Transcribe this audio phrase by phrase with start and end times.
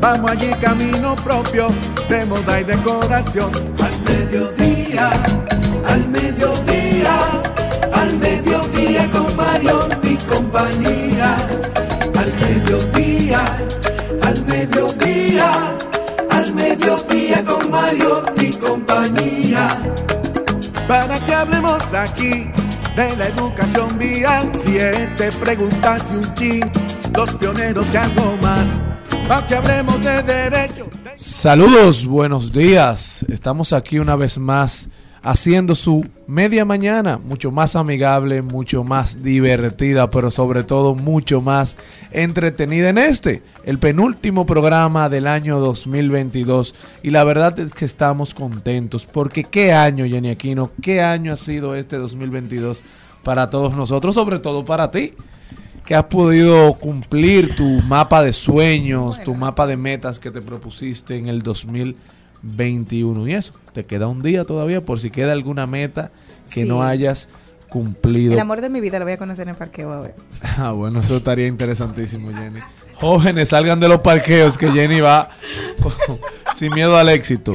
[0.00, 1.68] Vamos allí camino propio
[2.08, 3.50] de moda y decoración.
[3.82, 5.10] Al mediodía,
[5.86, 7.18] al mediodía,
[7.92, 11.36] al mediodía con Mario y compañía.
[12.16, 13.40] Al mediodía,
[14.22, 15.50] al mediodía,
[16.30, 19.68] al mediodía con Mario y compañía
[20.88, 22.50] para que hablemos aquí
[22.96, 24.50] de la educación vial.
[24.64, 26.72] Siete preguntas y un chin,
[27.14, 28.74] los pioneros y algo más.
[31.14, 33.26] Saludos, buenos días.
[33.28, 34.88] Estamos aquí una vez más
[35.22, 41.76] haciendo su media mañana mucho más amigable, mucho más divertida, pero sobre todo mucho más
[42.10, 46.74] entretenida en este, el penúltimo programa del año 2022.
[47.02, 51.36] Y la verdad es que estamos contentos porque qué año, Jenny Aquino, qué año ha
[51.36, 52.82] sido este 2022
[53.24, 55.12] para todos nosotros, sobre todo para ti
[55.88, 61.16] que has podido cumplir tu mapa de sueños, tu mapa de metas que te propusiste
[61.16, 63.26] en el 2021.
[63.26, 66.10] Y eso, te queda un día todavía por si queda alguna meta
[66.52, 66.68] que Sí.
[66.68, 67.30] no hayas
[67.70, 68.34] cumplido.
[68.34, 70.14] El amor de mi vida lo voy a conocer en parqueo a ver.
[70.58, 72.60] Ah, bueno, eso estaría interesantísimo, Jenny.
[72.96, 75.30] Jóvenes, salgan de los parqueos que Jenny va
[76.54, 77.54] sin miedo al éxito.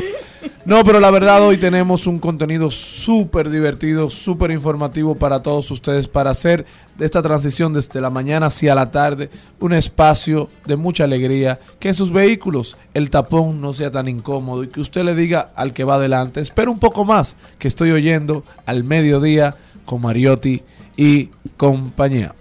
[0.65, 6.07] No, pero la verdad hoy tenemos un contenido súper divertido, súper informativo para todos ustedes
[6.07, 6.65] para hacer
[6.97, 9.29] de esta transición desde la mañana hacia la tarde
[9.59, 14.63] un espacio de mucha alegría, que en sus vehículos el tapón no sea tan incómodo
[14.63, 17.91] y que usted le diga al que va adelante, espera un poco más, que estoy
[17.91, 20.61] oyendo al mediodía con Mariotti
[20.95, 21.25] y
[21.57, 22.35] compañía.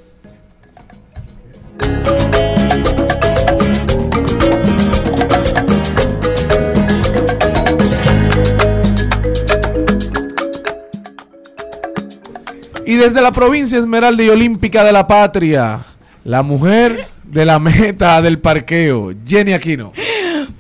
[12.93, 15.81] Y desde la provincia Esmeralda y Olímpica de la Patria,
[16.25, 19.95] la mujer de la meta del parqueo, Jenny Aquino.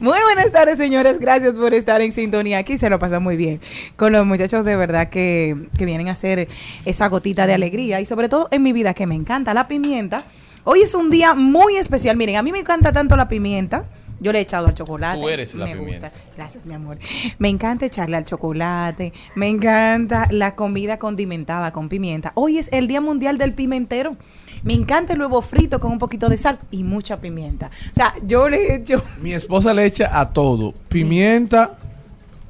[0.00, 1.18] Muy buenas tardes, señores.
[1.18, 2.56] Gracias por estar en sintonía.
[2.56, 3.60] Aquí se lo pasa muy bien
[3.96, 6.48] con los muchachos de verdad que, que vienen a hacer
[6.86, 10.24] esa gotita de alegría y sobre todo en mi vida que me encanta la pimienta.
[10.64, 12.16] Hoy es un día muy especial.
[12.16, 13.84] Miren, a mí me encanta tanto la pimienta.
[14.22, 15.18] Yo le he echado al chocolate.
[15.20, 16.10] Tú eres la me pimienta.
[16.10, 16.22] gusta.
[16.36, 16.96] Gracias, mi amor.
[17.38, 19.12] Me encanta echarle al chocolate.
[19.34, 22.30] Me encanta la comida condimentada con pimienta.
[22.36, 24.16] Hoy es el Día Mundial del Pimentero.
[24.62, 27.70] Me encanta el huevo frito con un poquito de sal y mucha pimienta.
[27.90, 31.76] O sea, yo le he hecho Mi esposa le echa a todo, pimienta,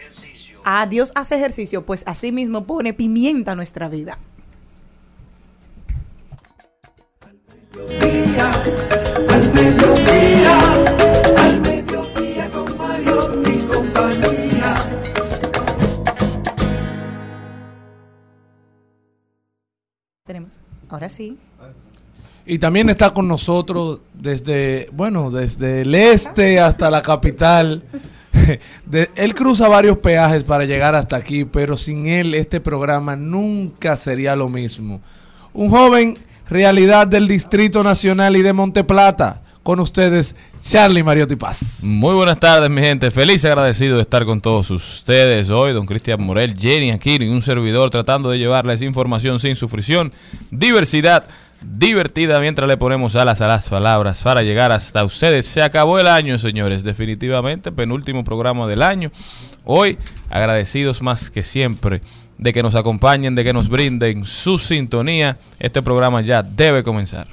[0.65, 4.17] a Dios hace ejercicio, pues así mismo pone pimienta a nuestra vida.
[9.29, 10.84] Al mediodía, al
[20.89, 21.37] Ahora sí.
[22.45, 27.83] Y también está con nosotros desde, bueno, desde el este hasta la capital.
[28.85, 33.95] De- él cruza varios peajes para llegar hasta aquí, pero sin él este programa nunca
[33.95, 35.01] sería lo mismo.
[35.53, 36.13] Un joven
[36.47, 39.41] realidad del Distrito Nacional y de Monteplata.
[39.65, 41.79] Con ustedes, Charlie Mariotti Paz.
[41.81, 43.09] Muy buenas tardes, mi gente.
[43.09, 45.73] Feliz y agradecido de estar con todos ustedes hoy.
[45.73, 50.13] Don Cristian Morel, Jenny Aquino y un servidor tratando de llevarles información sin sufrición,
[50.51, 51.27] diversidad
[51.63, 55.47] divertida mientras le ponemos alas a las palabras para llegar hasta ustedes.
[55.47, 56.83] Se acabó el año, señores.
[56.83, 59.09] Definitivamente, penúltimo programa del año.
[59.63, 59.97] Hoy,
[60.29, 62.01] agradecidos más que siempre
[62.37, 65.39] de que nos acompañen, de que nos brinden su sintonía.
[65.59, 67.25] Este programa ya debe comenzar.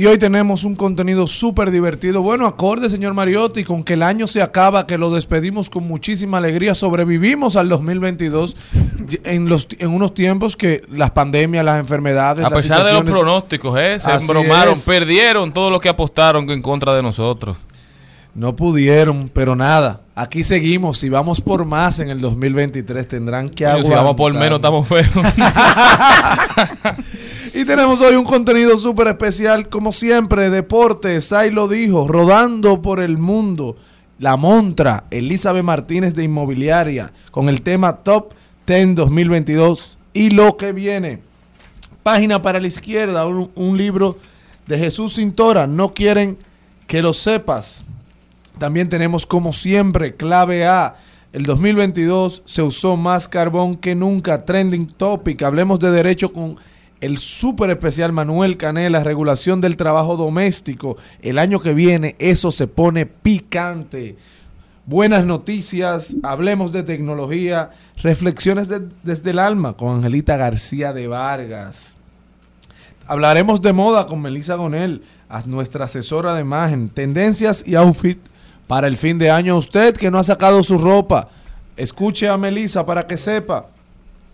[0.00, 2.22] Y hoy tenemos un contenido súper divertido.
[2.22, 6.38] Bueno, acorde, señor Mariotti, con que el año se acaba, que lo despedimos con muchísima
[6.38, 6.74] alegría.
[6.74, 8.56] Sobrevivimos al 2022
[9.10, 12.46] y- en, los, en unos tiempos que las pandemias, las enfermedades.
[12.46, 13.98] A las pesar de los pronósticos, ¿eh?
[13.98, 14.84] se embromaron, es.
[14.84, 17.58] perdieron todo lo que apostaron en contra de nosotros.
[18.34, 20.02] No pudieron, pero nada.
[20.14, 23.08] Aquí seguimos y vamos por más en el 2023.
[23.08, 24.42] Tendrán que Coño, si vamos por aguantar.
[24.42, 25.08] menos, estamos feos.
[27.52, 33.00] Y tenemos hoy un contenido súper especial, como siempre, deportes, ahí lo dijo, rodando por
[33.00, 33.76] el mundo.
[34.20, 38.32] La Montra, Elizabeth Martínez de Inmobiliaria, con el tema Top
[38.66, 41.20] 10 2022 y lo que viene.
[42.04, 44.16] Página para la izquierda, un, un libro
[44.66, 46.38] de Jesús Cintora, no quieren
[46.86, 47.84] que lo sepas.
[48.60, 50.96] También tenemos como siempre clave A.
[51.32, 54.44] El 2022 se usó más carbón que nunca.
[54.44, 55.42] Trending topic.
[55.42, 56.56] Hablemos de derecho con
[57.00, 59.02] el súper especial Manuel Canela.
[59.02, 60.98] Regulación del trabajo doméstico.
[61.22, 64.16] El año que viene eso se pone picante.
[64.84, 66.16] Buenas noticias.
[66.22, 67.70] Hablemos de tecnología.
[68.02, 71.96] Reflexiones de- desde el alma con Angelita García de Vargas.
[73.06, 78.18] Hablaremos de moda con Melissa Gonel, a nuestra asesora de imagen, tendencias y outfit
[78.70, 79.56] para el fin de año.
[79.56, 81.26] Usted que no ha sacado su ropa,
[81.76, 83.66] escuche a Melissa para que sepa.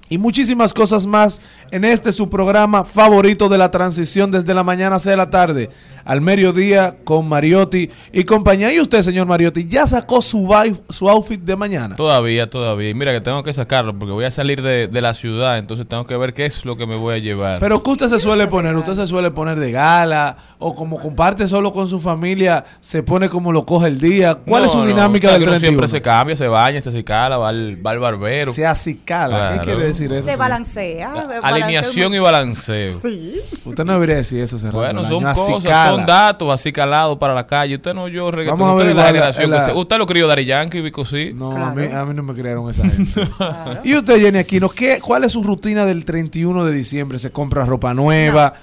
[0.09, 4.97] Y muchísimas cosas más en este su programa favorito de la transición desde la mañana
[4.97, 5.71] hacia la tarde
[6.05, 8.73] al mediodía con Mariotti y compañía.
[8.73, 10.49] Y usted, señor Mariotti, ya sacó su,
[10.89, 11.97] su outfit de mañana.
[11.97, 12.91] todavía, todavía.
[12.91, 15.89] Y mira que tengo que sacarlo porque voy a salir de, de la ciudad, entonces
[15.89, 17.59] tengo que ver qué es lo que me voy a llevar.
[17.59, 18.77] Pero ¿qué usted se suele poner?
[18.77, 20.37] ¿Usted se suele poner de gala?
[20.61, 24.37] ¿O como comparte solo con su familia, se pone como lo coge el día?
[24.37, 25.71] ¿Cuál No, es su no, dinámica o sea, del que uno 31?
[25.71, 28.53] siempre se cambia, se baña, se acicala, va al, va al barbero.
[28.53, 29.37] Se acicala.
[29.37, 29.55] Claro.
[29.57, 30.15] ¿Qué quiere decir eso?
[30.15, 30.39] Se señor?
[30.39, 31.13] balancea.
[31.43, 33.01] Alineación y balanceo.
[33.03, 33.37] Sí.
[33.65, 34.79] Usted no debería decir eso, Serrano.
[34.79, 35.91] Bueno, son cosas, acicala.
[35.97, 37.75] son datos así calados para la calle.
[37.77, 38.59] Usted no yo reggaetón.
[38.59, 41.05] Vamos a usted es la generación la- que se- Usted lo crió Dari Yankee, Vico
[41.05, 41.33] sí.
[41.35, 41.67] No, Claro.
[41.67, 43.21] a, mí, a mí no me crearon esa gente.
[43.85, 47.19] ¿Y usted, Jenny Aquino, qué, cuál es su rutina del 31 de diciembre?
[47.19, 48.55] ¿Se compra ropa nueva?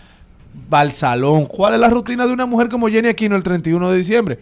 [0.72, 1.46] ¿Va al salón?
[1.48, 4.40] ¿Cuál es la rutina de una mujer como Jenny Aquino el 31 de diciembre?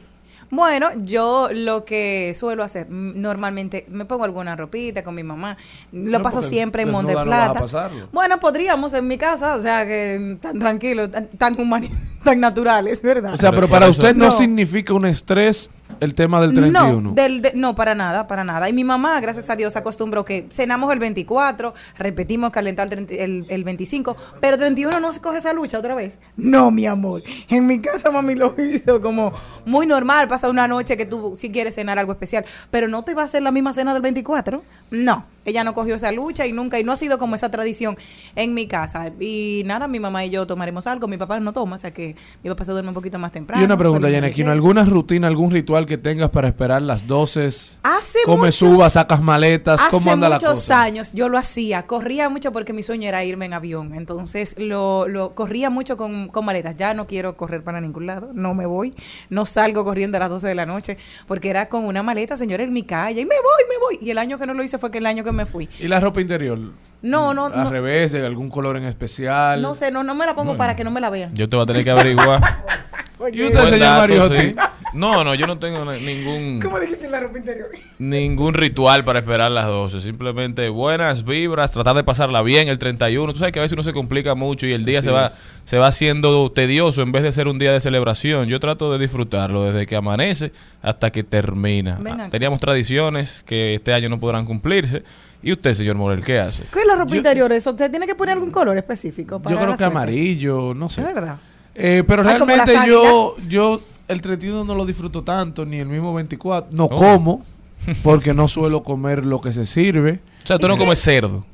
[0.51, 5.55] Bueno, yo lo que suelo hacer, mm, normalmente me pongo alguna ropita con mi mamá.
[5.93, 7.59] Lo No, paso siempre en Monte no vas a Plata.
[7.61, 8.09] pasarlo.
[8.11, 11.89] bueno, podríamos en mi casa, o sea, que tan tranquilo, tan, tan humani-
[12.23, 13.33] tan naturales, ¿verdad?
[13.33, 14.31] O sea, Pero para usted no, No.
[14.31, 17.01] significa un estrés el tema del 31.
[17.01, 18.69] No, del, de- no, para nada, para nada.
[18.69, 23.13] Y mi mamá, gracias a Dios, acostumbró que cenamos el 24, repetimos calentar el, 30
[23.23, 26.19] el, el 25, pero 31 no se coge esa lucha otra vez.
[26.37, 27.23] No, mi amor.
[27.49, 29.33] En mi casa mami lo hizo como
[29.65, 30.27] muy normal.
[30.27, 33.25] Pasa una noche que tú si quieres cenar algo especial, pero no te va a
[33.25, 34.61] hacer la misma cena del 24.
[34.91, 35.25] No.
[35.43, 37.97] Ella no cogió esa lucha y nunca, y no ha sido como esa tradición
[38.35, 39.11] en mi casa.
[39.19, 41.07] Y nada, mi mamá y yo tomaremos algo.
[41.07, 43.59] Mi papá no toma, o sea que mi papá se duerme un poquito más temprano.
[43.59, 44.21] Y una pregunta, día.
[44.51, 47.45] ¿alguna rutina, algún ritual que tengas para esperar las 12?
[47.83, 50.81] Hace Comes muchos- uvas, sacas maletas, ¿cómo Hace anda la muchos cosa?
[50.83, 55.07] años yo lo hacía, corría mucho porque mi sueño era irme en avión, entonces lo,
[55.07, 58.65] lo corría mucho con, con maletas, ya no quiero correr para ningún lado, no me
[58.65, 58.93] voy,
[59.29, 60.97] no salgo corriendo a las 12 de la noche,
[61.27, 64.11] porque era con una maleta, señor, en mi calle, y me voy, me voy, y
[64.11, 65.69] el año que no lo hice fue que el año que me fui.
[65.79, 66.59] ¿Y la ropa interior?
[67.01, 69.59] No, no, Al no, revés, de algún color en especial.
[69.61, 71.33] no sé, no, no me la pongo para que no me la vean.
[71.33, 72.39] Yo te voy a tener que averiguar.
[73.31, 74.35] ¿Y usted, señor Mariotti?
[74.37, 74.55] sí.
[74.93, 77.69] No, no, yo no tengo ningún dijiste la ropa interior?
[77.99, 80.01] ningún ritual para esperar las 12.
[80.01, 83.31] Simplemente buenas vibras, tratar de pasarla bien el 31.
[83.31, 85.27] Tú sabes que a veces uno se complica mucho y el día Así se va,
[85.27, 85.37] es.
[85.63, 88.47] se va haciendo tedioso en vez de ser un día de celebración.
[88.49, 90.51] Yo trato de disfrutarlo desde que amanece
[90.81, 91.97] hasta que termina.
[92.05, 92.27] Ah.
[92.29, 95.03] Teníamos tradiciones que este año no podrán cumplirse.
[95.41, 96.63] ¿Y usted, señor Morel, qué hace?
[96.71, 97.51] ¿Qué es la ropa Yo- interior?
[97.53, 99.39] Eso, ¿Usted tiene que poner algún color específico?
[99.41, 99.93] para Yo creo que suerte?
[99.97, 101.01] amarillo, no sé.
[101.01, 101.37] ¿Es verdad?
[101.75, 106.13] Eh, pero Ah, realmente yo, yo el 31 no lo disfruto tanto, ni el mismo
[106.13, 106.69] 24.
[106.75, 106.95] No Oh.
[106.95, 107.43] como,
[108.03, 110.19] porque no suelo comer lo que se sirve.
[110.43, 111.45] O sea, tú no comes cerdo.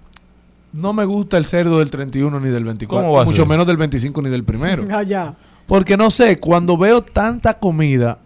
[0.73, 3.03] No me gusta el cerdo del 31 ni del 24.
[3.05, 4.85] ¿Cómo va a mucho menos del 25 ni del primero.
[4.91, 5.33] Ah, ya.
[5.65, 8.19] Porque no sé, cuando veo tanta comida.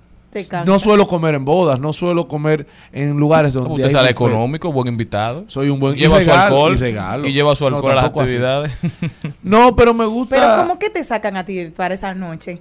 [0.65, 4.27] No suelo comer en bodas, no suelo comer en lugares donde Usted hay sale buffet.
[4.27, 5.45] económico, buen invitado.
[5.47, 7.27] Soy un buen lleva y su regalo- alcohol y regalo.
[7.27, 8.19] y lleva su No, alcohol a las así.
[8.19, 8.71] actividades.
[9.43, 10.35] No, pero me gusta.
[10.35, 12.59] Pero ¿cómo que te sacan a ti para esa noche?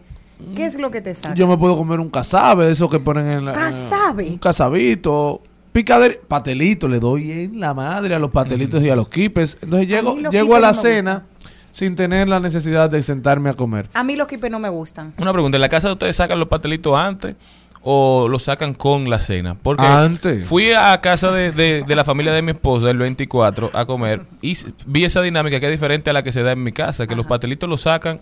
[0.56, 1.36] ¿Qué es lo que te sacan?
[1.36, 3.52] Yo me puedo comer un casabe, de esos que ponen en la.
[3.52, 4.26] ¿Casabe?
[4.30, 5.42] Un casabito.
[5.72, 9.56] Picadero, patelito, le doy en la madre a los patelitos y a los quipes.
[9.62, 11.26] Entonces llego, los llego a la no cena
[11.70, 13.88] sin tener la necesidad de sentarme a comer.
[13.94, 15.12] A mí los quipes no me gustan.
[15.18, 17.36] Una pregunta, ¿en la casa de ustedes sacan los pastelitos antes
[17.82, 19.56] o los sacan con la cena?
[19.62, 20.46] Porque Antes.
[20.46, 24.22] fui a casa de, de- de la familia de mi esposa el 24 a comer
[24.42, 24.56] y
[24.86, 27.16] vi esa dinámica que es diferente a la que se da en mi casa, que
[27.16, 28.20] los pastelitos los sacan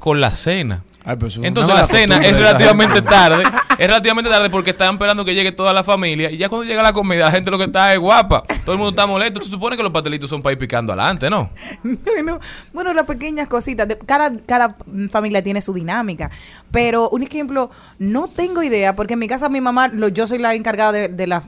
[0.00, 0.82] con la cena.
[1.02, 3.42] Ay, pero Entonces la cena es relativamente tarde,
[3.78, 6.82] es relativamente tarde porque están esperando que llegue toda la familia y ya cuando llega
[6.82, 9.48] la comida la gente lo que está es guapa, todo el mundo está molesto, se
[9.48, 11.48] supone que los pastelitos son para ir picando adelante, ¿no?
[12.04, 12.38] bueno,
[12.74, 13.88] bueno, las pequeñas cositas.
[13.88, 14.76] de- cada, cada
[15.10, 16.30] familia tiene su dinámica.
[16.70, 20.38] Pero un ejemplo, no tengo idea, porque en mi casa mi mamá, lo, yo soy
[20.38, 21.42] la encargada de, de la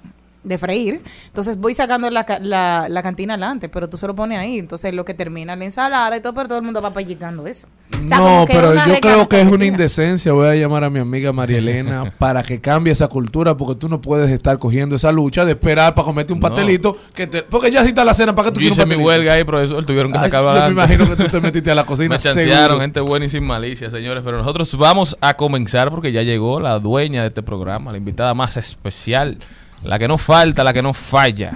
[0.44, 4.38] de freír, entonces voy sacando la, la, la cantina adelante, pero tú se lo pones
[4.38, 7.46] ahí, entonces lo que termina la ensalada y todo, pero todo el mundo va pellicando
[7.46, 7.68] eso.
[8.04, 10.32] O sea, no, que pero yo creo que es una indecencia.
[10.32, 13.88] Voy a llamar a mi amiga María Elena para que cambie esa cultura, porque tú
[13.88, 16.48] no puedes estar cogiendo esa lucha de esperar para comerte un No.
[16.48, 16.96] pastelito.
[17.14, 19.44] Que te, porque ya está la cena, ¿para qué tú Yo hice mi huelga ahí,
[19.44, 22.08] profesor, tuvieron que Ay, sacarlo yo me imagino que tú te metiste a la cocina.
[22.10, 24.22] Me chancearon, gente buena y sin malicia, señores.
[24.24, 28.34] Pero nosotros vamos a comenzar porque ya llegó la dueña de este programa, la invitada
[28.34, 29.38] más especial,
[29.84, 31.52] la que no falta, la que no falla.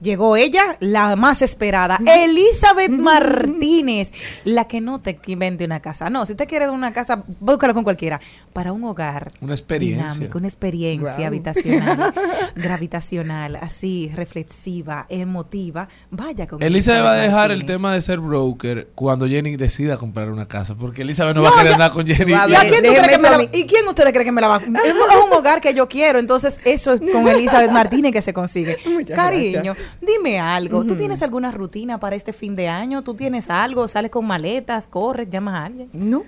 [0.00, 4.12] Llegó ella, la más esperada, Elizabeth Martínez,
[4.44, 6.08] la que no te invente una casa.
[6.08, 8.20] No, si usted quiere una casa, búscalo con cualquiera.
[8.52, 9.30] Para un hogar.
[9.40, 10.06] Una experiencia.
[10.12, 12.12] Dinámico, una experiencia habitacional,
[12.56, 15.88] gravitacional, así, reflexiva, emotiva.
[16.10, 20.30] Vaya con Elizabeth va a dejar el tema de ser broker cuando Jenny decida comprar
[20.30, 22.32] una casa, porque Elizabeth no, No, va a querer andar con Jenny.
[22.32, 23.48] ¿Y, a quién que me la- eso a mí.
[23.52, 24.94] ¿Y quién ustedes creen que me la va a Es
[25.26, 28.78] un hogar que yo quiero, entonces eso es con Elizabeth Martínez que se consigue.
[28.86, 29.89] Muchas Cariño, gracias.
[30.00, 30.84] Dime algo.
[30.84, 33.02] ¿Tú tienes alguna rutina para este fin de año?
[33.02, 33.88] ¿Tú tienes algo?
[33.88, 34.86] ¿Sales con maletas?
[34.86, 35.28] ¿Corres?
[35.30, 35.88] ¿Llamas a alguien?
[35.92, 36.24] No.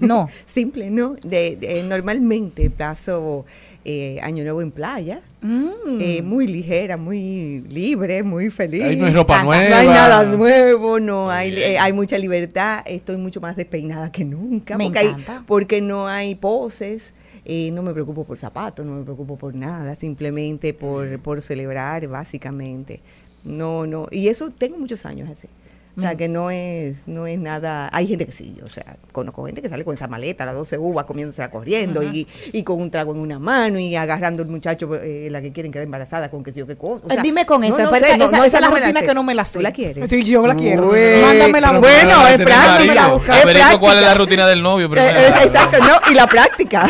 [0.00, 0.28] No.
[0.46, 1.16] Simple, no.
[1.24, 3.44] De, de- normalmente paso
[3.84, 5.20] eh, Año Nuevo en playa.
[5.42, 5.68] Mm.
[6.00, 8.82] eh, muy ligera, muy libre, muy feliz.
[8.84, 9.84] Ahí no hay ropa No hay nueva.
[9.92, 12.80] nada nuevo, no hay, eh, hay mucha libertad.
[12.86, 14.78] Estoy mucho más despeinada que nunca.
[14.78, 15.42] Me porque, hay- encanta.
[15.46, 17.12] porque no hay poses.
[17.44, 22.06] Eh, no me preocupo por zapatos, no me preocupo por nada, simplemente por, por celebrar,
[22.08, 23.00] básicamente.
[23.44, 24.06] No, no.
[24.10, 25.48] Y eso tengo muchos años así.
[25.96, 27.88] O sea, que no es, no es nada.
[27.92, 30.76] Hay gente que sí, o sea, conozco gente que sale con esa maleta, las 12
[30.78, 34.92] uvas, comiéndose corriendo y, y con un trago en una mano y agarrando al muchacho,
[34.96, 37.02] eh, la que quieren quedar embarazada con que sé yo qué cosa.
[37.04, 37.78] O sea, Eh, Dime con eso.
[37.78, 39.44] no esa, no, esa- no, esa es la no me rutina que no me la
[39.44, 39.58] sé.
[39.58, 40.10] ¿Tú la quieres?
[40.10, 40.86] Sí, yo la quiero.
[40.88, 42.06] Bueno, Mándamela a pero buscar.
[42.06, 43.06] Bueno, es práctica.
[43.06, 44.14] a Es Averigua cuál es la práctica.
[44.18, 46.86] rutina del novio Eh, es- exacto, no, y la práctica.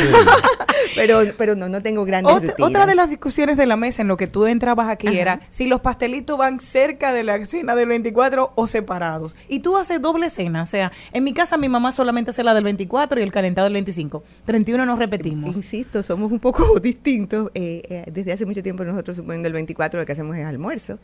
[0.94, 2.70] pero, pero no, no tengo grandes Otra, rutinas.
[2.70, 5.66] otra de las discusiones de la mesa en lo que tú entrabas aquí era si
[5.66, 8.93] los pastelitos van cerca de la cena del 24 o separados.
[9.48, 10.62] Y tú haces doble cena.
[10.62, 13.64] O sea, en mi casa mi mamá solamente hace la del 24 y el calentado
[13.66, 14.22] del 25.
[14.44, 15.56] 31 nos repetimos.
[15.56, 17.50] Insisto, somos un poco distintos.
[17.54, 20.98] Eh, eh, desde hace mucho tiempo nosotros, suponiendo el 24, lo que hacemos es almuerzo.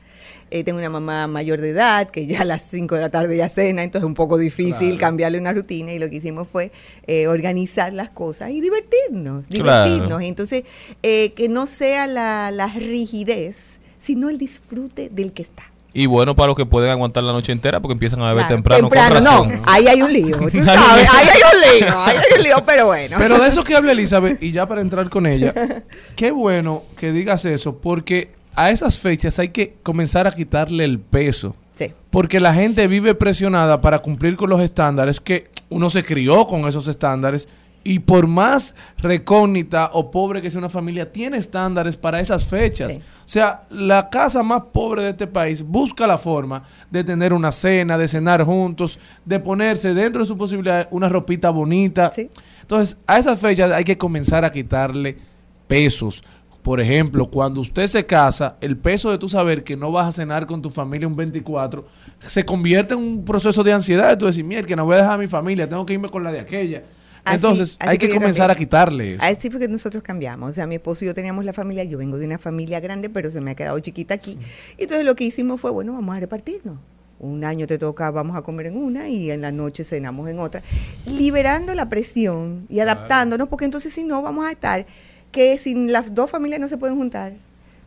[0.51, 3.37] Eh, tengo una mamá mayor de edad que ya a las 5 de la tarde
[3.37, 6.73] ya cena, entonces es un poco difícil cambiarle una rutina y lo que hicimos fue
[7.07, 9.85] eh, organizar las cosas y divertirnos, Claro.
[9.85, 10.23] divertirnos.
[10.23, 10.65] Entonces,
[11.03, 15.63] eh, que no sea la, la rigidez, sino el disfrute del que está.
[15.93, 18.89] Y bueno para los que pueden aguantar la noche entera porque empiezan a beber Claro,
[18.89, 21.13] temprano, con no, ahí hay un lío, tú sabes, lío.
[21.13, 23.17] ahí hay un lío, ahí hay un lío, pero bueno.
[23.19, 25.53] Pero de eso que habla Elizabeth, y ya para entrar con ella,
[26.17, 31.01] qué bueno que digas eso, porque a esas fechas hay que comenzar a quitarle el
[31.01, 31.57] peso.
[31.75, 31.93] Sí.
[32.11, 36.69] Porque la gente vive presionada para cumplir con los estándares que uno se crió con
[36.69, 37.49] esos estándares
[37.83, 42.93] y por más recógnita o pobre que sea una familia, tiene estándares para esas fechas.
[42.93, 42.99] Sí.
[42.99, 47.53] O sea, la casa más pobre de este país busca la forma de tener una
[47.53, 52.13] cena, de cenar juntos, de ponerse dentro de su posibilidad una ropita bonita.
[52.13, 52.29] Sí.
[52.61, 55.19] Entonces, a esas fechas hay que comenzar a quitarle
[55.67, 56.23] pesos.
[56.63, 60.13] Por ejemplo, cuando usted se casa, el peso de tu saber que no vas a
[60.13, 61.87] cenar con tu familia un 24
[62.19, 64.19] se convierte en un proceso de ansiedad.
[64.19, 66.23] Tú decir, mierda, que no voy a dejar a mi familia, tengo que irme con
[66.23, 66.83] la de aquella.
[67.25, 68.69] Así- Entonces, así hay que comenzar a también.
[68.69, 69.23] quitarle eso.
[69.25, 70.51] Así fue que nosotros cambiamos.
[70.51, 73.11] O sea, mi esposo y yo teníamos la familia, yo vengo de una familia grande,
[73.11, 74.39] pero se me ha quedado chiquita aquí.
[74.79, 76.79] Y entonces lo que hicimos fue, bueno, vamos a repartirnos.
[77.19, 80.39] Un año te toca, vamos a comer en una y en la noche cenamos en
[80.39, 80.63] otra.
[81.05, 84.87] Liberando la presión y adaptándonos, porque entonces si no, vamos a estar
[85.31, 87.35] que si las dos familias no se pueden juntar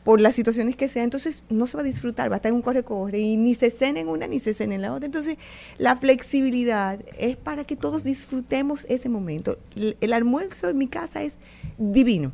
[0.04, 2.56] por las situaciones que sean, entonces no se va a disfrutar, va a estar en
[2.56, 5.06] un corre-corre y ni se cena en una ni se cena en la otra.
[5.06, 5.38] Entonces,
[5.78, 9.58] la flexibilidad es para que todos disfrutemos ese momento.
[9.76, 11.34] El, el almuerzo en mi casa es
[11.78, 12.34] divino,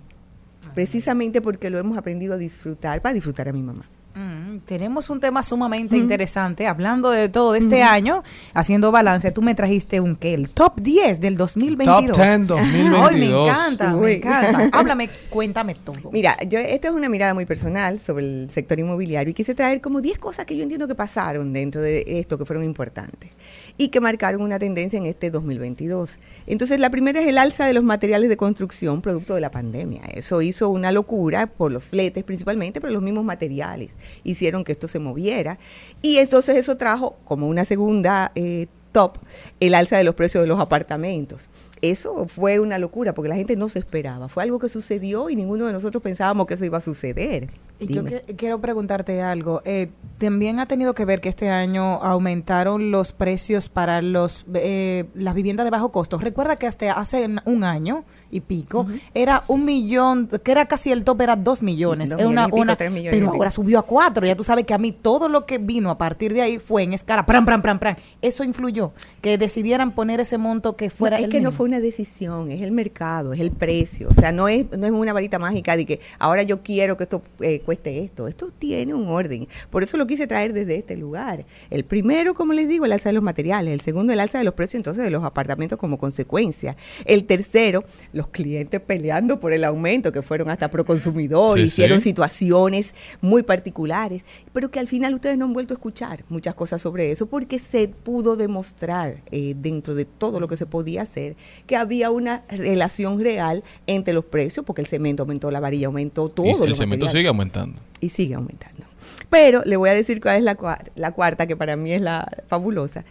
[0.74, 3.88] precisamente porque lo hemos aprendido a disfrutar, para disfrutar a mi mamá.
[4.20, 8.22] Mm, tenemos un tema sumamente interesante, hablando de todo de este año,
[8.54, 9.32] haciendo balance.
[9.32, 12.08] Tú me trajiste un que el top 10 del 2022.
[12.08, 13.10] Top 10 2022.
[13.10, 14.70] Ay, me encanta, me encanta.
[14.78, 16.12] Háblame, cuéntame todo.
[16.12, 19.80] Mira, yo esta es una mirada muy personal sobre el sector inmobiliario y quise traer
[19.80, 23.30] como 10 cosas que yo entiendo que pasaron dentro de esto, que fueron importantes
[23.78, 26.20] y que marcaron una tendencia en este 2022.
[26.46, 30.02] Entonces, la primera es el alza de los materiales de construcción producto de la pandemia.
[30.14, 33.92] Eso hizo una locura por los fletes principalmente, pero los mismos materiales
[34.24, 35.58] hicieron que esto se moviera.
[36.02, 39.18] Y entonces eso trajo como una segunda eh, top
[39.60, 41.44] el alza de los precios de los apartamentos.
[41.82, 44.28] Eso fue una locura porque la gente no se esperaba.
[44.28, 47.50] Fue algo que sucedió y ninguno de nosotros pensábamos que eso iba a suceder.
[47.80, 48.22] Y yo Dime.
[48.22, 49.62] que- quiero preguntarte algo.
[49.66, 49.90] Eh,
[50.20, 55.34] También ha tenido que ver que este año aumentaron los precios para los eh, las
[55.34, 56.18] viviendas de bajo costo.
[56.18, 61.06] Recuerda que hasta hace un año y pico era un millón, que era casi el
[61.06, 62.10] top, era dos millones.
[62.10, 64.26] Dos una, pico, una- tres millones pero ahora subió a cuatro.
[64.28, 66.84] Ya tú sabes que a mí todo lo que vino a partir de ahí fue
[66.84, 67.26] en escala.
[67.26, 67.96] Pran, pran, pran, pran.
[68.22, 68.92] Eso influyó.
[69.22, 72.52] Que decidieran poner ese monto que fuera No, es el que no fue una decisión,
[72.52, 74.10] es el mercado, es el precio.
[74.10, 77.04] O sea, no es, no es una varita mágica de que ahora yo quiero que
[77.06, 78.28] esto eh, cueste esto.
[78.28, 79.48] Esto tiene un orden.
[79.70, 81.46] Por eso lo quise traer desde este lugar.
[81.70, 83.72] El primero, como les digo, el alza de los materiales.
[83.72, 86.76] El segundo, el alza de los precios entonces de los apartamentos como consecuencia.
[87.06, 92.02] El tercero, los clientes peleando por el aumento, que fueron hasta pro consumidor, Sí, hicieron
[92.02, 92.10] sí.
[92.10, 96.82] situaciones muy particulares, pero que al final ustedes no han vuelto a escuchar muchas cosas
[96.82, 101.36] sobre eso, porque se pudo demostrar eh, dentro de todo lo que se podía hacer
[101.68, 106.30] que había una relación real entre los precios, porque el cemento aumentó, la varilla aumentó,
[106.30, 106.48] todo.
[106.48, 107.12] Y el los cemento materiales.
[107.12, 107.59] sigue aumentando.
[108.02, 108.86] Y sigue aumentando.
[109.30, 112.02] Pero le voy a decir cuál es la, cua- la cuarta, que para mí es
[112.02, 113.04] la fabulosa.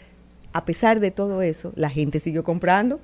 [0.52, 3.00] A pesar de todo eso, la gente siguió comprando.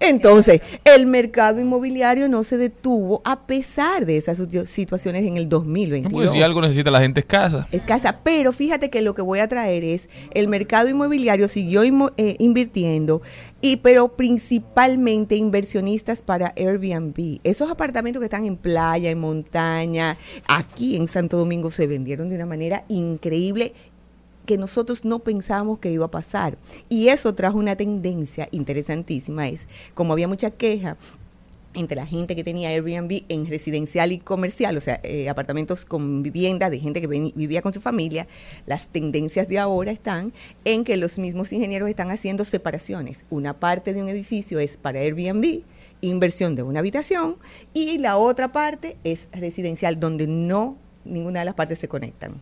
[0.00, 5.44] Entonces, el mercado inmobiliario no se detuvo a pesar de esas situ- situaciones en el
[5.44, 7.66] No, 2022 porque si algo necesita la gente es casa.
[7.72, 12.12] escasa, pero fíjate que lo que voy a traer es el mercado inmobiliario siguió inmo-
[12.16, 13.22] eh, invirtiendo
[13.60, 17.40] y pero principalmente inversionistas para Airbnb.
[17.42, 22.36] Esos apartamentos que están en playa, en montaña, aquí en Santo Domingo se vendieron de
[22.36, 23.72] una manera increíble
[24.48, 26.56] que nosotros no pensábamos que iba a pasar.
[26.88, 30.96] Y eso trajo una tendencia interesantísima, es como había mucha queja
[31.74, 36.22] entre la gente que tenía Airbnb en residencial y comercial, o sea, eh, apartamentos con
[36.22, 38.26] vivienda de gente que vivía con su familia,
[38.64, 40.32] las tendencias de ahora están
[40.64, 43.26] en que los mismos ingenieros están haciendo separaciones.
[43.28, 45.60] Una parte de un edificio es para Airbnb,
[46.00, 47.36] inversión de una habitación,
[47.74, 52.40] y la otra parte es residencial, donde no ninguna de las partes se conectan.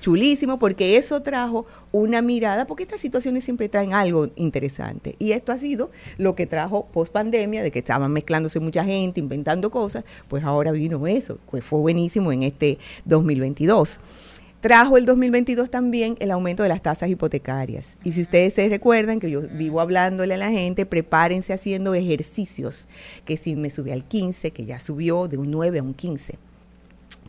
[0.00, 5.16] Chulísimo porque eso trajo una mirada, porque estas situaciones siempre traen algo interesante.
[5.18, 9.20] Y esto ha sido lo que trajo post pandemia, de que estaban mezclándose mucha gente,
[9.20, 13.98] inventando cosas, pues ahora vino eso, pues fue buenísimo en este 2022
[14.60, 17.96] trajo el 2022 también el aumento de las tasas hipotecarias.
[18.04, 22.86] Y si ustedes se recuerdan que yo vivo hablándole a la gente, prepárense haciendo ejercicios,
[23.24, 26.38] que si me sube al 15, que ya subió de un 9 a un 15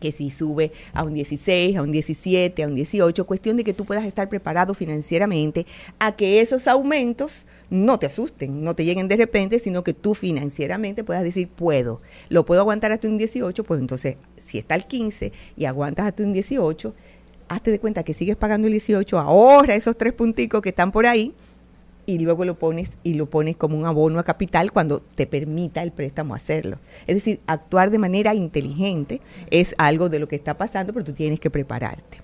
[0.03, 3.73] que si sube a un 16, a un 17, a un 18, cuestión de que
[3.73, 5.65] tú puedas estar preparado financieramente
[5.97, 10.13] a que esos aumentos no te asusten, no te lleguen de repente, sino que tú
[10.13, 14.87] financieramente puedas decir, puedo, lo puedo aguantar hasta un 18, pues entonces si está al
[14.87, 16.93] 15 y aguantas hasta un 18,
[17.47, 21.05] hazte de cuenta que sigues pagando el 18, ahorra esos tres punticos que están por
[21.05, 21.33] ahí
[22.05, 25.81] y luego lo pones y lo pones como un abono a capital cuando te permita
[25.81, 26.79] el préstamo hacerlo.
[27.07, 31.13] Es decir, actuar de manera inteligente es algo de lo que está pasando, pero tú
[31.13, 32.19] tienes que prepararte.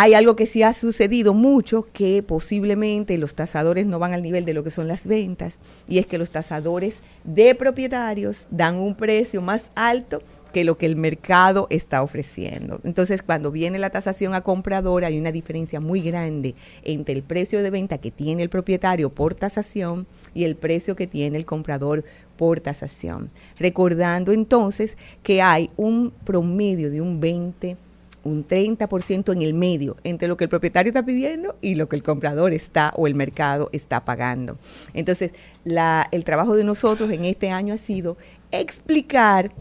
[0.00, 4.44] Hay algo que sí ha sucedido mucho, que posiblemente los tasadores no van al nivel
[4.44, 5.58] de lo que son las ventas,
[5.88, 10.22] y es que los tasadores de propietarios dan un precio más alto
[10.58, 12.80] que lo que el mercado está ofreciendo.
[12.82, 17.62] Entonces, cuando viene la tasación a comprador, hay una diferencia muy grande entre el precio
[17.62, 22.04] de venta que tiene el propietario por tasación y el precio que tiene el comprador
[22.36, 23.30] por tasación.
[23.56, 27.76] Recordando entonces que hay un promedio de un 20
[28.24, 31.94] un 30% en el medio entre lo que el propietario está pidiendo y lo que
[31.94, 34.58] el comprador está o el mercado está pagando.
[34.92, 35.30] Entonces,
[35.64, 38.18] el trabajo de nosotros en este año ha sido
[38.50, 39.52] explicar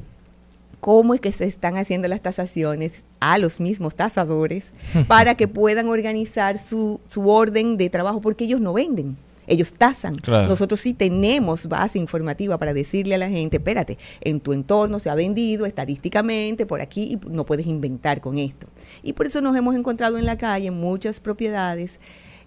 [0.79, 4.71] cómo es que se están haciendo las tasaciones a los mismos tasadores
[5.07, 9.17] para que puedan organizar su, su orden de trabajo porque ellos no venden.
[9.49, 10.17] Ellos tasan.
[10.27, 15.09] Nosotros sí tenemos base informativa para decirle a la gente, espérate, en tu entorno se
[15.09, 18.67] ha vendido estadísticamente por aquí y no puedes inventar con esto.
[19.03, 22.01] Y por eso nos hemos encontrado en la calle muchas propiedades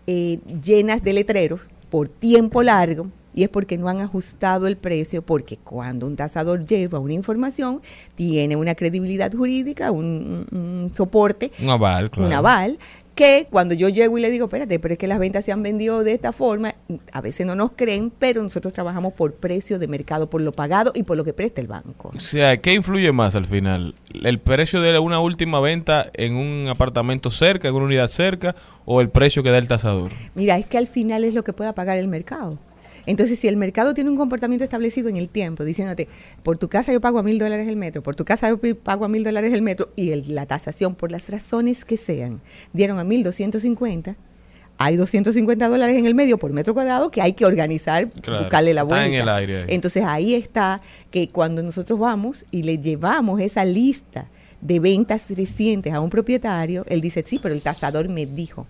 [0.07, 5.23] eh, llenas de letreros por tiempo largo y es porque no han ajustado el precio,
[5.23, 7.81] porque cuando un tasador lleva una información,
[8.15, 12.79] tiene una credibilidad jurídica, un, soporte, un aval, un aval,
[13.15, 15.63] que cuando yo llego y le digo, espérate, pero es que las ventas se han
[15.63, 16.75] vendido de esta forma,
[17.13, 20.93] a veces no nos creen, pero nosotros trabajamos por precio de mercado, por lo pagado
[20.95, 22.13] y por lo que presta el banco.
[22.17, 23.95] O sea, ¿qué influye más al final?
[24.23, 28.55] ¿El precio de una última venta en un apartamento cerca, en una unidad cerca,
[28.87, 30.11] o el precio que da el tasador?
[30.35, 32.59] Mira, es que al final es lo que pueda pagar el mercado.
[33.07, 36.09] Entonces, si el mercado tiene un comportamiento establecido en el tiempo, diciéndote,
[36.43, 39.05] por tu casa yo pago a mil dólares el metro, por tu casa yo pago
[39.05, 42.41] a mil dólares el metro, y la tasación, por las razones que sean,
[42.73, 44.17] dieron a mil doscientos cincuenta,
[44.83, 48.83] hay 250 dólares en el medio por metro cuadrado que hay que organizar, buscarle la
[48.83, 49.07] vuelta.
[49.07, 49.67] en el aire.
[49.69, 54.31] Entonces ahí está que cuando nosotros vamos y le llevamos esa lista
[54.63, 58.67] de ventas recientes a un propietario, él dice, sí, pero el tasador me dijo.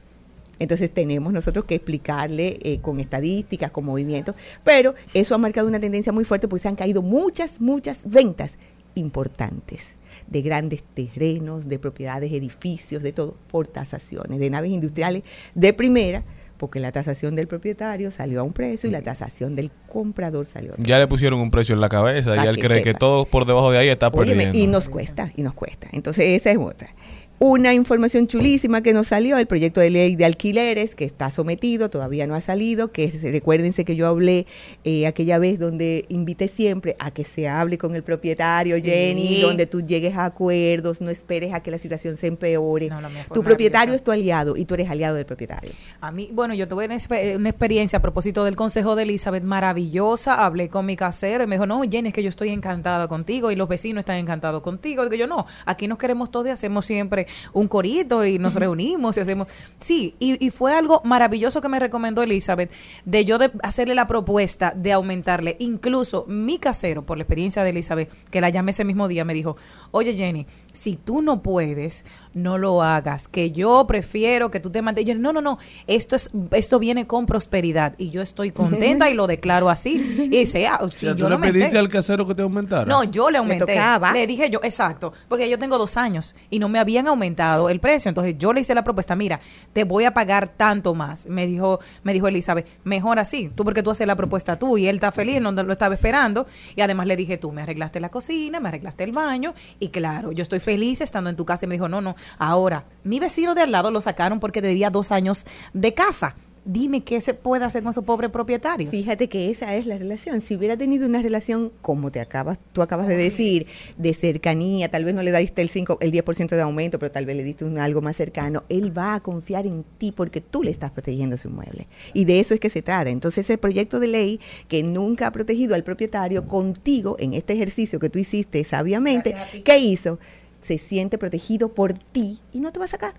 [0.61, 5.81] Entonces tenemos nosotros que explicarle eh, con estadísticas, con movimientos, pero eso ha marcado una
[5.81, 8.59] tendencia muy fuerte porque se han caído muchas, muchas ventas
[8.95, 9.97] importantes
[10.27, 15.23] de grandes terrenos, de propiedades, edificios, de todo, por tasaciones, de naves industriales
[15.55, 16.25] de primera,
[16.59, 20.73] porque la tasación del propietario salió a un precio y la tasación del comprador salió
[20.73, 23.25] a otro Ya le pusieron un precio en la cabeza y él cree que todo
[23.25, 24.59] por debajo de ahí está perdiendo.
[24.59, 25.89] Y nos cuesta, y nos cuesta.
[25.93, 26.95] Entonces esa es otra
[27.43, 31.89] una información chulísima que nos salió, el proyecto de ley de alquileres que está sometido,
[31.89, 34.47] todavía no ha salido, que recuérdense que yo hablé
[34.85, 39.65] eh, aquella vez donde invité siempre a que se hable con el propietario, Jenny, donde
[39.65, 42.91] tú llegues a acuerdos, no esperes a que la situación se empeore.
[43.33, 45.71] tu propietario es tu aliado y tú eres aliado del propietario.
[46.03, 50.69] A mí, bueno, yo tuve una, experiencia a propósito del consejo de Elizabeth maravillosa, hablé
[50.69, 53.57] con mi casero y me dijo, no, Jenny, es que yo estoy encantada contigo y
[53.57, 55.05] los vecinos están encantados contigo.
[55.05, 59.17] Digo yo, no, aquí nos queremos todos y hacemos siempre un corito y nos reunimos
[59.17, 59.49] y hacemos...
[59.79, 62.73] Sí, y, fue algo maravilloso que me recomendó Elizabeth,
[63.05, 65.57] de yo de hacerle la propuesta de aumentarle.
[65.61, 69.33] Incluso mi casero, por la experiencia de Elizabeth, que la llamé ese mismo día, me
[69.33, 69.57] dijo,
[69.93, 74.83] oye Jenny, si tú no puedes, no lo hagas, que yo prefiero que tú te
[74.83, 75.19] mantengas.
[75.19, 79.27] No, no, no, esto es esto viene con prosperidad y yo estoy contenta y lo
[79.27, 79.97] declaro así.
[80.21, 82.85] Y dice, ah, yo ¿tú le pediste al casero que te aumentara?
[82.85, 83.81] No, yo le aumenté.
[84.13, 87.81] Le, dije yo, exacto, porque yo tengo dos años y no me habían aumentado el
[87.81, 89.41] precio, entonces yo le hice la propuesta, mira,
[89.73, 91.27] te voy a pagar tanto más.
[91.27, 94.87] Me dijo, me dijo Elizabeth, mejor así, tú porque tú haces la propuesta tú y
[94.89, 98.11] él está feliz, no lo estaba esperando y además le dije, tú me arreglaste la
[98.11, 101.69] cocina, me arreglaste el baño y claro, yo estoy feliz estando en tu casa y
[101.69, 105.13] me dijo, no, no, Ahora, mi vecino de al lado lo sacaron porque debía dos
[105.13, 106.37] años de casa
[106.73, 108.91] dime qué se puede hacer con esos pobres propietarios.
[108.91, 110.41] Fíjate que esa es la relación.
[110.41, 113.67] Si hubiera tenido una relación, como te acabas, tú acabas de decir,
[113.99, 117.27] de cercanía, tal vez no le diste el 5, el 10% de aumento, pero tal
[117.27, 120.63] vez le diste un algo más cercano, él va a confiar en ti porque tú
[120.63, 121.89] le estás protegiendo su inmueble.
[122.15, 123.11] Y de eso es que se trata.
[123.11, 127.99] Entonces, ese proyecto de ley que nunca ha protegido al propietario contigo en este ejercicio
[127.99, 130.21] que tú hiciste sabiamente, ¿qué hizo?
[130.61, 133.15] Se siente protegido por ti y no te va a sacar.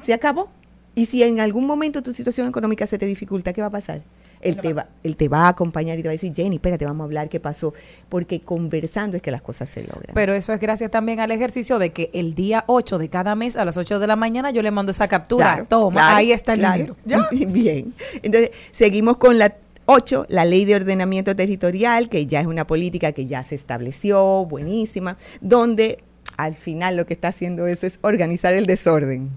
[0.00, 0.50] Se acabó.
[0.96, 4.02] Y si en algún momento tu situación económica se te dificulta, ¿qué va a pasar?
[4.40, 6.86] Él te, va, él te va a acompañar y te va a decir, Jenny, espérate,
[6.86, 7.74] vamos a hablar qué pasó.
[8.08, 10.14] Porque conversando es que las cosas se logran.
[10.14, 13.56] Pero eso es gracias también al ejercicio de que el día 8 de cada mes
[13.56, 15.52] a las 8 de la mañana yo le mando esa captura.
[15.52, 16.74] Claro, Toma, claro, ahí está el claro.
[16.74, 16.96] dinero.
[17.04, 17.28] ¿Ya?
[17.46, 17.92] Bien.
[18.22, 19.54] Entonces, seguimos con la
[19.84, 24.46] 8, la ley de ordenamiento territorial, que ya es una política que ya se estableció,
[24.46, 26.02] buenísima, donde
[26.38, 29.30] al final lo que está haciendo eso es organizar el desorden.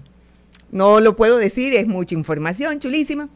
[0.72, 3.28] No lo puedo decir, es mucha información, chulísima.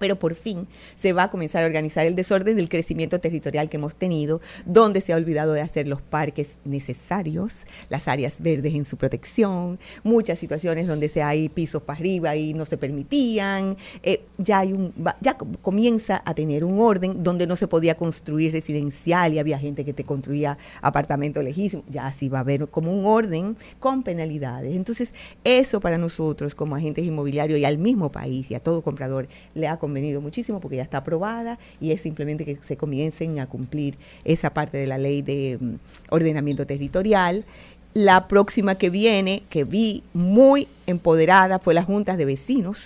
[0.00, 3.76] Pero por fin se va a comenzar a organizar el desorden del crecimiento territorial que
[3.76, 8.84] hemos tenido, donde se ha olvidado de hacer los parques necesarios, las áreas verdes en
[8.84, 13.76] su protección, muchas situaciones donde se hay pisos para arriba y no se permitían.
[14.02, 17.94] eh, ya hay un, ya com- comienza a tener un orden donde no se podía
[17.96, 21.84] construir residencial y había gente que te construía apartamentos lejísimos.
[21.88, 24.74] Ya así va a haber como un orden con penalidades.
[24.74, 25.12] Entonces,
[25.44, 29.68] eso para nosotros como agentes inmobiliarios y al mismo país y a todo comprador le
[29.68, 33.98] ha convenido muchísimo porque ya está aprobada y es simplemente que se comiencen a cumplir
[34.24, 35.74] esa parte de la ley de mm,
[36.10, 37.44] ordenamiento territorial.
[37.92, 42.78] La próxima que viene, que vi muy empoderada, fue las juntas de vecinos.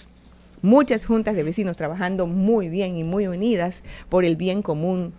[0.63, 5.13] Muchas juntas de vecinos trabajando muy bien y muy unidas por el bien común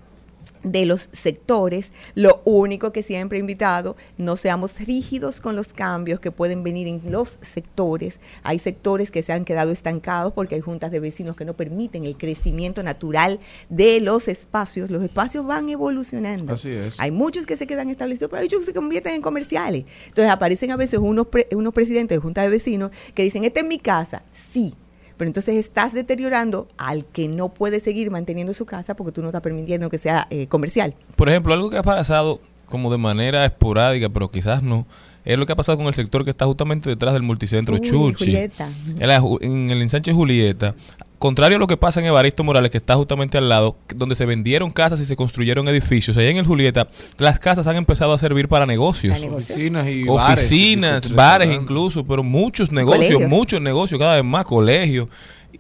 [0.66, 1.92] de los sectores.
[2.16, 6.88] Lo único que siempre he invitado, no seamos rígidos con los cambios que pueden venir
[6.88, 8.20] en los sectores.
[8.44, 12.04] Hay sectores que se han quedado estancados porque hay juntas de vecinos que no permiten
[12.06, 14.90] el crecimiento natural de los espacios.
[14.90, 16.54] Los espacios van evolucionando.
[16.54, 17.00] Así es.
[17.00, 19.86] Hay muchos que se quedan establecidos, pero hay muchos que se convierten en comerciales.
[20.08, 23.62] Entonces aparecen a veces unos, pre- unos presidentes de junta de vecinos que dicen, esta
[23.62, 24.24] es mi casa.
[24.32, 24.74] Sí.
[25.18, 29.28] Pero entonces estás deteriorando al que no puede seguir manteniendo su casa porque tú no
[29.28, 30.94] estás permitiendo que sea eh, comercial.
[31.16, 34.86] Por ejemplo, algo que ha pasado como de manera esporádica, pero quizás no,
[35.26, 37.82] es lo que ha pasado con el sector que está justamente detrás del multicentro Uy,
[37.82, 38.26] Churchi.
[38.26, 38.70] Julieta.
[39.00, 40.76] En, la en el ensanche Julieta.
[41.20, 44.26] Contrario a lo que pasa en Evaristo Morales, que está justamente al lado, donde se
[44.26, 46.18] vendieron casas y se construyeron edificios.
[46.18, 49.16] Allá en el Julieta, las casas han empezado a servir para negocios.
[49.18, 50.46] Oficinas y bares.
[50.46, 53.30] Oficinas, y bares incluso, pero muchos negocios, Colegios.
[53.30, 55.08] muchos negocios, cada vez más colegios.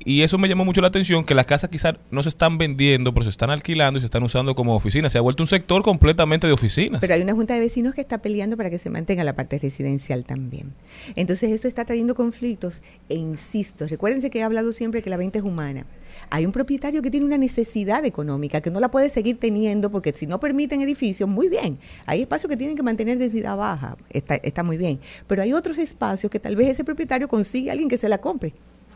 [0.03, 3.13] Y eso me llamó mucho la atención, que las casas quizás no se están vendiendo,
[3.13, 5.11] pero se están alquilando y se están usando como oficinas.
[5.11, 7.01] Se ha vuelto un sector completamente de oficinas.
[7.01, 9.57] Pero hay una junta de vecinos que está peleando para que se mantenga la parte
[9.57, 10.73] residencial también.
[11.15, 12.81] Entonces eso está trayendo conflictos.
[13.09, 15.85] E insisto, recuérdense que he hablado siempre que la venta es humana.
[16.29, 20.13] Hay un propietario que tiene una necesidad económica que no la puede seguir teniendo porque
[20.13, 21.77] si no permiten edificios, muy bien.
[22.05, 24.99] Hay espacios que tienen que mantener densidad baja, está, está muy bien.
[25.27, 28.19] Pero hay otros espacios que tal vez ese propietario consigue a alguien que se la
[28.19, 28.53] compre.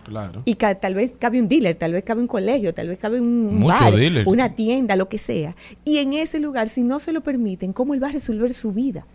[0.10, 0.42] Claro.
[0.46, 3.64] Y tal vez cabe un dealer, tal vez cabe un colegio, tal vez cabe un
[3.64, 3.94] bar,
[4.26, 5.56] una tienda, lo que sea.
[5.86, 8.72] Y en ese lugar, si no se lo permiten, ¿cómo él va a resolver su
[8.72, 9.06] vida?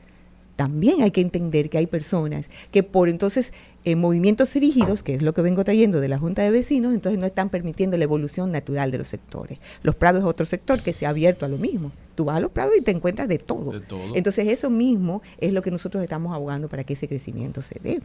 [0.55, 3.53] También hay que entender que hay personas que por entonces
[3.85, 7.19] en movimientos rígidos, que es lo que vengo trayendo de la Junta de Vecinos, entonces
[7.21, 9.59] no están permitiendo la evolución natural de los sectores.
[9.83, 11.93] Los prados es otro sector que se ha abierto a lo mismo.
[12.15, 13.73] Tú vas a los prados y te encuentras de todo.
[13.73, 14.15] De todo.
[14.15, 18.01] Entonces eso mismo es lo que nosotros estamos abogando para que ese crecimiento se dé.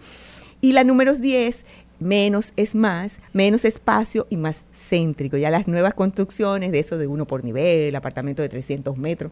[0.61, 1.63] Y la número 10,
[1.99, 5.37] menos es más, menos espacio y más céntrico.
[5.37, 9.31] Ya las nuevas construcciones de eso de uno por nivel, apartamento de 300 metros,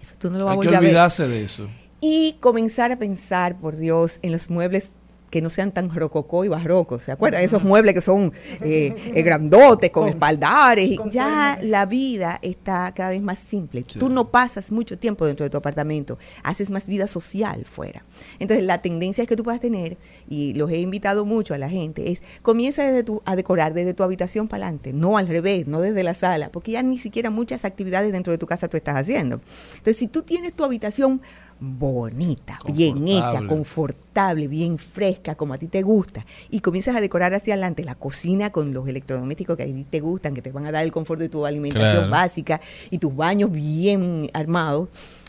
[0.00, 0.88] eso tú no lo vas a que volver a ver.
[0.90, 1.68] olvidarse de eso.
[2.00, 4.92] Y comenzar a pensar, por Dios, en los muebles
[5.30, 7.04] que no sean tan rococó y barrocos.
[7.04, 7.42] ¿Se acuerdan?
[7.42, 10.84] Esos muebles que son eh, eh, grandotes, con, espaldares.
[10.84, 13.84] y ya la vida está cada vez más simple.
[13.86, 13.98] Sí.
[13.98, 18.04] Tú no pasas mucho tiempo dentro de tu apartamento, haces más vida social fuera.
[18.38, 22.10] Entonces, la tendencia que tú puedas tener, y los he invitado mucho a la gente,
[22.10, 25.80] es comienza desde tu, a decorar desde tu habitación para adelante, no al revés, no
[25.80, 28.96] desde la sala, porque ya ni siquiera muchas actividades dentro de tu casa tú estás
[28.96, 29.40] haciendo.
[29.72, 31.20] Entonces, si tú tienes tu habitación
[31.60, 34.48] bonita, bien hecha, Confortable.
[34.48, 38.50] bien fresca, como a ti te gusta, y comienzas a decorar hacia adelante la cocina
[38.50, 41.20] con los electrodomésticos que a ti te gustan, que te van a dar el confort
[41.20, 42.10] de tu alimentación Claro.
[42.10, 44.88] básica y tus baños bien armados,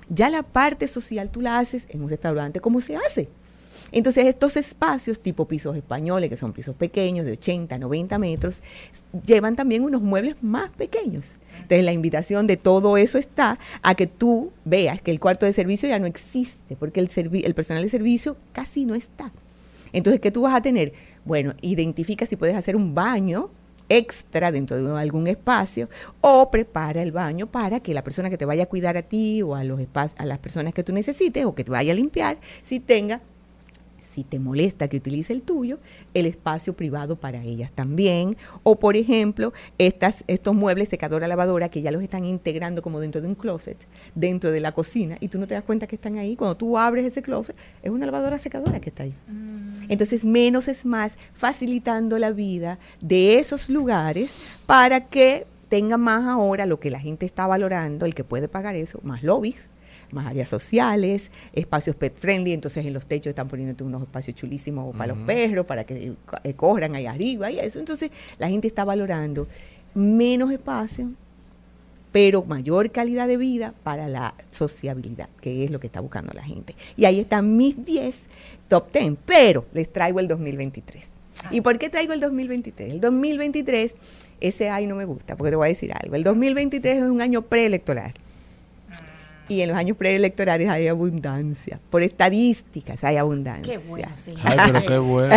[0.10, 3.30] ya la parte social tú la haces en un restaurante como se hace.
[3.92, 8.64] Entonces estos espacios tipo pisos españoles, que son pisos pequeños de 80, 90 metros,
[9.26, 11.28] llevan también unos muebles más pequeños.
[11.54, 15.54] Entonces la invitación de todo eso está a que tú veas que el cuarto de
[15.54, 17.10] servicio ya no existe, porque el,
[17.44, 19.32] el personal de servicio casi no está.
[19.92, 20.94] Entonces, ¿qué tú vas a tener?
[21.26, 23.50] Bueno, identifica si puedes hacer un baño
[23.90, 25.90] extra dentro de algún espacio
[26.22, 29.42] o prepara el baño para que la persona que te vaya a cuidar a ti
[29.42, 32.38] o a los a las personas que tú necesites o que te vaya a limpiar,
[32.64, 33.22] si tenga
[34.10, 35.80] si te molesta que utilice el tuyo,
[36.14, 38.38] el espacio privado para ellas también.
[38.64, 43.22] O, por ejemplo, estas, estos muebles secadora lavadora que ya los están integrando como dentro
[43.22, 43.78] de un closet,
[44.16, 46.36] dentro de la cocina, y tú no te das cuenta que están ahí.
[46.36, 49.14] Cuando tú abres ese closet, es una lavadora secadora que está ahí.
[49.88, 54.32] Entonces, menos es más, facilitando la vida de esos lugares
[54.66, 58.76] para que tenga más ahora lo que la gente está valorando, el que puede pagar
[58.76, 59.68] eso, más lobbies
[60.12, 64.96] más áreas sociales, espacios pet friendly, entonces en los techos están poniéndote unos espacios chulísimos
[64.96, 67.80] para los perros, para que eh, corran ahí arriba y eso.
[67.80, 69.48] Entonces la gente está valorando
[69.94, 71.12] menos espacio,
[72.12, 76.44] pero mayor calidad de vida para la sociabilidad, que es lo que está buscando la
[76.44, 76.76] gente.
[76.98, 78.16] Y ahí están mis 10
[78.68, 81.10] top 10, pero les traigo el 2023.
[81.52, 82.92] ¿Y por qué traigo el 2023?
[82.94, 83.96] El 2023,
[84.42, 86.16] ese ay no me gusta, porque te voy a decir algo.
[86.16, 88.14] El 2023 es un año preelectoral.
[89.50, 91.80] Y en los años preelectorales hay abundancia.
[91.90, 93.74] Por estadísticas hay abundancia.
[93.74, 94.42] Qué bueno, señor.
[94.44, 95.36] Ay, pero qué bueno.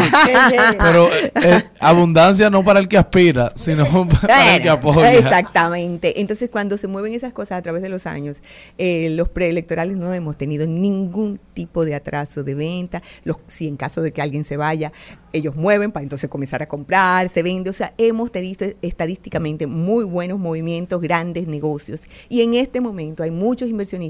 [0.79, 1.09] Pero
[1.43, 3.87] eh, abundancia no para el que aspira, sino
[4.21, 5.15] para el que apoya.
[5.15, 6.21] Exactamente.
[6.21, 8.43] Entonces, cuando se mueven esas cosas a través de los años,
[8.77, 13.03] eh, los preelectorales no hemos tenido ningún tipo de atraso de venta.
[13.25, 14.93] Los, si en caso de que alguien se vaya,
[15.33, 17.71] ellos mueven para entonces comenzar a comprar, se vende.
[17.71, 22.03] O sea, hemos tenido estadísticamente muy buenos movimientos, grandes negocios.
[22.29, 24.02] Y en este momento hay muchos inversionistas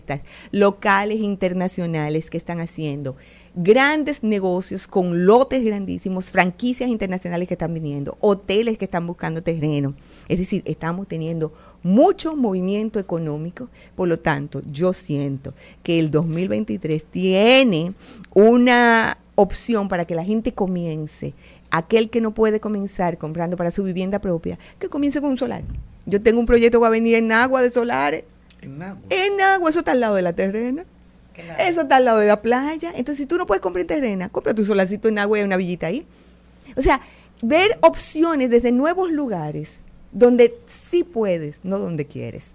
[0.50, 3.16] locales e internacionales que están haciendo
[3.54, 9.94] grandes negocios con lotes grandísimos, franquicias internacionales que están viniendo, hoteles que están buscando terreno.
[10.28, 11.52] Es decir, estamos teniendo
[11.82, 15.52] mucho movimiento económico, por lo tanto, yo siento
[15.82, 17.92] que el 2023 tiene
[18.34, 21.34] una opción para que la gente comience,
[21.70, 25.62] aquel que no puede comenzar comprando para su vivienda propia, que comience con un solar.
[26.04, 28.24] Yo tengo un proyecto que va a venir en agua de solares.
[29.10, 30.84] En agua, eso está al lado de la terrena.
[31.58, 32.90] Eso está al lado de la playa.
[32.94, 35.56] Entonces, si tú no puedes comprar en terrena, compra tu solarcito en agua y una
[35.56, 36.06] villita ahí.
[36.76, 37.00] O sea,
[37.42, 39.78] ver opciones desde nuevos lugares
[40.12, 42.50] donde sí puedes, no donde quieres.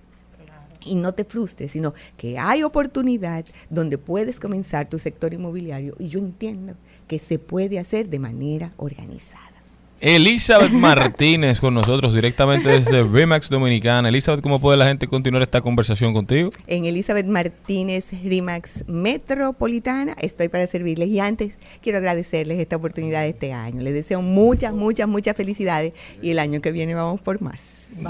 [0.85, 6.07] Y no te frustres, sino que hay oportunidad donde puedes comenzar tu sector inmobiliario y
[6.07, 6.75] yo entiendo
[7.07, 9.56] que se puede hacer de manera organizada.
[9.99, 14.09] Elizabeth Martínez con nosotros directamente desde Remax Dominicana.
[14.09, 16.51] Elizabeth, ¿cómo puede la gente continuar esta conversación contigo?
[16.67, 23.29] En Elizabeth Martínez Rimax Metropolitana estoy para servirles y antes quiero agradecerles esta oportunidad de
[23.29, 23.81] este año.
[23.81, 27.61] Les deseo muchas, muchas, muchas felicidades y el año que viene vamos por más.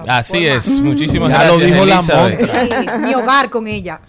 [0.07, 1.59] Así es, muchísimas Ya gracias.
[1.59, 2.51] lo dijo la Elizabeth.
[2.51, 4.01] Sí, mi hogar con ella.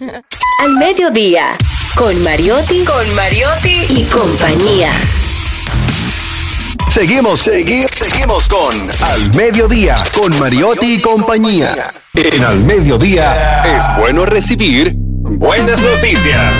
[0.65, 1.57] Al mediodía,
[1.95, 4.91] con Mariotti, con Mariotti y compañía.
[6.91, 11.93] Seguimos, segui- seguimos con Al Mediodía, con Mariotti y compañía.
[12.15, 16.57] En Al Mediodía es bueno recibir buenas noticias.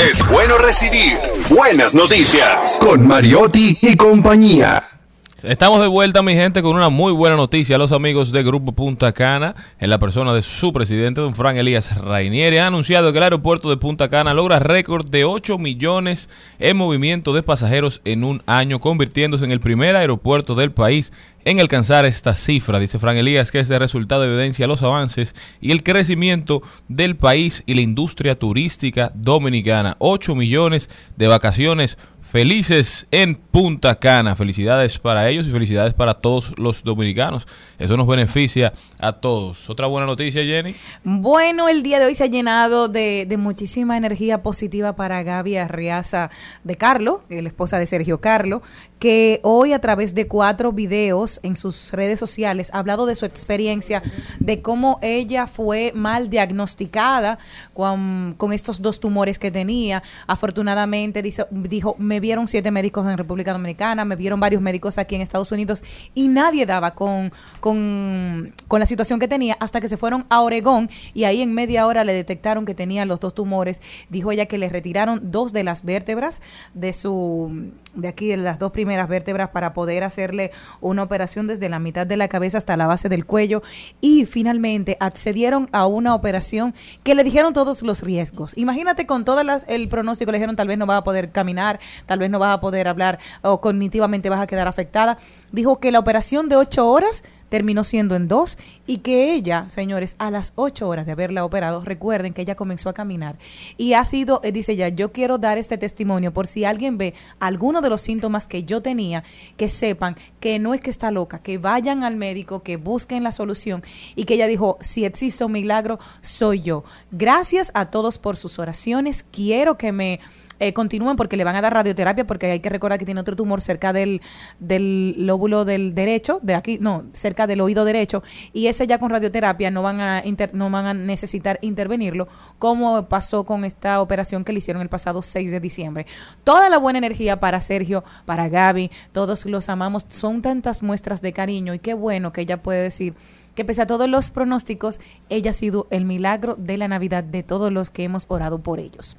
[0.00, 1.18] Es bueno recibir
[1.50, 4.97] buenas noticias con Mariotti y compañía.
[5.44, 9.12] Estamos de vuelta, mi gente, con una muy buena noticia los amigos de Grupo Punta
[9.12, 9.54] Cana.
[9.78, 13.70] En la persona de su presidente, don Fran Elías Rainieri, ha anunciado que el aeropuerto
[13.70, 18.80] de Punta Cana logra récord de 8 millones en movimiento de pasajeros en un año,
[18.80, 21.12] convirtiéndose en el primer aeropuerto del país
[21.44, 22.80] en alcanzar esta cifra.
[22.80, 27.74] Dice Fran Elías que este resultado evidencia los avances y el crecimiento del país y
[27.74, 29.94] la industria turística dominicana.
[30.00, 31.96] 8 millones de vacaciones
[32.30, 34.36] felices en Punta Cana.
[34.36, 37.46] Felicidades para ellos y felicidades para todos los dominicanos.
[37.78, 39.70] Eso nos beneficia a todos.
[39.70, 40.74] Otra buena noticia, Jenny.
[41.04, 45.56] Bueno, el día de hoy se ha llenado de, de muchísima energía positiva para Gaby
[45.56, 46.30] Arriaza
[46.64, 48.62] de Carlo, que es la esposa de Sergio Carlo,
[48.98, 53.24] que hoy a través de cuatro videos en sus redes sociales ha hablado de su
[53.24, 54.02] experiencia,
[54.40, 57.38] de cómo ella fue mal diagnosticada
[57.74, 60.02] con, estos dos tumores que tenía.
[60.26, 65.14] Afortunadamente dice, dijo, me vieron siete médicos en República Dominicana, me vieron varios médicos aquí
[65.14, 65.84] en Estados Unidos
[66.14, 70.40] y nadie daba con, con, con la situación que tenía hasta que se fueron a
[70.40, 73.80] Oregón y ahí en media hora le detectaron que tenía los dos tumores.
[74.08, 76.40] Dijo ella que le retiraron dos de las vértebras
[76.74, 81.68] de su de aquí de las dos primeras vértebras para poder hacerle una operación desde
[81.68, 83.62] la mitad de la cabeza hasta la base del cuello
[84.00, 88.56] y finalmente accedieron a una operación que le dijeron todos los riesgos.
[88.56, 92.18] Imagínate con todo el pronóstico, le dijeron tal vez no vas a poder caminar, tal
[92.18, 95.18] vez no vas a poder hablar o cognitivamente vas a quedar afectada.
[95.52, 100.16] Dijo que la operación de ocho horas terminó siendo en dos y que ella, señores,
[100.18, 103.38] a las ocho horas de haberla operado, recuerden que ella comenzó a caminar.
[103.76, 107.14] Y ha sido, eh, dice ella, yo quiero dar este testimonio por si alguien ve
[107.40, 109.24] alguno de los síntomas que yo tenía,
[109.56, 113.32] que sepan que no es que está loca, que vayan al médico, que busquen la
[113.32, 113.82] solución.
[114.14, 116.84] Y que ella dijo, si existe un milagro, soy yo.
[117.10, 120.20] Gracias a todos por sus oraciones, quiero que me
[120.60, 123.36] eh, continúen porque le van a dar radioterapia porque hay que recordar que tiene otro
[123.36, 124.20] tumor cerca del,
[124.58, 129.10] del lóbulo del derecho, de aquí, no, cerca del oído derecho, y ese ya con
[129.10, 132.28] radioterapia no van a, inter- no van a necesitar intervenirlo,
[132.58, 136.06] como pasó con esta operación que le hicieron el pasado 6 de diciembre.
[136.44, 141.32] Toda la buena energía para Sergio, para Gaby, todos los amamos, son tantas muestras de
[141.32, 143.14] cariño y qué bueno que ella puede decir
[143.54, 145.00] que pese a todos los pronósticos,
[145.30, 148.78] ella ha sido el milagro de la Navidad de todos los que hemos orado por
[148.78, 149.16] ellos.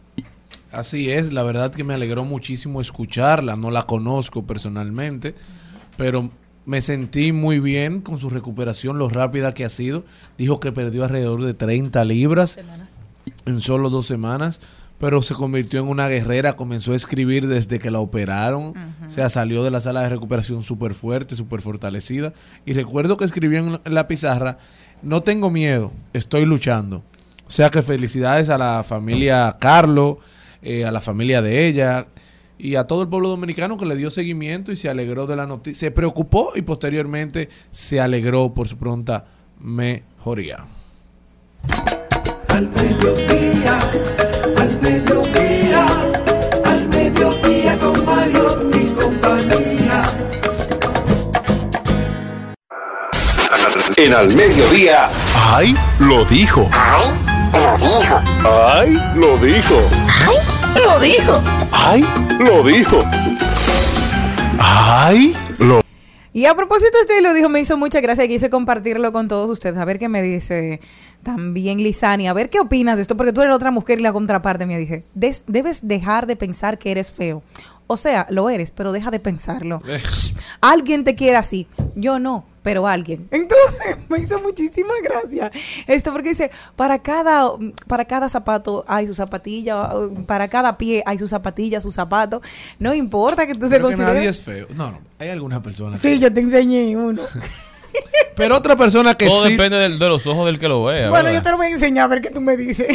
[0.72, 5.34] Así es, la verdad que me alegró muchísimo escucharla, no la conozco personalmente,
[5.98, 6.30] pero
[6.66, 10.06] me sentí muy bien con su recuperación, lo rápida que ha sido.
[10.38, 12.60] Dijo que perdió alrededor de 30 libras
[13.48, 14.62] en solo dos semanas,
[15.00, 18.74] pero se convirtió en una guerrera, comenzó a escribir desde que la operaron,
[19.08, 22.34] o sea, salió de la sala de recuperación súper fuerte, súper fortalecida.
[22.66, 24.60] Y recuerdo que escribió en la pizarra,
[25.02, 26.98] no tengo miedo, estoy luchando.
[27.48, 30.20] O sea que felicidades a la familia Carlo,
[30.62, 32.08] eh, a la familia de ella
[32.58, 35.46] y a todo el pueblo dominicano que le dio seguimiento y se alegró de la
[35.46, 39.26] noticia, se preocupó y posteriormente se alegró por su pronta
[39.60, 40.66] mejoría.
[42.50, 43.80] Al mediodía,
[44.58, 45.88] al mediodía,
[46.66, 50.04] al mediodía con Mario y compañía.
[53.96, 55.10] En al mediodía.
[55.36, 55.76] ¡Ay!
[56.00, 56.70] Lo dijo.
[56.72, 57.29] ¡Ay!
[57.54, 59.76] Lo dijo.
[60.76, 61.42] Lo dijo.
[61.72, 62.06] ¡Ay!
[62.40, 63.00] Lo dijo.
[64.60, 65.36] ¡Ay!
[65.58, 65.82] Lo
[66.34, 69.50] Y a propósito, usted lo dijo, me hizo mucha gracia y quise compartirlo con todos
[69.50, 69.78] ustedes.
[69.78, 70.80] A ver qué me dice
[71.24, 72.28] también Lisani.
[72.28, 74.78] A ver qué opinas de esto, porque tú eres otra mujer y la contraparte me
[74.78, 75.04] dije.
[75.16, 77.42] "Des- debes dejar de pensar que eres feo.
[77.92, 79.82] O sea, lo eres, pero deja de pensarlo.
[80.62, 81.68] Alguien te quiere así.
[81.96, 83.28] Yo no, pero alguien.
[83.32, 85.52] Entonces, me hizo muchísima gracia
[85.88, 87.50] esto, porque dice, para cada,
[87.88, 89.90] para cada zapato hay su zapatilla,
[90.28, 92.44] para cada pie hay su zapatilla, su zapato.
[92.78, 94.14] No importa que tú se que consideres.
[94.14, 94.68] nadie es feo.
[94.76, 96.00] No, no, hay algunas personas.
[96.00, 97.24] Sí, yo te enseñé uno.
[98.36, 99.52] Pero otra persona que Todo sí.
[99.52, 101.10] depende del- de los ojos del que lo vea.
[101.10, 101.40] Bueno, ¿verdad?
[101.40, 102.88] yo te lo voy a enseñar a ver qué tú me dices.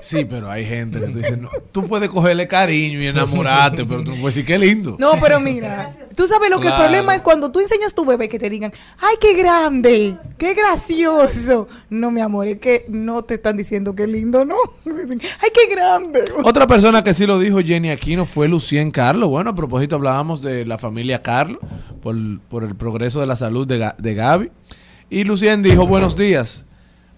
[0.00, 4.02] Sí, pero hay gente que tú dices, no, tú puedes cogerle cariño y enamorarte, pero
[4.02, 4.96] tú no puedes decir qué lindo.
[4.98, 8.06] No, pero mira, tú sabes lo que el problema es cuando tú enseñas a tu
[8.06, 11.68] bebé que te digan, ay, qué grande, qué gracioso.
[11.90, 14.56] No, mi amor, es que no te están diciendo qué lindo, ¿no?
[14.86, 16.22] Ay, qué grande.
[16.44, 19.28] Otra persona que sí lo dijo Jenny Aquino fue Lucien Carlos.
[19.28, 21.58] Bueno, a propósito hablábamos de la familia Carlos
[22.02, 22.16] por,
[22.48, 24.50] por el progreso de la salud de, de Gaby.
[25.10, 26.66] Y Lucien dijo, buenos días.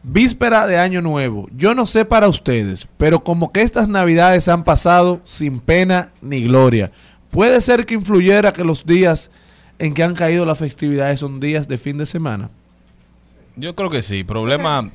[0.02, 1.48] Víspera de Año Nuevo.
[1.56, 6.42] Yo no sé para ustedes, pero como que estas navidades han pasado sin pena ni
[6.42, 6.90] gloria.
[7.30, 9.30] Puede ser que influyera que los días
[9.78, 12.50] en que han caído las festividades son días de fin de semana.
[13.56, 14.24] Yo creo que sí.
[14.24, 14.90] Problema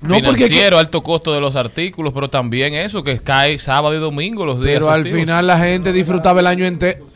[0.00, 3.98] No, porque financiero, alto costo de los artículos, pero también eso, que cae sábado y
[3.98, 4.74] domingo los días.
[4.74, 7.06] Pero al final la gente disfrutaba el año entero.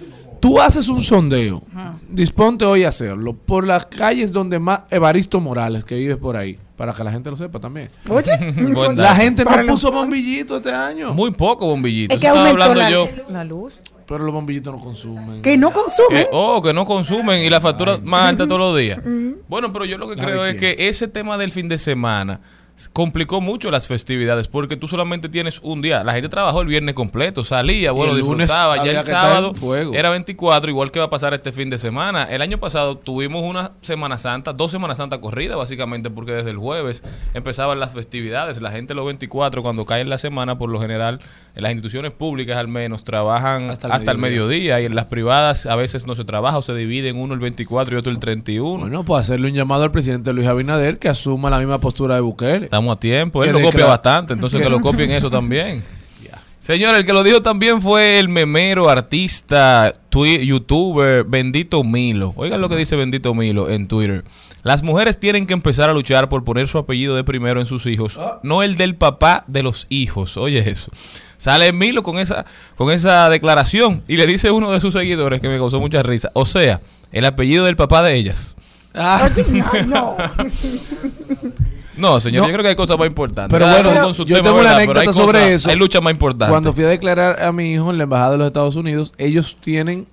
[0.42, 1.62] Tú haces un sondeo,
[2.10, 6.58] disponte hoy a hacerlo, por las calles donde más Evaristo Morales, que vive por ahí,
[6.76, 7.88] para que la gente lo sepa también.
[8.08, 8.32] Oye,
[8.96, 12.12] La gente no puso bombillito este año, Muy poco bombillito.
[12.12, 13.08] es que aumentó la, yo.
[13.28, 13.80] la luz.
[14.04, 15.42] pero los bombillitos no consumen.
[15.42, 16.24] Que no consume.
[16.24, 19.00] Que, oh, que no consumen y la factura más alta todos los días.
[19.48, 22.40] Bueno, pero yo lo que creo es que ese tema del fin de semana
[22.92, 26.02] complicó mucho las festividades porque tú solamente tienes un día.
[26.04, 28.84] La gente trabajó el viernes completo, salía, bueno, disfrutaba.
[28.84, 29.52] Ya el sábado
[29.92, 32.24] era 24, igual que va a pasar este fin de semana.
[32.24, 36.56] El año pasado tuvimos una Semana Santa, dos Semanas Santa corrida, básicamente, porque desde el
[36.56, 37.02] jueves
[37.34, 38.60] empezaban las festividades.
[38.60, 41.20] La gente los 24, cuando cae en la semana, por lo general,
[41.54, 45.66] en las instituciones públicas al menos, trabajan Hasta hasta el mediodía y en las privadas
[45.66, 48.78] a veces no se trabaja o se dividen uno el 24 y otro el 31.
[48.78, 52.20] Bueno, pues hacerle un llamado al presidente Luis Abinader que asuma la misma postura de
[52.20, 52.61] Bukele.
[52.64, 53.44] Estamos a tiempo.
[53.44, 55.82] Él lo copia bastante, entonces que lo copien eso también.
[56.62, 62.34] Señor, el que lo dijo también fue el memero, artista, youtuber, Bendito Milo.
[62.36, 64.22] Oigan lo que dice Bendito Milo en Twitter.
[64.62, 67.86] Las mujeres tienen que empezar a luchar por poner su apellido de primero en sus
[67.86, 70.36] hijos, no el del papá de los hijos.
[70.36, 70.92] Oye eso.
[71.36, 72.44] Sale Milo con esa,
[72.76, 76.30] con esa declaración y le dice uno de sus seguidores que me causó mucha risa.
[76.32, 78.54] O sea, el apellido del papá de ellas.
[78.94, 79.28] Ah,
[79.72, 80.16] Ay, no.
[81.96, 82.48] No, señor, No.
[82.48, 83.56] yo creo que hay cosas más importantes.
[83.56, 84.78] Pero bueno, uno con su yo tema, tengo una ¿verdad?
[84.86, 85.70] Pero anécdota sobre cosas- eso.
[85.70, 86.48] Hay luchas más importantes.
[86.50, 89.56] Cuando fui a declarar a mi hijo en la embajada de los Estados Unidos, ellos
[89.60, 90.06] tienen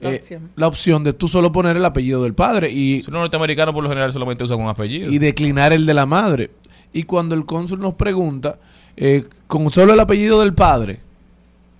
[0.00, 0.50] La eh, opción.
[0.56, 3.82] la opción de tú solo poner el apellido del padre y, Si los norteamericanos por
[3.84, 5.10] lo general solamente usan un apellido.
[5.10, 6.50] y declinar el de la madre.
[6.92, 8.58] Y cuando el cónsul nos pregunta,
[8.96, 11.00] eh, con solo el apellido del padre,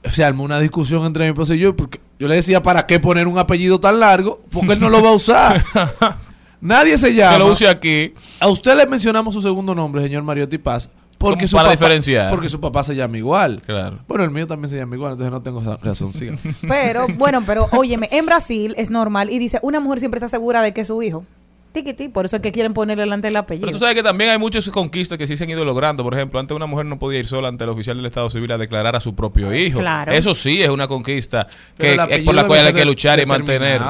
[0.04, 3.00] se armó una discusión entre mi esposa y yo, porque yo le decía, ¿para qué
[3.00, 4.40] poner un apellido tan largo?
[4.50, 5.64] Porque él no lo va a usar.
[6.66, 7.32] Nadie se llama.
[7.34, 8.12] que lo use aquí.
[8.40, 12.30] A usted le mencionamos su segundo nombre, señor Mariotti Paz, porque su para papá, diferenciar.
[12.30, 13.60] porque su papá se llama igual.
[13.64, 14.00] Claro.
[14.08, 16.12] Bueno, el mío también se llama igual, entonces no tengo esa razón.
[16.12, 16.36] siga.
[16.68, 20.60] Pero, bueno, pero óyeme, en Brasil es normal y dice, una mujer siempre está segura
[20.62, 21.24] de que es su hijo.
[21.72, 23.66] Tiquiti, por eso es que quieren ponerle delante el apellido.
[23.66, 26.02] Pero tú sabes que también hay muchas conquistas que sí se han ido logrando.
[26.02, 28.50] Por ejemplo, antes una mujer no podía ir sola ante el oficial del Estado Civil
[28.52, 29.80] a declarar a su propio hijo.
[29.80, 30.10] Claro.
[30.12, 31.46] Eso sí es una conquista
[31.76, 31.94] que,
[32.24, 33.82] por la cual hay que luchar y mantener.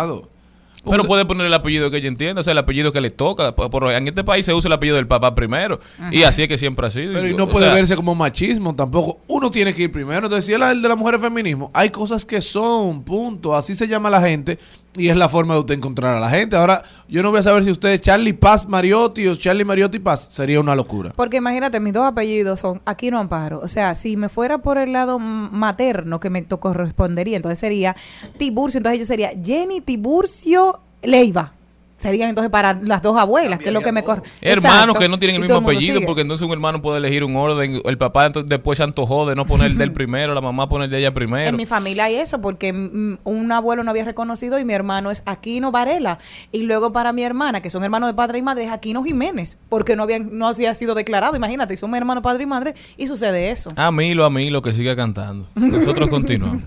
[0.90, 3.54] Pero puede poner el apellido que ella entienda, o sea, el apellido que le toca.
[3.54, 5.80] Por- por- en este país se usa el apellido del papá primero.
[6.10, 7.12] Y así es que siempre ha sido.
[7.12, 9.20] Pero y O no puede sea, verse como machismo tampoco.
[9.28, 10.18] Uno tiene que ir primero.
[10.26, 13.54] Entonces, si es la- el de la mujer es feminismo, hay cosas que son, punto.
[13.56, 14.58] Así se llama la gente
[14.96, 16.56] y es la forma de usted encontrar a la gente.
[16.56, 19.98] Ahora, yo no voy a saber si usted es Charlie Paz Mariotti o Charlie Mariotti
[19.98, 20.28] Paz.
[20.30, 21.12] Sería una locura.
[21.14, 23.60] Porque imagínate, mis dos apellidos son Aquino Amparo.
[23.60, 27.94] O sea, si me fuera por el lado materno que me correspondería, entonces sería
[28.38, 28.78] Tiburcio.
[28.78, 30.75] Entonces yo sería Jenny Tiburcio
[31.06, 31.52] Leiva.
[31.98, 34.22] Serían entonces para las dos abuelas, que es lo que me corre.
[34.42, 34.98] Hermanos Exacto.
[35.00, 36.06] que no tienen el mismo apellido, sigue.
[36.06, 37.80] porque entonces un hermano puede elegir un orden.
[37.82, 40.84] El papá entonces, después se antojó de no poner el del primero, la mamá pone
[40.84, 41.48] el de ella primero.
[41.48, 45.22] En mi familia hay eso, porque un abuelo no había reconocido y mi hermano es
[45.24, 46.18] Aquino Varela.
[46.52, 49.56] Y luego para mi hermana, que son hermanos de padre y madre, es Aquino Jiménez,
[49.70, 51.34] porque no, habían, no había sido declarado.
[51.34, 53.70] Imagínate, y somos hermanos padre y madre y sucede eso.
[53.74, 55.48] A Milo, a Milo, que siga cantando.
[55.54, 56.62] Nosotros continuamos.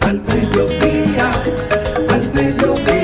[0.00, 1.30] al mediodía,
[2.10, 3.03] al mediodía,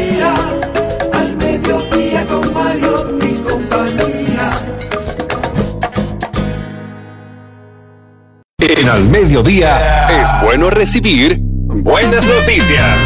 [8.76, 13.00] En Al Mediodía es bueno recibir buenas noticias.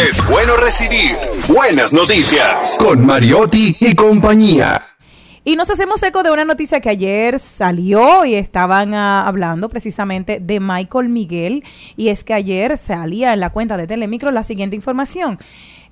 [0.00, 1.14] Es bueno recibir
[1.46, 4.82] buenas noticias con Mariotti y compañía.
[5.44, 10.40] Y nos hacemos eco de una noticia que ayer salió y estaban ah, hablando precisamente
[10.40, 11.62] de Michael Miguel.
[11.94, 15.38] Y es que ayer salía en la cuenta de Telemicro la siguiente información.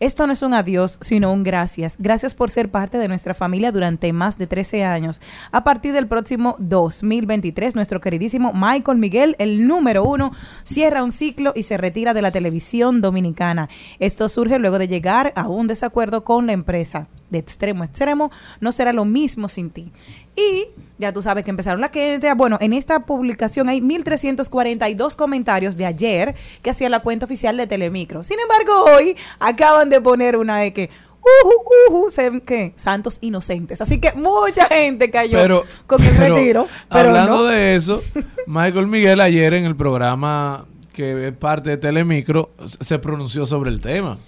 [0.03, 1.95] Esto no es un adiós, sino un gracias.
[1.97, 5.21] Gracias por ser parte de nuestra familia durante más de 13 años.
[5.53, 10.33] A partir del próximo 2023, nuestro queridísimo Michael Miguel, el número uno,
[10.65, 13.69] cierra un ciclo y se retira de la televisión dominicana.
[14.01, 17.07] Esto surge luego de llegar a un desacuerdo con la empresa.
[17.33, 18.31] De extremo a extremo,
[18.61, 19.91] no será lo mismo sin ti.
[20.37, 20.67] Y
[20.99, 22.33] ya tú sabes que empezaron la gente.
[22.35, 27.67] Bueno, en esta publicación hay 1.342 comentarios de ayer que hacía la cuenta oficial de
[27.67, 28.23] Telemicro.
[28.23, 30.91] Sin embargo, hoy acaban de poner una de que.
[31.25, 31.63] Uju,
[31.99, 32.73] uju, se- ¿qué?
[32.75, 33.81] Santos inocentes.
[33.81, 36.67] Así que mucha gente cayó Pero, con el pero, retiro.
[36.91, 37.45] Pero hablando no.
[37.45, 38.03] de eso,
[38.49, 43.81] Michael Miguel ayer en el programa que es parte de Telemicro se pronunció sobre el
[43.81, 44.19] tema.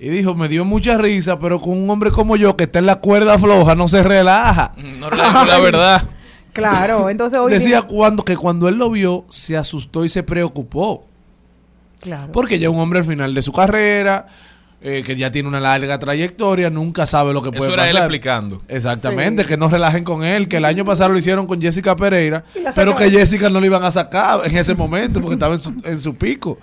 [0.00, 2.86] Y dijo, me dio mucha risa, pero con un hombre como yo que está en
[2.86, 4.72] la cuerda floja no se relaja.
[4.98, 6.02] No relajo con la verdad.
[6.52, 7.52] Claro, entonces hoy.
[7.52, 11.06] Decía cuando, que cuando él lo vio se asustó y se preocupó.
[12.00, 12.32] claro.
[12.32, 14.26] Porque ya un hombre al final de su carrera,
[14.86, 17.92] eh, que ya tiene una larga trayectoria, nunca sabe lo que Eso puede era él
[17.92, 18.02] pasar.
[18.02, 18.62] explicando.
[18.68, 19.48] Exactamente, Sí.
[19.48, 22.94] que no relajen con él, que el año pasado lo hicieron con Jessica Pereira, pero
[22.94, 26.00] que Jessica no le iban a sacar en ese momento porque estaba en su, en
[26.00, 26.58] su pico.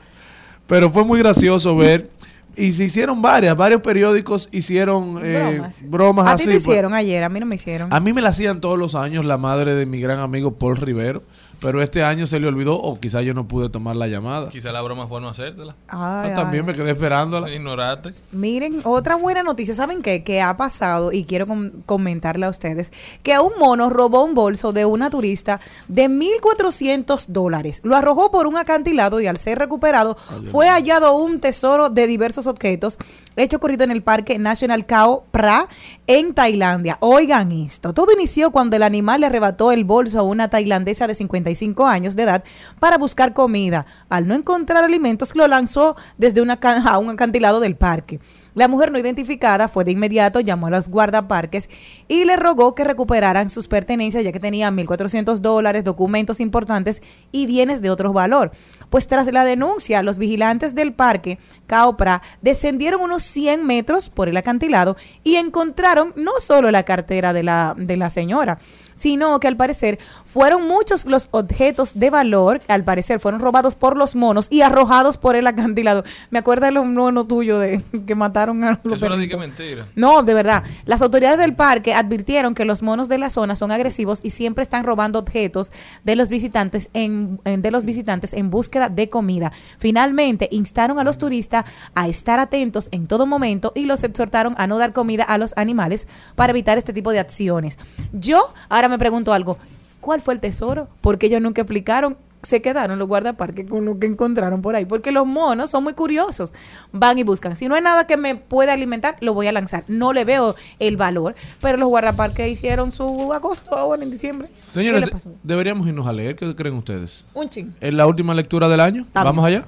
[0.67, 2.09] Pero fue muy gracioso ver.
[2.55, 5.83] Y se hicieron varias, varios periódicos hicieron eh, bromas.
[5.89, 6.43] bromas, a así.
[6.43, 6.67] ti te pues.
[6.67, 7.91] hicieron ayer, a mí no me hicieron.
[7.93, 10.75] A mí me la hacían todos los años la madre de mi gran amigo Paul
[10.77, 11.23] Rivero,
[11.61, 14.49] pero este año se le olvidó o quizá yo no pude tomar la llamada.
[14.49, 15.75] Quizá la broma fue no hacértela.
[15.87, 16.71] Ah, también ay.
[16.71, 17.49] me quedé esperándola.
[17.49, 18.13] Ignorarte.
[18.31, 20.23] Miren, otra buena noticia, ¿saben qué?
[20.23, 22.91] Que ha pasado y quiero com- comentarle a ustedes
[23.23, 27.81] que un mono robó un bolso de una turista de 1.400 dólares.
[27.83, 30.17] Lo arrojó por un acantilado y al ser recuperado
[30.51, 32.97] fue hallado un tesoro de diversos objetos
[33.37, 35.67] hecho ocurrido en el Parque National Khao Pra
[36.07, 36.97] en Tailandia.
[36.99, 41.15] Oigan esto, todo inició cuando el animal le arrebató el bolso a una tailandesa de
[41.55, 42.43] 55 años de edad
[42.79, 43.85] para buscar comida.
[44.09, 48.19] Al no encontrar alimentos, lo lanzó desde una a un acantilado del parque.
[48.53, 51.69] La mujer no identificada fue de inmediato, llamó a los guardaparques
[52.09, 57.45] y le rogó que recuperaran sus pertenencias, ya que tenía 1.400 dólares, documentos importantes y
[57.45, 58.51] bienes de otro valor.
[58.89, 64.35] Pues tras la denuncia, los vigilantes del parque Caopra descendieron unos 100 metros por el
[64.35, 68.59] acantilado y encontraron no solo la cartera de la, de la señora,
[68.95, 69.97] sino que al parecer
[70.31, 75.17] fueron muchos los objetos de valor, al parecer fueron robados por los monos y arrojados
[75.17, 76.03] por el acantilado.
[76.29, 79.35] Me acuerda de los monos tuyos de que mataron a los Eso era de que
[79.37, 79.59] perritos.
[79.59, 79.85] mentira.
[79.95, 80.63] No, de verdad.
[80.85, 84.63] Las autoridades del parque advirtieron que los monos de la zona son agresivos y siempre
[84.63, 85.71] están robando objetos
[86.03, 89.51] de los visitantes en, en- de los visitantes en búsqueda de comida.
[89.79, 94.67] Finalmente, instaron a los turistas a estar atentos en todo momento y los exhortaron a
[94.67, 97.77] no dar comida a los animales para evitar este tipo de acciones.
[98.13, 99.57] Yo ahora me pregunto algo.
[100.01, 100.87] ¿Cuál fue el tesoro?
[101.01, 104.85] Porque ellos nunca explicaron se quedaron los guardaparques con lo que encontraron por ahí.
[104.85, 106.53] Porque los monos son muy curiosos.
[106.91, 107.55] Van y buscan.
[107.55, 109.83] Si no hay nada que me pueda alimentar, lo voy a lanzar.
[109.87, 111.35] No le veo el valor.
[111.61, 114.47] Pero los guardaparques hicieron su agosto ahora en diciembre.
[114.47, 115.29] ¿Qué Señores, le de- pasó?
[115.43, 116.35] deberíamos irnos a leer.
[116.35, 117.25] ¿Qué creen ustedes?
[117.35, 117.75] Un ching.
[117.79, 119.05] ¿Es la última lectura del año?
[119.13, 119.65] ¿Vamos allá?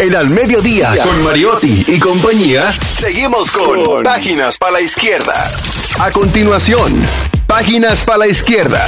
[0.00, 5.34] En al mediodía, con Mariotti y compañía, seguimos con Páginas para la Izquierda.
[6.00, 7.00] A continuación,
[7.46, 8.80] Páginas para la Izquierda.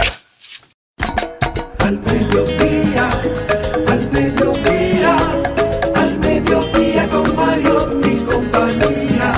[1.91, 3.11] Al mediodía,
[3.89, 5.17] al mediodía,
[5.97, 9.35] al mediodía con Mario y compañía.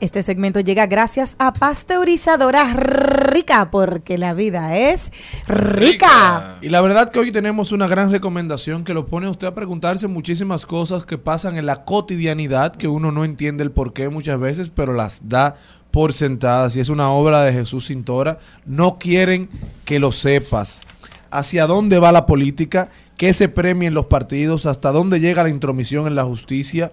[0.00, 5.12] Este segmento llega gracias a Pasteurizadora Rica, porque la vida es
[5.46, 6.56] rica.
[6.62, 9.54] Y la verdad que hoy tenemos una gran recomendación que lo pone a usted a
[9.54, 14.08] preguntarse muchísimas cosas que pasan en la cotidianidad que uno no entiende el por qué
[14.08, 15.56] muchas veces, pero las da
[15.96, 16.76] por sentadas.
[16.76, 18.38] Y es una obra de Jesús Cintora.
[18.66, 19.48] No quieren
[19.86, 20.82] que lo sepas.
[21.30, 22.90] ¿Hacia dónde va la política?
[23.16, 24.66] ¿Qué se premia en los partidos?
[24.66, 26.90] ¿Hasta dónde llega la intromisión en la justicia?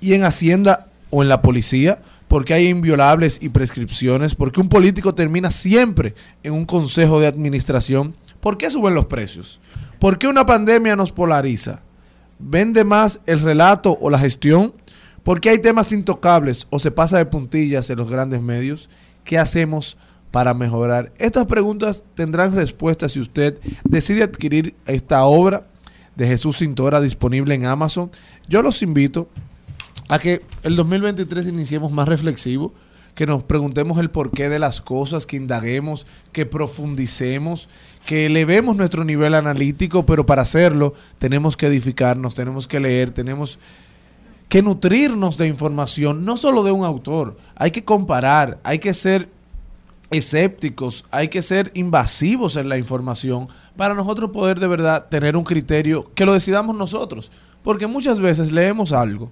[0.00, 5.14] y en Hacienda o en la policía, porque hay inviolables y prescripciones, porque un político
[5.14, 8.14] termina siempre en un consejo de administración.
[8.40, 9.60] ¿Por qué suben los precios?
[9.98, 11.82] ¿Por qué una pandemia nos polariza?
[12.38, 14.74] ¿Vende más el relato o la gestión?
[15.26, 18.88] ¿Por qué hay temas intocables o se pasa de puntillas en los grandes medios?
[19.24, 19.98] ¿Qué hacemos
[20.30, 21.12] para mejorar?
[21.18, 25.66] Estas preguntas tendrán respuesta si usted decide adquirir esta obra
[26.14, 28.12] de Jesús Cintora disponible en Amazon.
[28.48, 29.28] Yo los invito
[30.08, 32.72] a que el 2023 iniciemos más reflexivo,
[33.16, 37.68] que nos preguntemos el porqué de las cosas, que indaguemos, que profundicemos,
[38.06, 43.58] que elevemos nuestro nivel analítico, pero para hacerlo tenemos que edificarnos, tenemos que leer, tenemos
[44.48, 49.28] que nutrirnos de información, no solo de un autor, hay que comparar, hay que ser
[50.10, 55.44] escépticos, hay que ser invasivos en la información para nosotros poder de verdad tener un
[55.44, 57.32] criterio que lo decidamos nosotros,
[57.62, 59.30] porque muchas veces leemos algo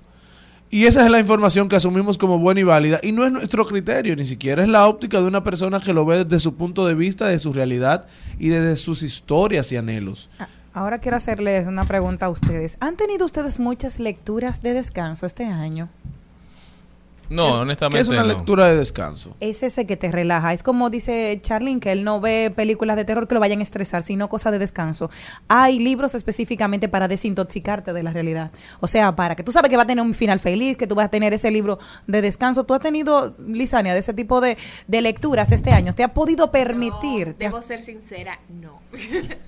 [0.75, 3.65] y esa es la información que asumimos como buena y válida y no es nuestro
[3.65, 6.85] criterio, ni siquiera es la óptica de una persona que lo ve desde su punto
[6.85, 8.07] de vista, de su realidad
[8.41, 10.31] y desde sus historias y anhelos.
[10.75, 12.77] Ah, Ahora quiero hacerles una pregunta a ustedes.
[12.81, 15.89] ¿Han tenido ustedes muchas lecturas de descanso este año?
[17.31, 18.29] No, ¿Qué honestamente es una no.
[18.29, 19.35] lectura de descanso?
[19.41, 20.53] Es ese que te relaja.
[20.53, 23.63] Es como dice Charlene, que él no ve películas de terror que lo vayan a
[23.63, 25.11] estresar, sino cosas de descanso.
[25.49, 28.51] Hay libros específicamente para desintoxicarte de la realidad.
[28.81, 30.95] O sea, para que tú sabes que va a tener un final feliz, que tú
[30.97, 32.65] vas a tener ese libro de descanso.
[32.65, 35.95] ¿Tú has tenido, Lisania, de ese tipo de, de lecturas este año?
[35.95, 37.29] ¿Te ha podido permitir?
[37.29, 38.81] No, ¿Te ha- debo ser sincera, no.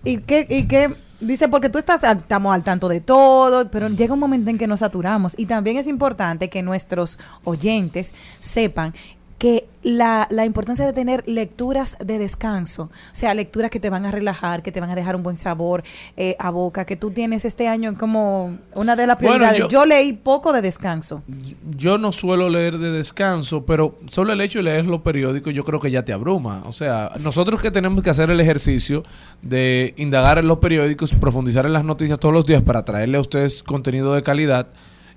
[0.02, 0.96] ¿Y qué, y qué?
[1.18, 4.66] Dice, porque tú estás, estamos al tanto de todo, pero llega un momento en que
[4.66, 5.34] nos saturamos.
[5.38, 8.92] Y también es importante que nuestros oyentes sepan
[9.38, 14.06] que la, la importancia de tener lecturas de descanso, o sea, lecturas que te van
[14.06, 15.84] a relajar, que te van a dejar un buen sabor
[16.16, 19.58] eh, a boca, que tú tienes este año como una de las Bueno, prioridades.
[19.60, 21.22] yo- yo, leí poco de descanso.
[21.76, 25.64] Yo no suelo leer de descanso, pero solo el hecho de leer los periódicos yo
[25.64, 26.62] creo que ya te abruma.
[26.66, 29.04] O sea, nosotros que tenemos que hacer el ejercicio
[29.42, 33.20] de indagar en los periódicos, profundizar en las noticias todos los días para traerle a
[33.20, 34.68] ustedes contenido de calidad,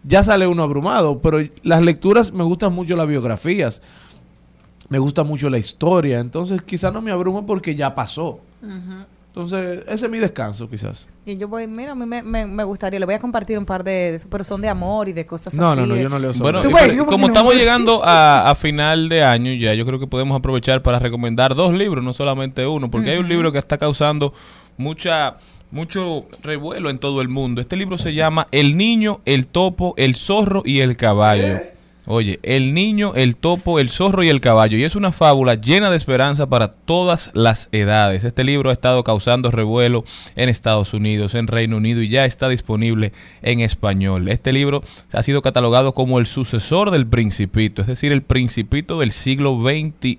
[0.03, 1.19] ya sale uno abrumado.
[1.21, 3.81] Pero las lecturas me gustan mucho las biografías,
[4.89, 8.39] me gusta mucho la historia, entonces quizás no me abruma porque ya pasó.
[9.27, 11.07] Entonces, ese es mi descanso quizás.
[11.25, 13.65] Y yo voy, mira, a mí me, me- me gustaría, le voy a compartir un
[13.65, 15.81] par de, pero son de amor y de cosas No, así.
[15.81, 16.69] no, no, yo no leo sobre Bueno, eso.
[16.69, 17.33] Tú y ves, pero ¿cómo como no?
[17.33, 21.53] estamos llegando a, a final de año ya, yo creo que podemos aprovechar para recomendar
[21.55, 24.33] dos libros, no solamente uno, porque hay un libro que está causando
[24.77, 25.37] mucha
[25.71, 27.61] mucho revuelo en todo el mundo.
[27.61, 31.59] Este libro se llama El niño, el topo, el zorro y el caballo.
[32.11, 34.79] Oye, el niño, el topo, el zorro y el caballo.
[34.79, 38.23] Y es una fábula llena de esperanza para todas las edades.
[38.23, 40.03] Este libro ha estado causando revuelo
[40.35, 44.27] en Estados Unidos, en Reino Unido y ya está disponible en español.
[44.27, 44.81] Este libro
[45.13, 50.17] ha sido catalogado como el sucesor del Principito, es decir, el Principito del siglo XXI.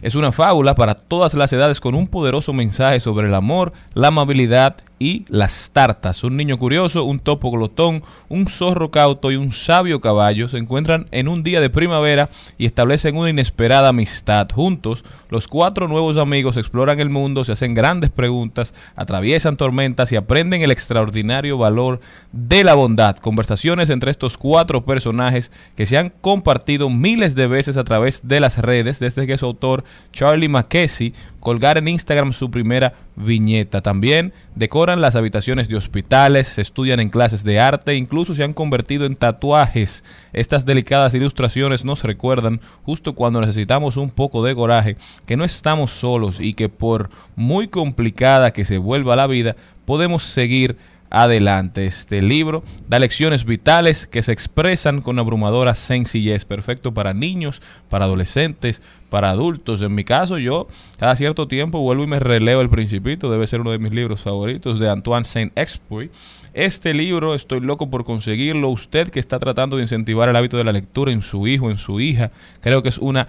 [0.00, 4.08] Es una fábula para todas las edades con un poderoso mensaje sobre el amor, la
[4.08, 6.24] amabilidad y las tartas.
[6.24, 11.06] Un niño curioso, un topo glotón, un zorro cauto y un sabio caballo se encuentran
[11.10, 14.48] en un día de primavera y establecen una inesperada amistad.
[14.52, 20.16] Juntos, los cuatro nuevos amigos exploran el mundo, se hacen grandes preguntas, atraviesan tormentas y
[20.16, 22.00] aprenden el extraordinario valor
[22.32, 23.16] de la bondad.
[23.16, 28.40] Conversaciones entre estos cuatro personajes que se han compartido miles de veces a través de
[28.40, 33.80] las redes desde que su autor Charlie Mackesy colgar en Instagram su primera viñeta.
[33.80, 38.52] También decoran las habitaciones de hospitales, se estudian en clases de arte, incluso se han
[38.52, 40.02] convertido en tatuajes.
[40.32, 44.96] Estas delicadas ilustraciones nos recuerdan, justo cuando necesitamos un poco de coraje,
[45.26, 49.54] que no estamos solos y que por muy complicada que se vuelva la vida,
[49.84, 50.76] podemos seguir
[51.10, 51.86] adelante.
[51.86, 58.04] Este libro da lecciones vitales que se expresan con abrumadora sencillez, perfecto para niños, para
[58.04, 59.82] adolescentes, para adultos.
[59.82, 63.60] En mi caso, yo cada cierto tiempo vuelvo y me releo El Principito, debe ser
[63.60, 66.10] uno de mis libros favoritos de Antoine Saint-Exupéry.
[66.54, 68.68] Este libro estoy loco por conseguirlo.
[68.70, 71.78] Usted que está tratando de incentivar el hábito de la lectura en su hijo, en
[71.78, 72.30] su hija,
[72.60, 73.28] creo que es una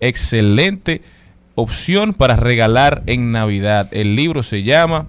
[0.00, 1.02] excelente
[1.54, 3.88] opción para regalar en Navidad.
[3.90, 5.06] El libro se llama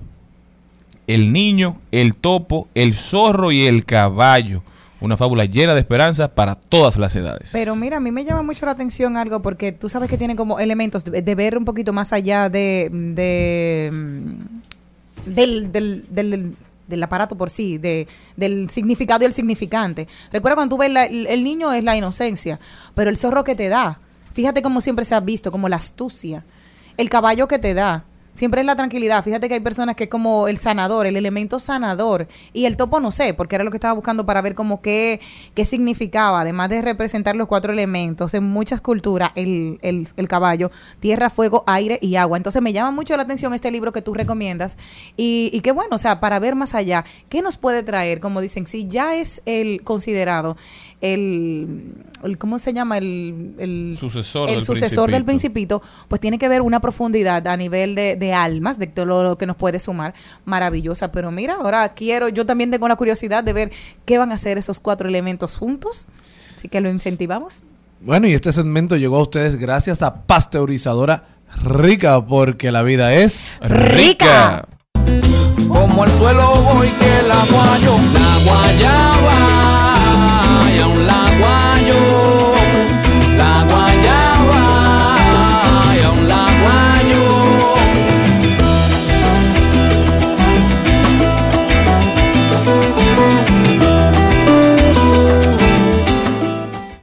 [1.10, 4.62] el niño, el topo, el zorro y el caballo.
[5.02, 7.50] Una fábula llena de esperanza para todas las edades.
[7.52, 10.36] Pero mira, a mí me llama mucho la atención algo porque tú sabes que tiene
[10.36, 16.56] como elementos de, ver un poquito más allá de, de mm, del, del, del,
[16.88, 20.08] del aparato por sí, de, del significado y el significante.
[20.32, 22.60] Recuerda cuando tú ves el, el niño es la inocencia,
[22.94, 24.00] pero el zorro que te da,
[24.34, 26.44] fíjate cómo siempre se ha visto, como la astucia,
[26.98, 28.04] el caballo que te da.
[28.40, 29.22] Siempre es la tranquilidad.
[29.22, 32.26] Fíjate que hay personas que es como el sanador, el elemento sanador.
[32.54, 35.20] Y el topo no sé, porque era lo que estaba buscando para ver como qué,
[35.56, 38.34] qué significaba, además de representar los cuatro elementos.
[38.34, 40.72] En muchas culturas, el, el, el caballo,
[41.02, 42.38] tierra, fuego, aire y agua.
[42.38, 44.78] Entonces me llama mucho la atención este libro que tú recomiendas.
[45.18, 48.22] Y, y qué bueno, o sea, para ver más allá, ¿qué nos puede traer?
[48.22, 50.56] Como dicen, si ya es el considerado
[51.02, 52.98] el, el ¿cómo se llama?
[52.98, 55.80] El, el Sucesor el del sucesor del Principito.
[55.80, 59.38] principito, pues tiene que ver una profundidad a nivel de, de almas, de todo lo
[59.38, 60.14] que nos puede sumar,
[60.46, 61.12] maravillosa.
[61.12, 63.72] Pero mira, ahora quiero, yo también tengo la curiosidad de ver
[64.06, 66.08] qué van a hacer esos cuatro elementos juntos.
[66.56, 67.64] Así que lo incentivamos.
[68.02, 71.24] Bueno, y este segmento llegó a ustedes gracias a Pasteurizadora
[71.64, 73.60] Rica, porque la vida es...
[73.62, 74.68] ¡Rica!
[75.68, 79.59] Como el suelo voy que la guayo, la guayaba,
[80.76, 82.02] y aún la guayo,
[83.38, 84.66] la guayaba,
[85.96, 87.24] y aún la guayo.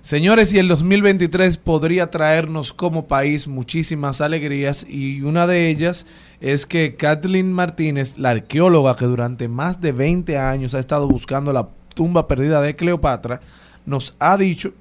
[0.01, 6.07] Señores, y el 2023 podría traernos como país muchísimas alegrías y una de ellas
[6.41, 11.53] es que Kathleen Martínez, la arqueóloga que durante más de 20 años ha estado buscando
[11.53, 13.41] la tumba perdida de Cleopatra,
[13.87, 14.73] nos ha dicho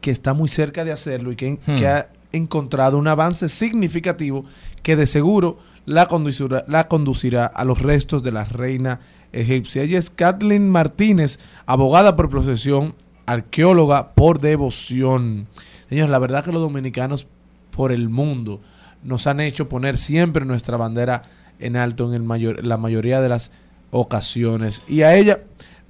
[0.00, 1.76] que está muy cerca de hacerlo y que, Hmm.
[1.76, 4.44] que ha encontrado un avance significativo
[4.82, 9.00] que de seguro la conducirá, la conducirá a los restos de la reina
[9.32, 9.82] egipcia.
[9.82, 12.94] Ella es Kathleen Martínez, abogada por profesión,
[13.26, 15.46] arqueóloga por devoción.
[15.88, 17.26] Señores, la verdad que los dominicanos
[17.70, 18.60] por el mundo
[19.02, 21.22] nos han hecho poner siempre nuestra bandera
[21.58, 23.50] en alto en el mayor, la mayoría de las
[23.90, 24.82] ocasiones.
[24.88, 25.40] Y a ella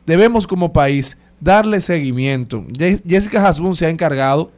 [0.09, 2.65] debemos como país darle seguimiento.
[3.07, 4.51] Jessica Hasbun se ha encargado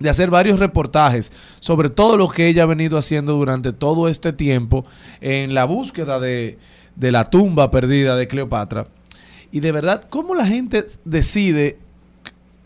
[0.00, 4.32] de hacer varios reportajes sobre todo lo que ella ha venido haciendo durante todo este
[4.32, 4.84] tiempo
[5.20, 6.58] en la búsqueda de,
[6.96, 8.88] de la tumba perdida de Cleopatra.
[9.52, 11.78] Y de verdad, ¿cómo la gente decide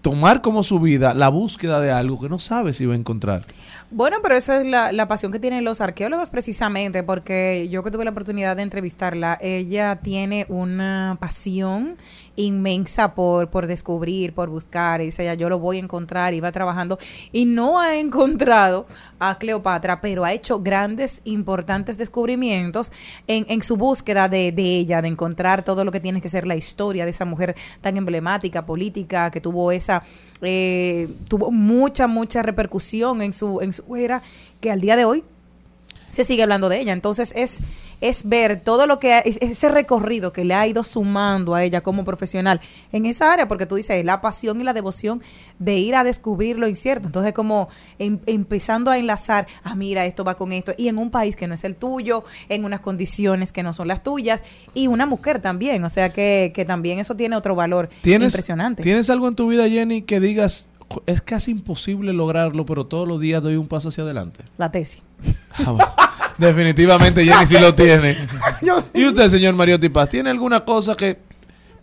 [0.01, 3.43] tomar como su vida la búsqueda de algo que no sabe si va a encontrar?
[3.91, 7.91] Bueno, pero eso es la, la pasión que tienen los arqueólogos precisamente, porque yo que
[7.93, 11.97] tuve la oportunidad de entrevistarla, ella tiene una pasión
[12.37, 16.53] inmensa por, por descubrir, por buscar, y dice yo lo voy a encontrar, y va
[16.53, 16.99] trabajando,
[17.32, 18.87] y no ha encontrado
[19.18, 22.93] a Cleopatra, pero ha hecho grandes, importantes descubrimientos
[23.26, 26.47] en, en su búsqueda de, de ella, de encontrar todo lo que tiene que ser
[26.47, 30.03] la historia de esa mujer tan emblemática, política, que tuvo esa,
[30.43, 34.22] eh, tuvo mucha, mucha repercusión en su, en su era,
[34.61, 35.24] que al día de hoy
[36.11, 36.93] se sigue hablando de ella.
[36.93, 37.61] Entonces es,
[38.01, 42.05] es ver todo lo que, ese recorrido que le ha ido sumando a ella como
[42.05, 42.61] profesional
[42.92, 45.22] en esa área, porque tú dices, la pasión y la devoción
[45.59, 47.07] de ir a descubrir lo incierto.
[47.09, 47.68] Entonces como
[47.99, 51.47] em- empezando a enlazar, ah, mira, esto va con esto, y en un país que
[51.47, 54.42] no es el tuyo, en unas condiciones que no son las tuyas,
[54.74, 58.82] y una mujer también, o sea que, que también eso tiene otro valor ¿Tienes, impresionante.
[58.82, 63.09] ¿Tienes algo en tu vida, Jenny, que digas, "Jo, es casi imposible lograrlo, pero todos
[63.09, 64.44] los días doy un paso hacia adelante?
[64.59, 65.03] La tesis.
[65.64, 65.86] Ah, bueno.
[66.39, 68.16] Definitivamente Jenny sí lo tiene.
[68.62, 68.91] Yo sí.
[68.95, 71.18] ¿Y usted, señor Mariotti Paz, tiene alguna cosa que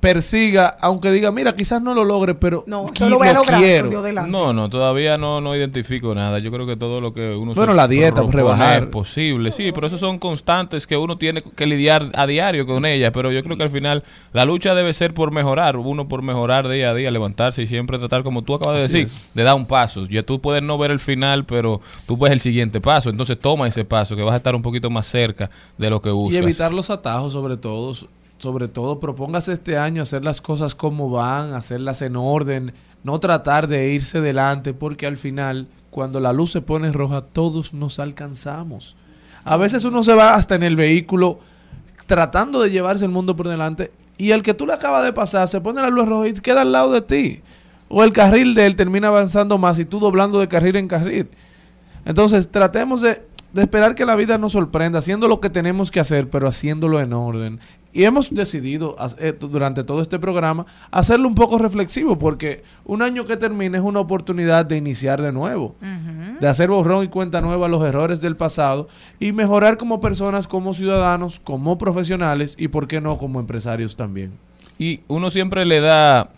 [0.03, 3.61] persiga, aunque diga, mira, quizás no lo logre, pero No, yo lo voy a lograr.
[3.61, 4.03] Dios.
[4.27, 6.39] No, no, todavía no, no identifico nada.
[6.39, 8.83] Yo creo que todo lo que uno Bueno, la dieta, rebajar.
[8.83, 9.53] es posible.
[9.53, 13.11] Sí, pero esos son constantes que uno tiene que lidiar a diario con ellas.
[13.13, 15.77] Pero yo creo que al final la lucha debe ser por mejorar.
[15.77, 19.03] Uno por mejorar día a día, levantarse y siempre tratar, como tú acabas de Así
[19.03, 20.05] decir, de dar un paso.
[20.07, 23.09] Ya tú puedes no ver el final, pero tú ves el siguiente paso.
[23.09, 26.09] Entonces toma ese paso, que vas a estar un poquito más cerca de lo que
[26.09, 26.35] buscas.
[26.35, 27.93] Y evitar los atajos, sobre todo.
[28.43, 32.73] Sobre todo, propóngase este año hacer las cosas como van, hacerlas en orden,
[33.05, 37.73] no tratar de irse delante, porque al final, cuando la luz se pone roja, todos
[37.73, 38.97] nos alcanzamos.
[39.45, 41.39] A veces uno se va hasta en el vehículo
[42.05, 45.47] tratando de llevarse el mundo por delante y el que tú le acabas de pasar
[45.47, 47.41] se pone la luz roja y queda al lado de ti.
[47.87, 51.29] O el carril de él termina avanzando más y tú doblando de carril en carril.
[52.03, 55.99] Entonces, tratemos de, de esperar que la vida nos sorprenda, haciendo lo que tenemos que
[55.99, 57.59] hacer, pero haciéndolo en orden.
[57.93, 63.25] Y hemos decidido eh, durante todo este programa hacerlo un poco reflexivo, porque un año
[63.25, 65.75] que termine es una oportunidad de iniciar de nuevo,
[66.41, 68.87] de hacer borrón y cuenta nueva a los errores del pasado
[69.19, 74.31] y mejorar como personas, como ciudadanos, como profesionales y, por qué no, como empresarios también.
[74.79, 76.31] Y uno siempre le da,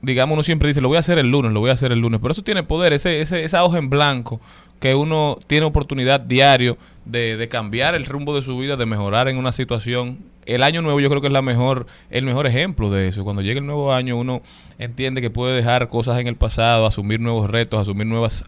[0.00, 1.98] digamos, uno siempre dice, lo voy a hacer el lunes, lo voy a hacer el
[1.98, 2.20] lunes.
[2.20, 4.40] Pero eso tiene poder, ese, ese, esa hoja en blanco
[4.80, 9.38] que uno tiene oportunidad diario de, cambiar el rumbo de su vida, de mejorar en
[9.38, 10.18] una situación.
[10.44, 13.24] El año nuevo yo creo que es la mejor, el mejor ejemplo de eso.
[13.24, 14.42] Cuando llega el nuevo año uno
[14.78, 18.44] entiende que puede dejar cosas en el pasado, asumir nuevos retos, asumir nuevas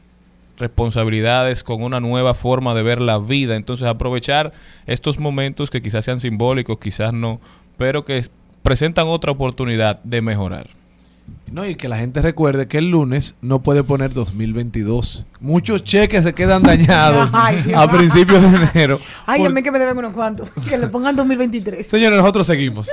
[0.59, 3.57] responsabilidades con una nueva forma de ver la vida.
[3.57, 4.53] Entonces aprovechar
[4.87, 7.41] estos momentos que quizás sean simbólicos, quizás no,
[7.77, 8.31] pero que es-
[8.63, 10.69] presentan otra oportunidad de mejorar.
[11.53, 15.27] No, y que la gente recuerde que el lunes no puede poner 2022.
[15.41, 19.01] Muchos cheques se quedan dañados Ay, a principios de enero.
[19.27, 20.51] Ay, Por- a mí que me deben unos cuantos.
[20.69, 21.87] Que le pongan 2023.
[21.87, 22.89] Señores, nosotros seguimos.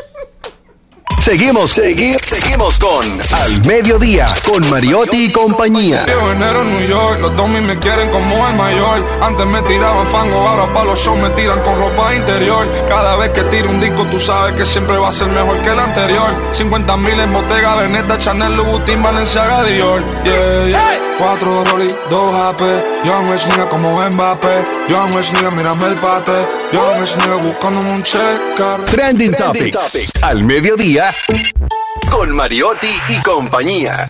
[1.25, 3.03] Seguimos, segui- seguimos con
[3.41, 6.05] Al Mediodía, con Mariotti y compañía.
[6.07, 9.03] Janeiro, New York, los domis me quieren como el mayor.
[9.23, 12.69] Antes me tiraban fango, ahora pa' los shows me tiran con ropa interior.
[12.87, 15.69] Cada vez que tiro un disco, tú sabes que siempre va a ser mejor que
[15.69, 16.29] el anterior.
[16.51, 20.03] 50 mil en Bottega, Veneta, Chanel, Louboutin, Balenciaga, Dior.
[20.23, 21.04] Yeah, yeah.
[21.17, 22.61] Cuatro Rolly, dos AP.
[23.05, 24.63] Young Rich nigga como Mbappé.
[24.89, 26.31] Young Rich nigga, mírame el pate.
[26.73, 28.55] Young Rich nigga buscándome un check.
[28.57, 29.77] car- Trending Topics.
[30.23, 31.11] Al mediodía,
[32.11, 34.09] con Mariotti y compañía.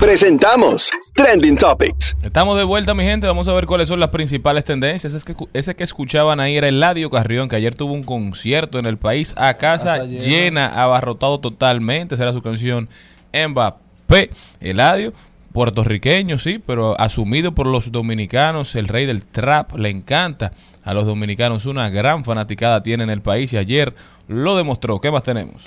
[0.00, 2.16] Presentamos Trending Topics.
[2.22, 3.26] Estamos de vuelta, mi gente.
[3.26, 5.12] Vamos a ver cuáles son las principales tendencias.
[5.12, 8.86] Es que, ese que escuchaban ahí era Eladio Carrión, que ayer tuvo un concierto en
[8.86, 10.24] el país a casa, Casa llena.
[10.24, 10.82] llena.
[10.82, 12.16] abarrotado totalmente.
[12.16, 12.88] Será su canción
[13.34, 14.30] Mbappé.
[14.60, 15.12] Eladio,
[15.52, 20.52] puertorriqueño, sí, pero asumido por los dominicanos, el rey del trap, le encanta
[20.84, 21.66] a los dominicanos.
[21.66, 23.94] Una gran fanaticada tiene en el país y ayer
[24.28, 25.00] lo demostró.
[25.00, 25.62] ¿Qué más tenemos?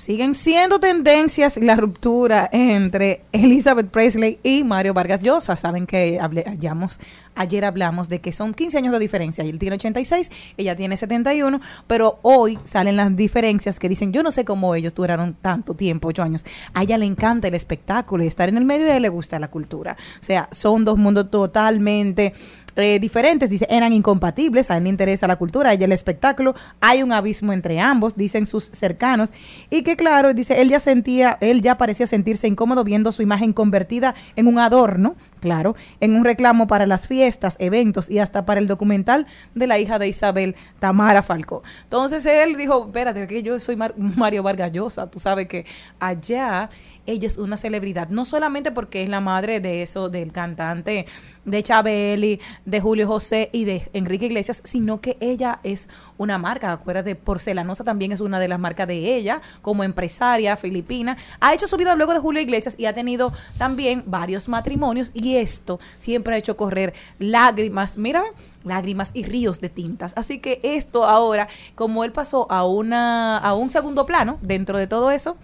[0.00, 5.56] Siguen siendo tendencias la ruptura entre Elizabeth Presley y Mario Vargas Llosa.
[5.56, 6.98] Saben que hablé- hallamos-
[7.34, 9.44] ayer hablamos de que son 15 años de diferencia.
[9.44, 14.30] Él tiene 86, ella tiene 71, pero hoy salen las diferencias que dicen, yo no
[14.30, 16.46] sé cómo ellos duraron tanto tiempo, 8 años.
[16.72, 19.10] A ella le encanta el espectáculo y estar en el medio y a él le
[19.10, 19.98] gusta la cultura.
[20.18, 22.32] O sea, son dos mundos totalmente
[22.76, 23.50] eh, diferentes.
[23.50, 26.54] Dice, eran incompatibles, a él le interesa la cultura, a ella el espectáculo.
[26.80, 29.30] Hay un abismo entre ambos, dicen sus cercanos.
[29.70, 33.52] Y que claro, dice, él ya sentía, él ya parecía sentirse incómodo viendo su imagen
[33.52, 38.60] convertida en un adorno, claro, en un reclamo para las fiestas, eventos y hasta para
[38.60, 41.62] el documental de la hija de Isabel, Tamara Falcó.
[41.84, 45.64] Entonces él dijo, espérate, que yo soy Mar- Mario Vargas Llosa, tú sabes que
[45.98, 46.70] allá
[47.10, 51.06] ella es una celebridad, no solamente porque es la madre de eso, del cantante
[51.44, 55.88] de Chabeli, de Julio José y de Enrique Iglesias, sino que ella es
[56.18, 61.16] una marca, acuérdate, Porcelanosa también es una de las marcas de ella, como empresaria filipina,
[61.40, 65.36] ha hecho su vida luego de Julio Iglesias y ha tenido también varios matrimonios y
[65.36, 68.22] esto siempre ha hecho correr lágrimas, mira,
[68.64, 73.54] lágrimas y ríos de tintas, así que esto ahora, como él pasó a, una, a
[73.54, 75.36] un segundo plano dentro de todo eso,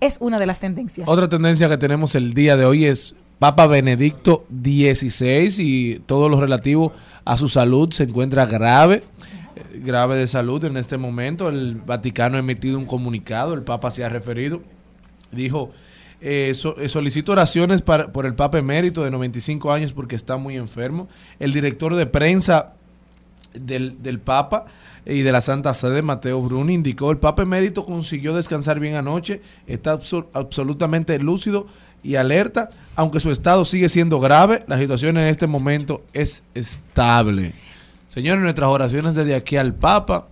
[0.00, 1.08] es una de las tendencias.
[1.08, 6.40] Otra tendencia que tenemos el día de hoy es Papa Benedicto XVI y todo lo
[6.40, 6.92] relativo
[7.24, 9.02] a su salud se encuentra grave,
[9.56, 11.48] eh, grave de salud en este momento.
[11.48, 14.62] El Vaticano ha emitido un comunicado, el Papa se ha referido,
[15.32, 15.70] dijo,
[16.20, 20.36] eh, so- eh, solicito oraciones para, por el Papa emérito de 95 años porque está
[20.36, 21.08] muy enfermo.
[21.38, 22.74] El director de prensa
[23.54, 24.66] del, del Papa
[25.06, 29.40] y de la Santa Sede, Mateo Bruni, indicó el Papa emérito consiguió descansar bien anoche,
[29.66, 31.66] está abso- absolutamente lúcido
[32.02, 37.52] y alerta, aunque su estado sigue siendo grave, la situación en este momento es estable.
[38.08, 40.26] Señores, nuestras oraciones desde aquí al Papa.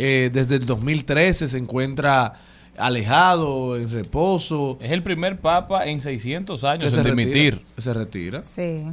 [0.00, 2.34] Eh, desde el 2013 se encuentra
[2.76, 4.78] alejado, en reposo.
[4.80, 8.42] Es el primer papa en 600 que años se en retira, se retira.
[8.44, 8.84] Sí.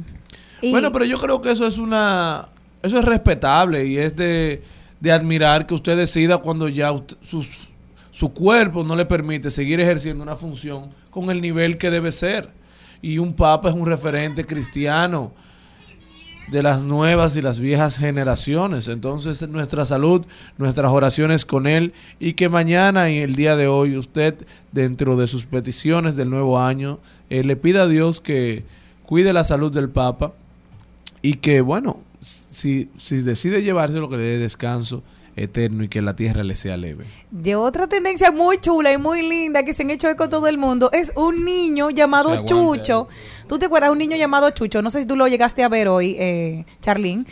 [0.62, 2.48] Y- Bueno, pero yo creo que eso es una
[2.82, 4.62] eso es respetable y es de,
[5.00, 7.16] de admirar que usted decida cuando ya usted-
[8.10, 12.48] su cuerpo no le permite seguir ejerciendo una función con el nivel que debe ser.
[13.02, 15.32] Y un papa es un referente cristiano
[16.50, 18.88] de las nuevas y las viejas generaciones.
[18.88, 20.24] Entonces, nuestra salud,
[20.56, 24.34] nuestras oraciones con él y que mañana y el día de hoy usted,
[24.72, 28.64] dentro de sus peticiones del nuevo año, eh, le pida a Dios que
[29.04, 30.32] cuide la salud del Papa
[31.20, 35.02] y que, bueno, si, si decide llevárselo, que le dé descanso
[35.36, 37.04] eterno y que la tierra le sea leve.
[37.30, 40.56] De otra tendencia muy chula y muy linda que se han hecho eco todo el
[40.56, 43.06] mundo es un niño llamado Se Chucho.
[43.46, 43.90] ¿Tú te acuerdas?
[43.90, 44.80] Un niño llamado Chucho.
[44.80, 47.24] No sé si tú lo llegaste a ver hoy, eh, Charlene.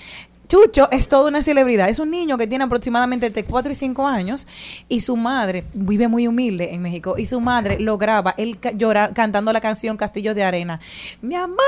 [0.48, 1.88] Chucho es toda una celebridad.
[1.88, 4.46] Es un niño que tiene aproximadamente entre 4 y 5 años
[4.88, 9.12] y su madre vive muy humilde en México y su madre lo graba él llora
[9.14, 10.80] cantando la canción Castillo de Arena.
[11.22, 11.58] Mi amor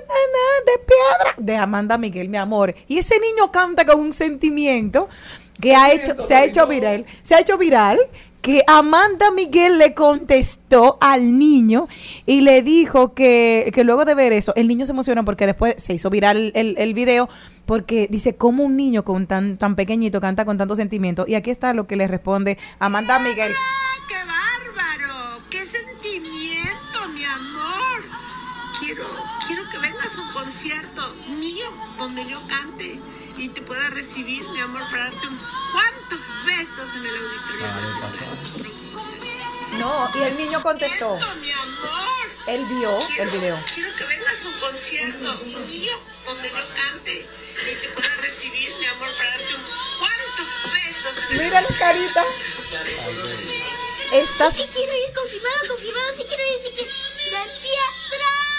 [0.00, 2.74] es de- de piedra de Amanda Miguel, mi amor.
[2.88, 5.08] Y ese niño canta con un sentimiento
[5.60, 7.98] que ha hecho se ha hecho viral, se ha hecho viral
[8.40, 11.88] que Amanda Miguel le contestó al niño
[12.26, 15.76] y le dijo que, que luego de ver eso, el niño se emocionó porque después
[15.78, 17.28] se hizo viral el, el video
[17.66, 21.24] porque dice, ¿cómo un niño con tan, tan pequeñito canta con tanto sentimiento?
[21.26, 23.52] Y aquí está lo que le responde Amanda Miguel.
[24.08, 25.42] ¡Qué bárbaro!
[25.50, 28.02] ¡Qué sentimiento, mi amor!
[28.80, 29.04] Quiero,
[29.46, 31.66] quiero que vengas a un concierto mío
[31.98, 33.00] donde yo cante
[33.36, 35.38] y te pueda recibir, mi amor, para darte un
[35.72, 38.34] cuantos besos en el Auditorio Nacional.
[39.78, 41.18] No, y el niño contestó.
[41.40, 42.14] Mi amor.
[42.46, 43.58] Él vio el video.
[43.74, 45.92] Quiero que vengas a un concierto mío
[46.26, 47.26] donde yo cante
[47.56, 49.62] y te pueda recibir, mi amor, para darte un
[49.98, 52.24] cuantos besos Mira la carita.
[54.12, 54.56] Estás...
[54.56, 58.53] Sí quiero ir, confirmado, confirmado, sí quiero ir, sí quiero ¡De piedra!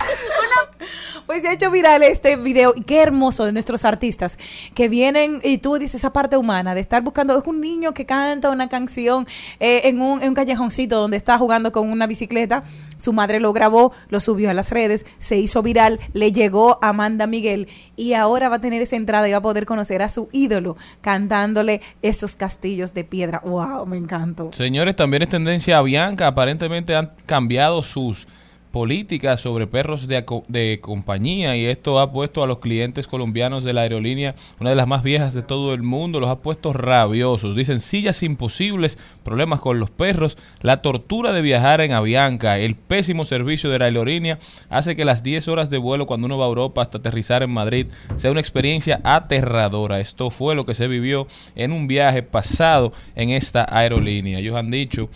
[1.30, 2.74] Pues se ha hecho viral este video.
[2.86, 4.36] Qué hermoso de nuestros artistas
[4.74, 7.38] que vienen y tú dices esa parte humana de estar buscando.
[7.38, 9.28] Es un niño que canta una canción
[9.60, 12.64] eh, en, un, en un callejoncito donde está jugando con una bicicleta.
[12.96, 16.88] Su madre lo grabó, lo subió a las redes, se hizo viral, le llegó a
[16.88, 20.08] Amanda Miguel y ahora va a tener esa entrada y va a poder conocer a
[20.08, 23.40] su ídolo cantándole esos castillos de piedra.
[23.44, 23.86] ¡Wow!
[23.86, 24.52] Me encantó.
[24.52, 26.26] Señores, también es tendencia a Bianca.
[26.26, 28.26] Aparentemente han cambiado sus
[28.70, 33.72] políticas sobre perros de, de compañía y esto ha puesto a los clientes colombianos de
[33.72, 37.56] la aerolínea, una de las más viejas de todo el mundo, los ha puesto rabiosos.
[37.56, 43.24] Dicen sillas imposibles, problemas con los perros, la tortura de viajar en Avianca, el pésimo
[43.24, 46.48] servicio de la aerolínea hace que las 10 horas de vuelo cuando uno va a
[46.48, 50.00] Europa hasta aterrizar en Madrid sea una experiencia aterradora.
[50.00, 54.38] Esto fue lo que se vivió en un viaje pasado en esta aerolínea.
[54.38, 55.10] Ellos han dicho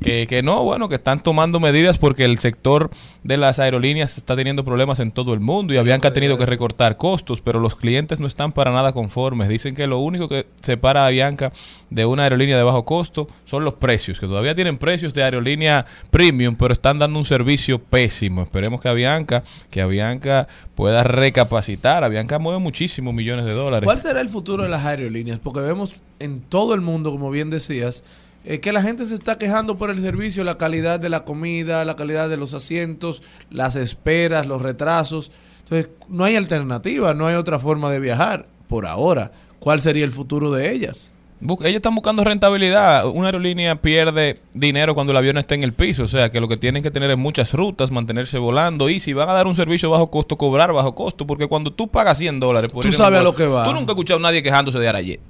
[0.00, 2.90] que, que no, bueno, que están tomando medidas porque el sector
[3.24, 6.46] de las aerolíneas está teniendo problemas en todo el mundo y Avianca ha tenido que
[6.46, 9.48] recortar costos, pero los clientes no están para nada conformes.
[9.48, 11.52] Dicen que lo único que separa a Avianca
[11.90, 15.86] de una aerolínea de bajo costo son los precios, que todavía tienen precios de aerolínea
[16.10, 18.42] premium, pero están dando un servicio pésimo.
[18.42, 22.04] Esperemos que Avianca, que Avianca pueda recapacitar.
[22.04, 23.84] Avianca mueve muchísimos millones de dólares.
[23.84, 25.40] ¿Cuál será el futuro de las aerolíneas?
[25.40, 28.04] Porque vemos en todo el mundo, como bien decías,
[28.44, 31.84] eh, que la gente se está quejando por el servicio, la calidad de la comida,
[31.84, 35.30] la calidad de los asientos, las esperas, los retrasos.
[35.64, 39.32] Entonces, no hay alternativa, no hay otra forma de viajar por ahora.
[39.58, 41.12] ¿Cuál sería el futuro de ellas?
[41.40, 43.06] Ellos están buscando rentabilidad.
[43.06, 46.04] Una aerolínea pierde dinero cuando el avión está en el piso.
[46.04, 48.90] O sea, que lo que tienen que tener es muchas rutas, mantenerse volando.
[48.90, 51.26] Y si van a dar un servicio bajo costo, cobrar bajo costo.
[51.26, 53.64] Porque cuando tú pagas 100 dólares por Tú ir sabes a lo que va.
[53.64, 55.20] Tú nunca has escuchado a nadie quejándose de Arayet.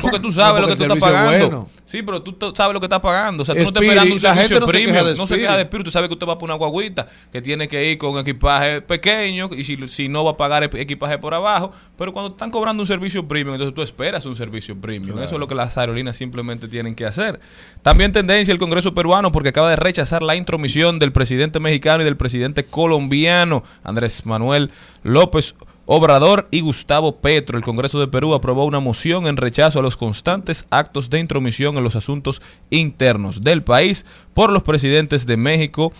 [0.00, 1.46] Porque tú sabes No, lo que tú estás pagando.
[1.48, 1.66] bueno.
[1.84, 3.42] Sí, pero tú sabes lo que estás pagando.
[3.42, 4.96] O sea, tú no estás esperando un servicio no premium.
[5.18, 5.84] no se queja de Spirit.
[5.84, 9.50] Tú sabes que usted va por una guaguita que tiene que ir con equipaje pequeño
[9.56, 11.70] y si, si no va a pagar equ- equipaje por abajo.
[11.96, 15.18] Pero cuando están cobrando un servicio premium, entonces tú esperas un servicio premium.
[15.18, 17.38] Eso es lo que las aerolíneas simplemente tienen que hacer.
[17.82, 22.04] También tendencia el Congreso peruano porque acaba de rechazar la intromisión del presidente mexicano y
[22.04, 24.70] del presidente colombiano Andrés Manuel
[25.02, 25.71] López Obrador
[26.50, 27.58] y Gustavo Petro.
[27.58, 31.76] El Congreso de Perú aprobó una moción en rechazo a los constantes actos de intromisión
[31.76, 35.92] en los asuntos internos del país por los presidentes de México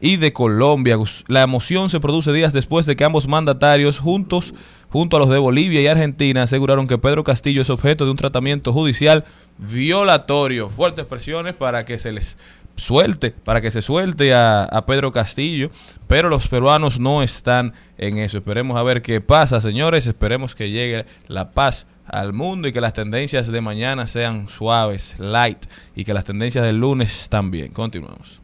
[0.00, 0.96] y de Colombia.
[1.26, 4.54] La moción se produce días después de que ambos mandatarios juntos
[4.88, 8.16] junto a los de Bolivia y Argentina aseguraron que Pedro Castillo es objeto de un
[8.16, 9.24] tratamiento judicial
[9.58, 10.68] violatorio.
[10.68, 12.38] Fuertes presiones para que se les
[12.80, 15.70] suelte, para que se suelte a, a Pedro Castillo,
[16.08, 18.38] pero los peruanos no están en eso.
[18.38, 22.80] Esperemos a ver qué pasa, señores, esperemos que llegue la paz al mundo y que
[22.80, 27.72] las tendencias de mañana sean suaves, light, y que las tendencias del lunes también.
[27.72, 28.40] Continuamos.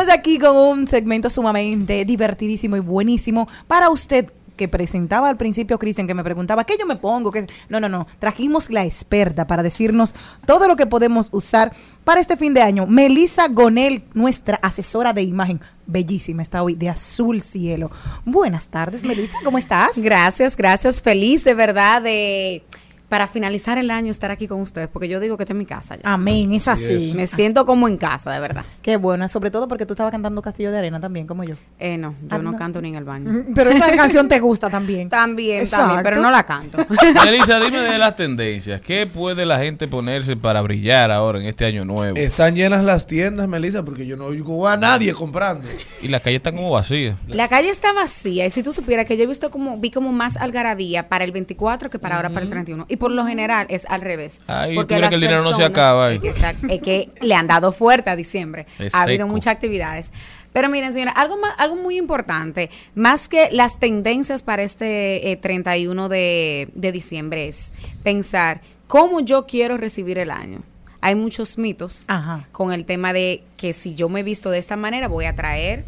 [0.00, 5.78] Estamos aquí con un segmento sumamente divertidísimo y buenísimo para usted que presentaba al principio
[5.78, 7.30] Cristian, que me preguntaba, ¿qué yo me pongo?
[7.30, 7.46] ¿Qué?
[7.70, 8.06] No, no, no.
[8.18, 11.72] Trajimos la experta para decirnos todo lo que podemos usar
[12.04, 12.86] para este fin de año.
[12.86, 15.60] Melissa Gonel, nuestra asesora de imagen.
[15.86, 17.90] Bellísima está hoy, de azul cielo.
[18.26, 19.96] Buenas tardes, Melissa, ¿cómo estás?
[19.96, 21.00] Gracias, gracias.
[21.00, 22.62] Feliz de verdad de
[23.08, 25.66] para finalizar el año estar aquí con ustedes, porque yo digo que estoy en mi
[25.66, 26.02] casa ya.
[26.04, 27.12] Amén, es así.
[27.16, 28.64] Me siento como en casa, de verdad.
[28.82, 31.54] Qué buena, sobre todo porque tú estabas cantando Castillo de Arena también, como yo.
[31.78, 32.58] Eh, no, yo Ah, no, no.
[32.58, 33.44] canto ni en el baño.
[33.54, 35.08] Pero esa canción te gusta también.
[35.26, 35.86] También, Exacto.
[35.86, 36.78] también, pero no la canto.
[37.24, 38.80] Melissa, dime de las tendencias.
[38.80, 42.16] ¿Qué puede la gente ponerse para brillar ahora en este año nuevo?
[42.16, 45.66] Están llenas las tiendas, Melissa, porque yo no oigo a nadie comprando.
[46.02, 47.16] Y las calles están como vacías.
[47.28, 50.12] La calle está vacía y si tú supieras que yo he visto como, vi como
[50.12, 52.86] más algarabía para el 24 que para ahora para el 31.
[52.88, 54.40] Y por lo general es al revés.
[54.46, 56.20] Ay, ves las que el dinero no se acaba ahí.
[56.22, 58.66] Exacto, es que le han dado fuerte a diciembre.
[58.78, 60.10] Es ha habido muchas actividades.
[60.52, 65.36] Pero miren, señora, algo, más, algo muy importante, más que las tendencias para este eh,
[65.36, 67.72] 31 de, de diciembre, es
[68.02, 70.62] pensar cómo yo quiero recibir el año.
[71.02, 72.48] Hay muchos mitos Ajá.
[72.52, 75.84] con el tema de que si yo me visto de esta manera voy a traer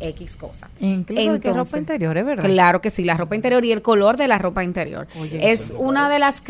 [0.00, 0.70] X cosas.
[0.80, 2.44] Incluso de que ropa interior, ¿es verdad?
[2.44, 5.06] Claro que sí, la ropa interior y el color de la ropa interior.
[5.20, 6.42] Oye, es una de las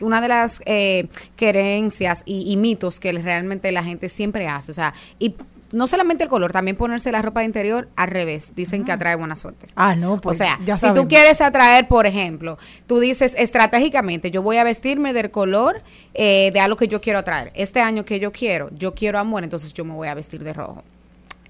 [0.00, 4.72] una de las eh, creencias y, y mitos que realmente la gente siempre hace.
[4.72, 5.34] O sea, y
[5.72, 8.52] no solamente el color, también ponerse la ropa interior al revés.
[8.54, 9.66] Dicen que atrae buena suerte.
[9.76, 14.30] Ah, no, pues o sea, ya si tú quieres atraer, por ejemplo, tú dices estratégicamente,
[14.30, 15.82] yo voy a vestirme del color
[16.14, 17.50] eh, de algo que yo quiero atraer.
[17.54, 20.52] Este año que yo quiero, yo quiero amor, entonces yo me voy a vestir de
[20.52, 20.84] rojo.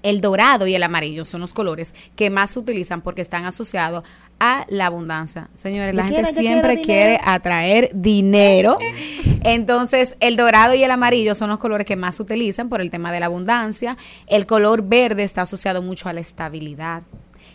[0.03, 4.03] El dorado y el amarillo son los colores que más se utilizan porque están asociados
[4.39, 5.49] a la abundancia.
[5.55, 8.77] Señores, la Yo gente quiero, siempre quiere atraer dinero.
[9.43, 12.89] Entonces, el dorado y el amarillo son los colores que más se utilizan por el
[12.89, 13.97] tema de la abundancia.
[14.27, 17.03] El color verde está asociado mucho a la estabilidad.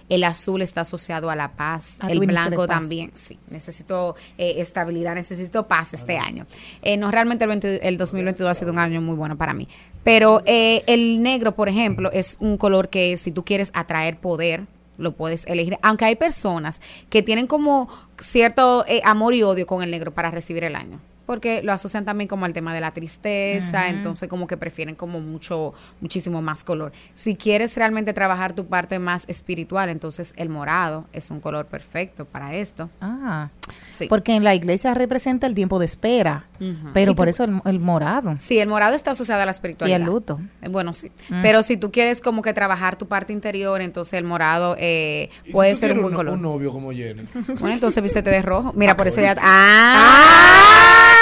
[0.09, 1.99] El azul está asociado a la paz.
[2.01, 3.11] Ah, el blanco también.
[3.15, 6.47] Sí, necesito eh, estabilidad, necesito paz este año.
[6.83, 9.69] Eh, no, realmente el, 20 el 2022 ha sido un año muy bueno para mí.
[10.05, 14.67] Pero eh, el negro, por ejemplo, es un color que si tú quieres atraer poder,
[14.99, 15.79] lo puedes elegir.
[15.83, 16.81] Aunque hay personas
[17.11, 17.89] que tienen como
[18.19, 21.01] cierto eh, amor y odio con el negro para recibir el año.
[21.27, 25.21] Porque lo asocian también como al tema de la tristeza, entonces como que prefieren como
[25.21, 26.93] mucho, muchísimo más color.
[27.15, 32.25] Si quieres realmente trabajar tu parte más espiritual, entonces el morado es un color perfecto
[32.25, 32.91] para esto.
[33.01, 33.51] Ah,
[33.89, 34.07] Sí.
[34.09, 36.45] porque en la iglesia representa el tiempo de espera,
[36.93, 37.31] pero ¿Y por tú?
[37.31, 39.99] eso el, el morado Sí, el morado está asociado a la espiritualidad.
[39.99, 40.41] y el luto.
[40.61, 41.11] Eh, Bueno, sí.
[41.29, 41.43] Mm.
[41.43, 45.75] Pero si tú quieres como que trabajar tu parte interior, entonces el morado eh, puede
[45.77, 46.35] ser un buen color.
[46.35, 47.23] Un novio como Jenny.
[47.61, 48.73] Bueno, entonces vístete de rojo.
[48.75, 49.37] Mira, por eso ya...
[49.41, 51.22] ¡Ah!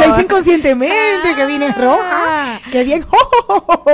[0.00, 3.04] Lo hice inconscientemente, que viene roja, que bien.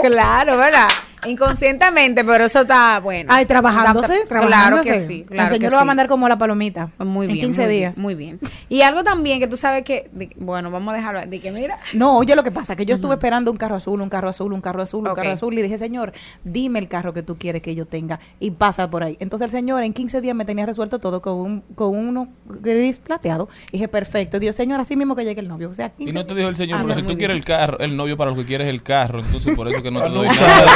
[0.03, 0.89] Claro, ¿verdad?
[1.27, 3.31] Inconscientemente, pero eso está bueno.
[3.33, 4.93] Ay, trabajándose, Claro trabajándose.
[4.93, 5.25] que sí.
[5.27, 6.91] Claro el señor que lo va a mandar como la palomita.
[6.99, 7.47] Muy en bien.
[7.47, 7.95] 15 muy días.
[7.95, 8.41] bien, muy bien.
[8.69, 11.79] Y algo también que tú sabes que, de- bueno, vamos a dejarlo, de que mira,
[11.93, 14.53] No, oye lo que pasa, que yo estuve esperando un carro azul, un carro azul,
[14.53, 16.13] un carro azul, un carro azul, y dije, señor,
[16.45, 19.17] dime el carro que tú quieres que yo tenga, y pasa por ahí.
[19.21, 22.99] Entonces el señor en 15 días me tenía resuelto todo con un con uno gris
[22.99, 23.49] plateado.
[23.69, 24.37] Y dije, perfecto.
[24.37, 25.71] Y dijo, señor, así mismo que llegue el novio.
[25.71, 27.19] O sea, 15 Y no te dijo el señor, Ah, pero si tú bien.
[27.19, 29.83] quieres el carro, el novio para lo que quieres es el carro, entonces por eso
[29.83, 30.67] que no te doy nada.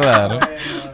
[0.00, 0.38] Claro.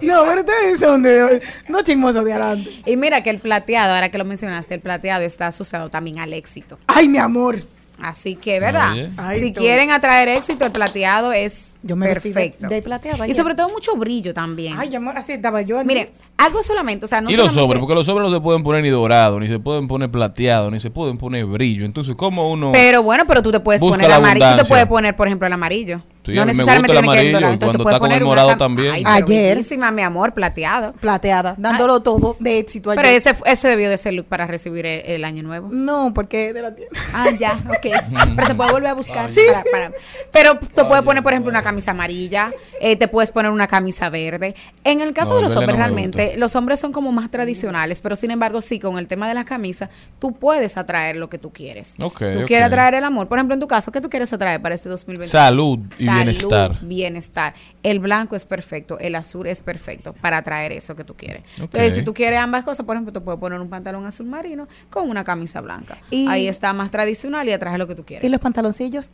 [0.03, 1.41] No, pero ustedes son de.
[1.69, 2.71] No chismosos de adelante.
[2.85, 6.33] y mira que el plateado, ahora que lo mencionaste, el plateado está asociado también al
[6.33, 6.79] éxito.
[6.87, 7.57] Ay, mi amor.
[8.01, 8.93] Así que, ¿verdad?
[9.17, 9.65] Ay, si todo.
[9.65, 12.69] quieren atraer éxito, el plateado es Yo me de- perfecto.
[12.69, 14.75] de plateado y sobre todo mucho brillo también.
[14.79, 15.85] Ay, amor, así estaba yo.
[15.85, 18.63] Mire, algo solamente, o sea, no y los sobres, porque los sobres no se pueden
[18.63, 21.85] poner ni dorado, ni se pueden poner plateado, ni se pueden poner brillo.
[21.85, 22.71] Entonces, ¿cómo uno...?
[22.71, 24.51] Pero bueno, pero tú te puedes poner la amarillo.
[24.53, 26.01] Tú te puedes poner, por ejemplo, el amarillo.
[26.33, 27.53] Sí, no me necesariamente gusta el tiene que ir amarillo, dorado.
[27.55, 28.93] Entonces cuando tú puedes está con el morado también.
[28.95, 29.93] Ay, pero Ayer.
[29.93, 30.93] mi amor, plateado.
[30.95, 33.15] Plateada, dándolo todo de éxito Pero ayer.
[33.17, 35.69] ese, ese debió de ser look para recibir el, el año nuevo.
[35.71, 36.95] No, porque es de la tienda.
[37.15, 37.87] Ah, ya, ok.
[38.37, 39.31] Pero se puede volver a buscar.
[39.31, 39.69] Sí, para- sí.
[39.73, 39.93] para-
[40.33, 44.11] Pero te puedes poner, por ejemplo, una camisa amarilla, eh, te puedes poner una camisa
[44.11, 44.55] verde.
[44.85, 48.01] En el caso No, de los hombres, no realmente, los hombres son como más tradicionales,
[48.01, 51.39] pero sin embargo, sí, con el tema de las camisas, tú puedes atraer lo que
[51.39, 51.95] tú quieres.
[52.01, 53.29] Ok, tú quieres atraer el amor.
[53.29, 55.31] Por ejemplo, en tu caso, ¿qué tú quieres atraer para este 2020?
[55.31, 56.79] Salud y Salud, bienestar.
[56.83, 57.55] bienestar.
[57.83, 61.43] El blanco es perfecto, el azul es perfecto para atraer eso que tú quieres.
[61.59, 64.69] Entonces, si tú quieres ambas cosas, por ejemplo, te puedes poner un pantalón azul marino
[64.91, 65.97] con una camisa blanca.
[66.11, 68.25] Y- Ahí está más tradicional y atrae lo que tú quieres.
[68.25, 69.13] ¿Y los pantaloncillos?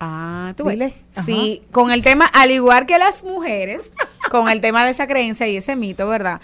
[0.00, 0.72] Ah, tú ves.
[0.78, 0.94] Dile.
[1.10, 3.92] Sí, con el tema, al igual que las mujeres,
[4.30, 6.40] con el tema de esa creencia y ese mito, ¿verdad?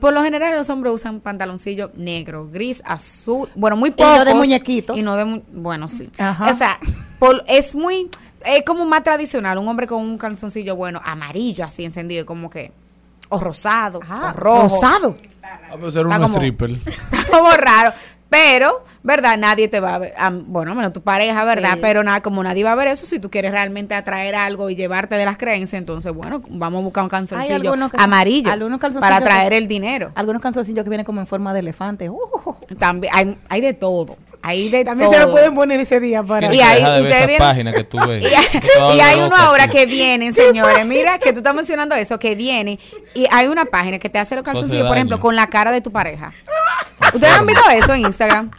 [0.00, 4.16] Por lo general los hombres usan pantaloncillo negro, gris, azul, bueno, muy Y pocos.
[4.16, 4.98] no de muñequitos.
[4.98, 6.08] Y no de, mu- bueno, sí.
[6.18, 6.50] Ajá.
[6.50, 6.78] O sea,
[7.18, 8.08] por- es muy,
[8.44, 12.72] es como más tradicional, un hombre con un calzoncillo, bueno, amarillo así encendido, como que,
[13.28, 14.62] o rosado, o rojo.
[14.62, 15.16] Rosado.
[15.42, 16.70] Ah, pero ser un Está como- stripper.
[16.86, 17.92] Está como raro.
[18.30, 19.36] Pero, ¿verdad?
[19.36, 20.14] Nadie te va a ver.
[20.46, 21.74] bueno, menos tu pareja, ¿verdad?
[21.74, 21.78] Sí.
[21.82, 24.76] Pero nada, como nadie va a ver eso, si tú quieres realmente atraer algo y
[24.76, 28.80] llevarte de las creencias, entonces, bueno, vamos a buscar un Hay calzoncillo algunos amarillo algunos
[28.80, 30.10] calzoncillos para atraer que- el dinero.
[30.14, 32.08] Algunos calzoncillos que vienen como en forma de elefante.
[32.10, 32.18] Uh,
[32.78, 34.16] También hay, hay de todo.
[34.46, 35.20] Hay de también todo.
[35.20, 36.52] se lo pueden poner ese día para.
[36.54, 38.24] Y ahí dejar de ver esa página que tú ves.
[38.32, 40.84] Y hay, y hay uno ahora que vienen, señores.
[40.86, 42.78] Mira que tú estás mencionando eso, que viene
[43.14, 45.80] y hay una página que te hace los calzoncillos, por ejemplo, con la cara de
[45.80, 46.32] tu pareja.
[47.14, 48.50] ¿Ustedes han visto eso en Instagram?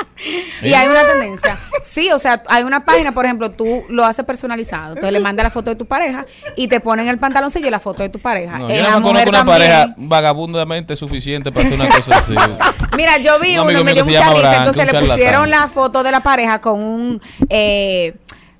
[0.61, 1.57] Y hay una tendencia.
[1.81, 4.89] Sí, o sea, hay una página, por ejemplo, tú lo haces personalizado.
[4.89, 6.25] Entonces le mandas la foto de tu pareja
[6.55, 8.59] y te ponen el pantaloncillo y la foto de tu pareja.
[8.59, 9.45] No, yo no conozco una también.
[9.45, 12.33] pareja vagabundamente suficiente para hacer una cosa así.
[12.97, 14.57] Mira, yo vi Un uno, me dio mucha risa.
[14.57, 18.15] Entonces le pusieron la foto de la pareja con un eh,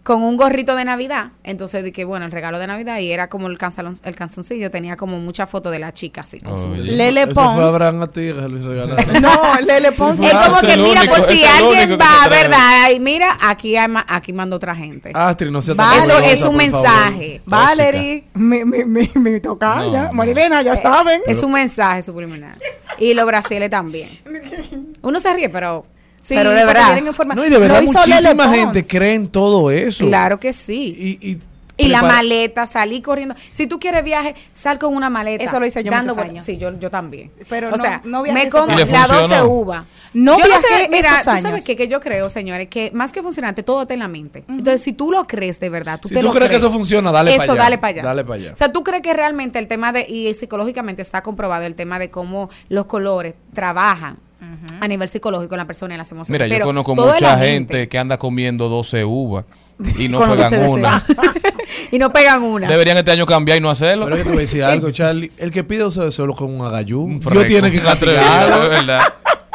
[0.05, 1.31] con un gorrito de Navidad.
[1.43, 4.95] Entonces dije, bueno, el regalo de Navidad y era como el, canzalon- el canzoncillo, tenía
[4.95, 6.91] como mucha foto de la chica así con su- Oye.
[6.91, 7.59] Lele Pons.
[7.59, 8.39] Abraham a ti se.
[9.19, 9.31] No,
[9.65, 10.19] Lele Pons.
[10.19, 12.29] Es como Ah, que mira, por ese si alguien va, se.
[12.29, 12.91] ¿verdad?
[12.95, 15.11] Y mira, aquí hay ma- aquí manda otra gente.
[15.15, 15.97] Astrid, no seas Vale.
[16.03, 17.41] Eso es un mensaje.
[17.47, 20.03] Valerie, mi, mi, mi, mi toca No, ya.
[20.03, 20.13] no.
[20.13, 21.21] Marilena, ya saben.
[21.25, 22.55] Es un mensaje subliminal.
[22.99, 24.07] Y los brasiles también.
[25.01, 25.87] Uno se ríe, pero,
[26.25, 26.85] Sí, pero de verdad.
[26.87, 30.07] vienen en forma- No, y de verdad muchísima gente cree en todo eso.
[30.07, 31.19] Claro que sí.
[31.21, 31.39] Y, y,
[31.77, 33.35] Y la maleta, salí corriendo.
[33.51, 35.43] Si tú quieres viaje, sal con una maleta.
[35.43, 36.43] Eso lo hice yo dando muchos años.
[36.45, 37.31] Sí, yo, yo también.
[37.49, 38.81] Pero o no- sea, no viajé me años.
[38.81, 39.45] ¿Y le la 12 funcionó?
[39.49, 39.85] uva.
[40.13, 41.63] No yo viajé mira, esos tú sabes años.
[41.65, 44.45] que, que yo creo, señores, que más que funcionante, todo está en la mente.
[44.47, 46.71] Entonces, si tú lo crees de verdad, tú Si te tú lo crees que eso
[46.71, 47.61] funciona, dale eso, para allá.
[47.63, 48.01] dale para allá.
[48.03, 48.51] Dale para allá.
[48.53, 51.99] O sea, tú crees que realmente el tema de, y psicológicamente está comprobado el tema
[51.99, 54.17] de cómo los colores trabajan
[54.79, 56.41] a nivel psicológico en la persona y en las emociones.
[56.41, 59.45] Mira, yo conozco mucha gente que anda comiendo 12 uvas
[59.97, 61.03] y no pegan 12 una.
[61.91, 62.67] y no pegan una.
[62.67, 64.05] Deberían este año cambiar y no hacerlo.
[64.05, 65.31] Pero que te voy a decir algo, Charlie.
[65.37, 67.01] El que pide eso solo con un agayú.
[67.01, 68.63] Un freco, tiene que castigarlo.
[68.63, 69.01] es verdad.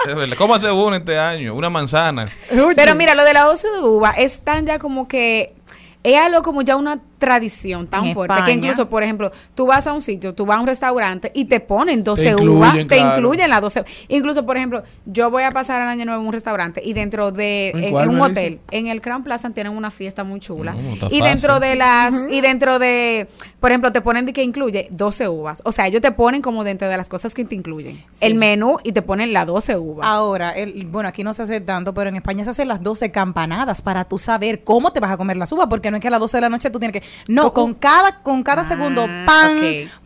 [0.06, 0.36] Es verdad.
[0.36, 1.54] ¿Cómo hace uno este año?
[1.54, 2.30] Una manzana.
[2.48, 5.54] Pero mira, lo de la 12 de uva es tan ya como que
[6.02, 8.56] es algo como ya una tradición tan En fuerte que España.
[8.56, 11.60] incluso, por ejemplo, tú vas a un sitio, tú vas a un restaurante y te
[11.60, 13.16] ponen 12 Te uvas, te claro.
[13.16, 13.84] incluyen las 12.
[14.08, 17.30] Incluso, por ejemplo, yo voy a pasar el año nuevo en un restaurante y dentro
[17.30, 20.72] de ¿En en un hotel, en el Crown Plaza tienen una fiesta muy chula.
[20.72, 21.68] No, está y dentro fácil.
[21.68, 23.28] de las y dentro de,
[23.60, 25.62] por ejemplo, te ponen de que incluye 12 uvas.
[25.64, 28.02] O sea, ellos te ponen como dentro de las cosas que te incluyen.
[28.20, 30.06] El menú y te ponen las 12 uvas.
[30.06, 33.10] Ahora, el, bueno, aquí no se hace tanto, pero en España se hacen las 12
[33.10, 36.08] campanadas para tú saber cómo te vas a comer las uvas, porque no es que
[36.08, 37.06] a las 12 de la noche tú tienes que...
[37.28, 39.58] No, con cada, con cada Ah, segundo, pan,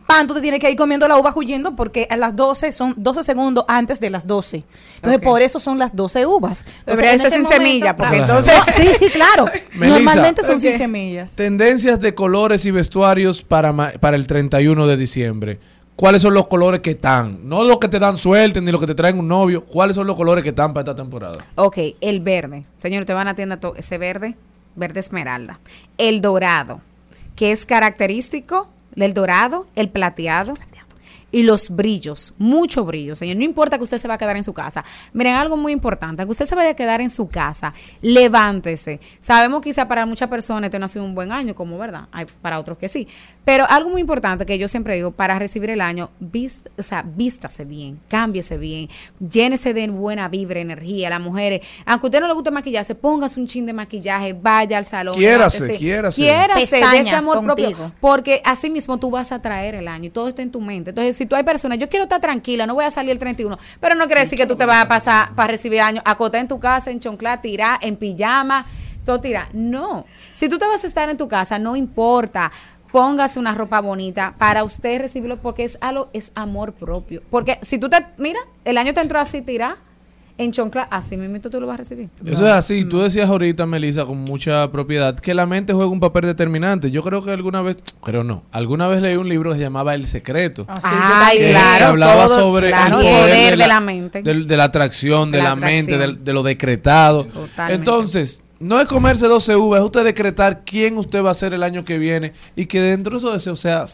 [0.05, 2.93] pan, tú te tienes que ir comiendo la uva huyendo porque a las 12 son
[2.97, 4.63] 12 segundos antes de las 12.
[4.97, 6.65] Entonces, por eso son las 12 uvas.
[6.85, 8.39] Debería en ese sin semilla, porque Claro.
[8.39, 8.53] entonces...
[8.67, 9.45] No, sí, sí, claro.
[9.73, 9.99] Melissa.
[9.99, 10.61] Normalmente son Ok.
[10.61, 11.33] sin semillas.
[11.35, 15.59] Tendencias de colores y vestuarios para, ma- para el 31 de diciembre.
[15.95, 17.39] ¿Cuáles son los colores que están?
[17.47, 19.63] No los que te dan suerte ni los que te traen un novio.
[19.65, 21.45] ¿Cuáles son los colores que están para esta temporada?
[21.55, 22.63] Ok, el verde.
[22.77, 24.35] Señor, te van a la tienda ese verde,
[24.75, 25.57] verde esmeralda.
[25.97, 26.81] El dorado,
[27.35, 30.53] que es característico del dorado, el plateado.
[31.35, 33.35] Y los brillos, mucho brillo, señor.
[33.35, 34.85] No importa que usted se va a quedar en su casa.
[35.11, 38.99] Miren, algo muy importante, que usted se vaya a quedar en su casa, levántese.
[39.19, 42.25] Sabemos quizá para muchas personas este no ha sido un buen año, como verdad, hay
[42.41, 43.07] para otros que sí.
[43.43, 47.03] Pero algo muy importante que yo siempre digo, para recibir el año, vis- o sea,
[47.05, 48.89] vístase bien, cámbiese bien,
[49.19, 51.09] llénese de buena vibra, energía.
[51.09, 54.77] Las mujeres, aunque a usted no le guste maquillarse, póngase un chin de maquillaje, vaya
[54.77, 55.15] al salón.
[55.15, 55.79] Quiérase, levántese.
[55.79, 56.21] quiérase.
[56.21, 57.91] Quiérase, de ese amor propio.
[57.99, 60.91] Porque así mismo tú vas a traer el año y todo está en tu mente.
[60.91, 63.57] Entonces, si tú hay personas, yo quiero estar tranquila, no voy a salir el 31,
[63.79, 66.47] pero no quiere decir que tú te vas a pasar para recibir año, acotar en
[66.47, 68.65] tu casa, en choncla, tirar, en pijama.
[69.03, 69.49] todo tira.
[69.53, 70.05] No.
[70.33, 72.51] Si tú te vas a estar en tu casa, no importa.
[72.91, 77.21] Póngase una ropa bonita para usted recibirlo porque es algo, es amor propio.
[77.29, 79.77] Porque si tú te, mira, el año te entró así, tira,
[80.37, 82.09] en choncla, así mismo tú lo vas a recibir.
[82.25, 82.83] Eso es así.
[82.83, 86.91] Tú decías ahorita, Melissa, con mucha propiedad, que la mente juega un papel determinante.
[86.91, 89.95] Yo creo que alguna vez, creo no, alguna vez leí un libro que se llamaba
[89.95, 90.67] El Secreto.
[90.83, 94.21] Ay, que claro, hablaba todo, sobre claro, el poder, poder de la mente.
[94.23, 97.25] de la atracción, de, De la la, mente, de, lo decretado.
[97.25, 97.73] Totalmente.
[97.73, 101.63] Entonces, no es comerse 12 uvas, es usted decretar quién usted va a ser el
[101.63, 103.85] año que viene y que dentro de esos deseos sea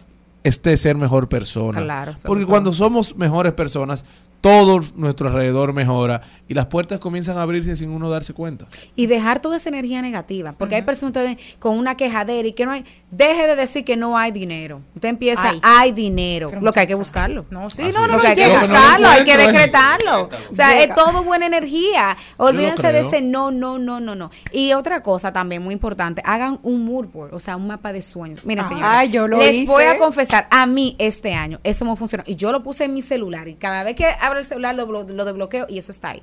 [0.44, 1.84] este ser mejor persona.
[1.84, 4.06] Claro, Porque cuando somos mejores personas,
[4.42, 8.68] todo nuestro alrededor mejora y las puertas comienzan a abrirse sin uno darse cuenta.
[8.96, 10.52] y dejar toda esa energía negativa.
[10.52, 12.84] Porque hay personas que ven con una quejadera y que no hay.
[13.12, 14.82] Deje de decir que no hay dinero.
[14.96, 15.60] Usted empieza, Ay.
[15.64, 16.52] hay dinero.
[16.60, 17.46] Lo que hay que buscarlo.
[17.50, 20.30] No, sí, Así no, no, lo no, que hay que buscarlo, hay que decretarlo.
[20.50, 22.18] O sea, es todo buena energía.
[22.38, 24.32] Olvídense de ese no, no, no, no, no.
[24.52, 28.02] Y otra cosa también muy importante, hagan un mood board, o sea, un mapa de
[28.02, 28.44] sueños.
[28.44, 29.72] Miren, señores, Ay, yo lo les hice.
[29.72, 32.24] voy a confesar, a mí este año eso me funcionó.
[32.26, 34.88] Y yo lo puse en mi celular y cada vez que abro el celular lo,
[34.88, 36.22] blo- lo desbloqueo y eso está ahí.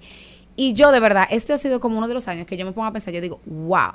[0.57, 2.73] Y yo de verdad, este ha sido como uno de los años que yo me
[2.73, 3.93] pongo a pensar, yo digo, wow,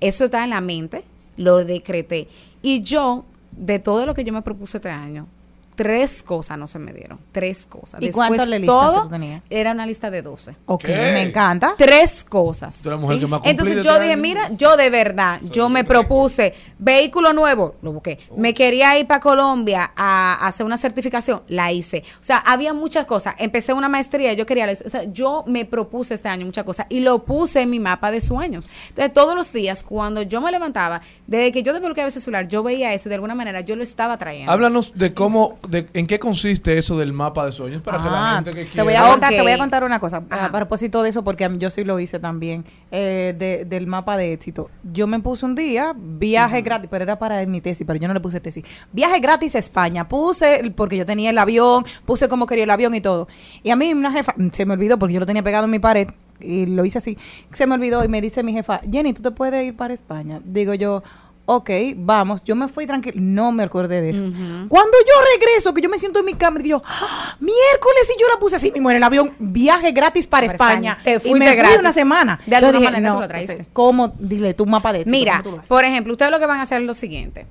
[0.00, 1.02] eso está en la mente,
[1.36, 2.28] lo decreté.
[2.62, 5.26] Y yo, de todo lo que yo me propuse este año,
[5.74, 7.18] tres cosas no se me dieron.
[7.32, 8.02] Tres cosas.
[8.02, 9.42] ¿Y cuántas le listas que tú tenías?
[9.50, 10.56] Era una lista de 12.
[10.66, 10.94] Ok, ¿Qué?
[10.94, 11.74] me encanta.
[11.76, 12.82] Tres cosas.
[12.82, 13.20] Tú eres la mujer ¿sí?
[13.20, 17.74] que más cumplí Entonces yo dije, mira, yo de verdad, yo me propuse vehículo nuevo,
[17.82, 18.18] lo busqué.
[18.36, 22.04] Me quería ir para Colombia a, a hacer una certificación, la hice.
[22.20, 23.34] O sea, había muchas cosas.
[23.38, 27.00] Empecé una maestría, yo quería, o sea, yo me propuse este año muchas cosas y
[27.00, 28.68] lo puse en mi mapa de sueños.
[28.88, 32.62] Entonces todos los días, cuando yo me levantaba, desde que yo desbloqueaba ese celular, yo
[32.62, 34.50] veía eso y de alguna manera yo lo estaba trayendo.
[34.50, 38.30] Háblanos de cómo, de en qué consiste eso del mapa de sueños para que la
[38.30, 40.46] Ah, gente que te voy quiera- a contar, te voy a contar una cosa Ajá.
[40.46, 44.32] a propósito de eso porque yo sí lo hice también eh, de- del mapa de
[44.32, 44.70] éxito.
[44.92, 48.14] Yo me puse un día viaje gratis, pero era para mi tesis, pero yo no
[48.14, 48.64] le puse tesis.
[48.92, 50.06] Viaje gratis a España.
[50.08, 53.26] Puse porque yo tenía el avión, puse como quería el avión y todo.
[53.62, 55.78] Y a mí una jefa se me olvidó porque yo lo tenía pegado en mi
[55.78, 56.08] pared
[56.40, 57.16] y lo hice así.
[57.52, 60.40] Se me olvidó y me dice mi jefa, "Jenny, tú te puedes ir para España."
[60.44, 61.02] Digo yo,
[61.46, 64.22] Ok, vamos, yo me fui tranquila, no me acordé de eso.
[64.22, 68.20] Cuando yo regreso, que yo me siento en mi cama, digo yo, "Ah, miércoles, y
[68.20, 70.92] yo la puse así mismo en el avión, viaje gratis para Para España.
[70.92, 71.04] España.
[71.04, 71.78] Te y fuiste me fui gratis.
[71.80, 72.40] una semana.
[72.46, 73.72] De alguna Entonces manera tú lo entonces, traíste.
[73.74, 74.08] ¿Cómo?
[74.18, 76.86] Dile, tu mapa de éxito, Mira, por ejemplo, ustedes lo que van a hacer es
[76.86, 77.46] lo siguiente.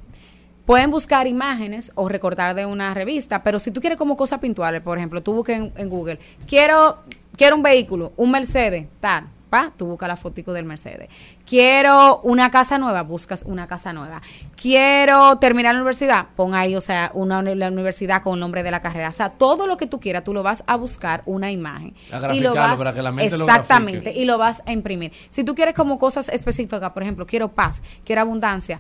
[0.66, 4.82] Pueden buscar imágenes o recortar de una revista, pero si tú quieres como cosas puntuales,
[4.82, 6.18] por ejemplo, tú busques en, en Google,
[6.48, 6.98] quiero,
[7.38, 11.10] quiero un vehículo, un Mercedes, tal, pa, tú buscas la fotico del Mercedes.
[11.46, 14.20] Quiero una casa nueva, buscas una casa nueva.
[14.60, 18.72] Quiero terminar la universidad, pon ahí, o sea, una la universidad con el nombre de
[18.72, 19.10] la carrera.
[19.10, 21.94] O sea, todo lo que tú quieras, tú lo vas a buscar una imagen.
[22.12, 25.12] A y lo vas, para que la mente lo Exactamente, y lo vas a imprimir.
[25.30, 28.80] Si tú quieres como cosas específicas, por ejemplo, quiero paz, quiero abundancia,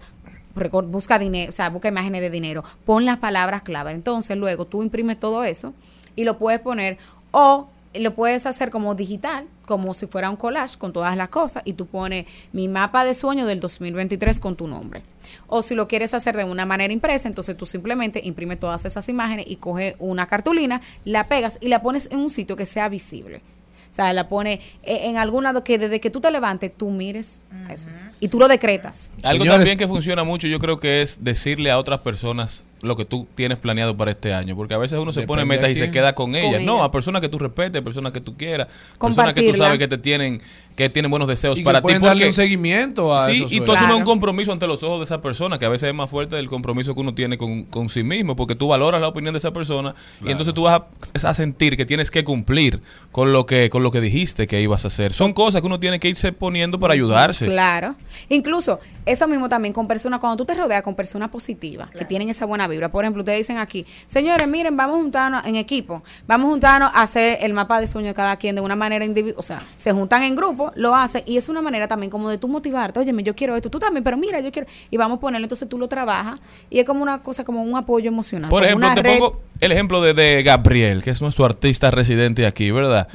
[0.87, 3.91] busca dinero, o sea, busca imágenes de dinero, pon las palabras clave.
[3.91, 5.71] Entonces, luego tú imprimes todo eso
[6.15, 6.97] y lo puedes poner
[7.29, 11.63] o lo puedes hacer como digital, como si fuera un collage con todas las cosas
[11.65, 15.03] y tú pones mi mapa de sueño del 2023 con tu nombre.
[15.47, 19.07] O si lo quieres hacer de una manera impresa, entonces tú simplemente imprimes todas esas
[19.09, 22.89] imágenes y coges una cartulina, la pegas y la pones en un sitio que sea
[22.89, 23.41] visible.
[23.89, 26.89] O sea, la pone eh, en algún lado que desde que tú te levantes, tú
[26.89, 27.89] mires eso.
[28.19, 29.13] Y tú lo decretas.
[29.21, 32.95] Algo Señores- también que funciona mucho, yo creo que es decirle a otras personas lo
[32.95, 34.55] que tú tienes planeado para este año.
[34.55, 36.61] Porque a veces uno se Depende pone metas a y se queda con ellas.
[36.61, 36.83] no, ella.
[36.85, 38.67] a personas que tú respetes, personas que tú quieras,
[38.99, 40.41] personas que tú sabes que te tienen,
[40.75, 41.83] que tienen buenos deseos Y que para ti.
[41.83, 43.75] pueden darle porque- un seguimiento a Sí, esos y tú sueños.
[43.77, 44.05] asumes un Claro.
[44.05, 46.93] compromiso ante los ojos de esa persona, que a veces es más fuerte del compromiso
[46.93, 49.95] que uno tiene con, con sí mismo, porque tú valoras la opinión de esa persona
[50.25, 50.81] y entonces tú vas
[51.23, 52.79] a, a sentir que tienes que cumplir
[53.11, 55.13] con lo que con lo que dijiste que ibas a hacer.
[55.13, 57.45] Son cosas que uno tiene que irse poniendo para ayudarse.
[57.45, 57.95] Claro.
[58.29, 62.29] Incluso, eso mismo también con personas, cuando tú te rodeas con personas positivas, que tienen
[62.29, 62.89] esa buena vibra.
[62.89, 66.91] Por ejemplo, ustedes dicen aquí, señores, miren, vamos a juntarnos en equipo, vamos a juntarnos
[66.93, 69.39] a hacer el mapa de sueño de cada quien de una manera individual.
[69.39, 72.37] O sea, se juntan en grupo, lo hacen, y es una manera también como de
[72.37, 75.21] tú motivarte, oye, yo quiero esto, tú también, pero mira, yo quiero, y vamos a
[75.21, 76.39] ponerlo, entonces tú lo trabajas,
[76.69, 78.49] y es como una cosa, como un apoyo emocional.
[78.49, 79.19] Por ejemplo, te red.
[79.19, 83.07] pongo el ejemplo de, de Gabriel, que es nuestro artista residente aquí, ¿verdad?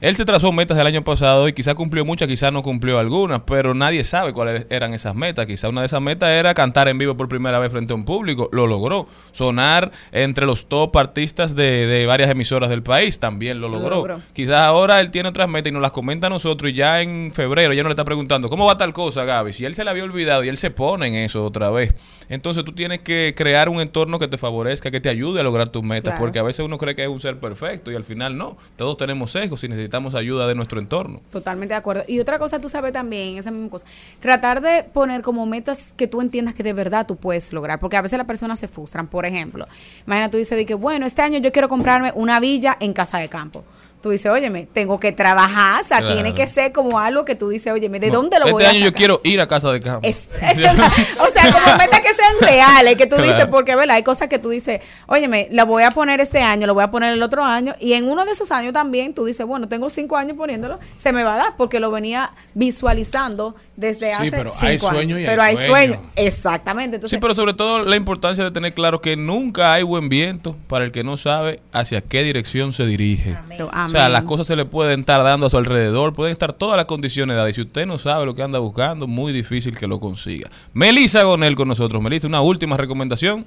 [0.00, 3.42] Él se trazó metas el año pasado y quizá cumplió muchas, quizá no cumplió algunas,
[3.42, 5.46] pero nadie sabe cuáles eran esas metas.
[5.46, 8.04] Quizá una de esas metas era cantar en vivo por primera vez frente a un
[8.04, 9.03] público, lo logró.
[9.04, 9.24] Logró.
[9.32, 14.20] Sonar entre los top artistas de, de varias emisoras del país, también lo Lo logró.
[14.32, 17.30] Quizás ahora él tiene otras metas y nos las comenta a nosotros y ya en
[17.32, 19.52] febrero ya no le está preguntando, ¿cómo va tal cosa, Gaby?
[19.52, 21.94] Si él se la había olvidado y él se pone en eso otra vez.
[22.28, 25.68] Entonces tú tienes que crear un entorno que te favorezca, que te ayude a lograr
[25.68, 26.20] tus metas, Claro.
[26.20, 28.56] porque a veces uno cree que es un ser perfecto y al final no.
[28.76, 31.20] Todos tenemos sesgos y necesitamos ayuda de nuestro entorno.
[31.30, 32.04] Totalmente de acuerdo.
[32.08, 33.84] Y otra cosa, tú sabes también, esa misma cosa,
[34.20, 37.96] tratar de poner como metas que tú entiendas que de verdad tú puedes lograr, porque
[37.96, 38.68] a veces las personas se
[39.02, 39.66] Por ejemplo,
[40.06, 43.18] imagina tú dices de que, bueno, este año yo quiero comprarme una villa en casa
[43.18, 43.64] de campo.
[44.04, 46.12] Tú dices, óyeme, tengo que trabajar, o sea, Claro.
[46.12, 48.68] tiene que ser como algo que tú dices, óyeme, ¿de dónde lo este voy a
[48.68, 50.06] año yo quiero ir a casa de campo.
[50.06, 50.28] Es-
[51.18, 53.32] o sea, como metas que sean reales, que tú Claro.
[53.32, 53.96] dices, porque ¿verdad?
[53.96, 56.90] hay cosas que tú dices, óyeme, la voy a poner este año, lo voy a
[56.90, 59.88] poner el otro año, y en uno de esos años también tú dices, bueno, tengo
[59.88, 64.30] cinco años poniéndolo, se me va a dar, porque lo venía visualizando desde Sí, hace
[64.36, 64.82] pero cinco hay años.
[64.90, 65.70] sueño y hay pero hay sueño.
[65.94, 66.00] sueño.
[66.16, 66.96] Exactamente.
[66.96, 70.54] Entonces, Sí, pero sobre todo la importancia de tener claro que nunca hay buen viento
[70.68, 73.36] para el que no sabe hacia qué dirección se dirige.
[73.48, 76.52] Pero, O sea, las cosas se le pueden estar dando a su alrededor, pueden estar
[76.52, 77.50] todas las condiciones dadas.
[77.50, 80.50] Y si usted no sabe lo que anda buscando, muy difícil que lo consiga.
[80.72, 82.02] Melissa Gonel con nosotros.
[82.02, 83.44] Melissa, una última recomendación.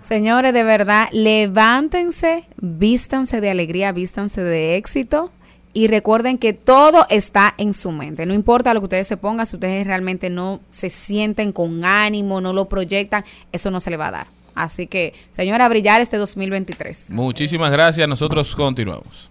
[0.00, 5.32] Señores, de verdad, levántense, vístanse de alegría, vístanse de éxito
[5.72, 8.26] y recuerden que todo está en su mente.
[8.26, 12.40] No importa lo que ustedes se pongan, si ustedes realmente no se sienten con ánimo,
[12.40, 14.26] no lo proyectan, eso no se le va a dar.
[14.54, 17.10] Así que, señora, a brillar este 2023.
[17.10, 18.08] Muchísimas gracias.
[18.08, 19.30] Nosotros continuamos.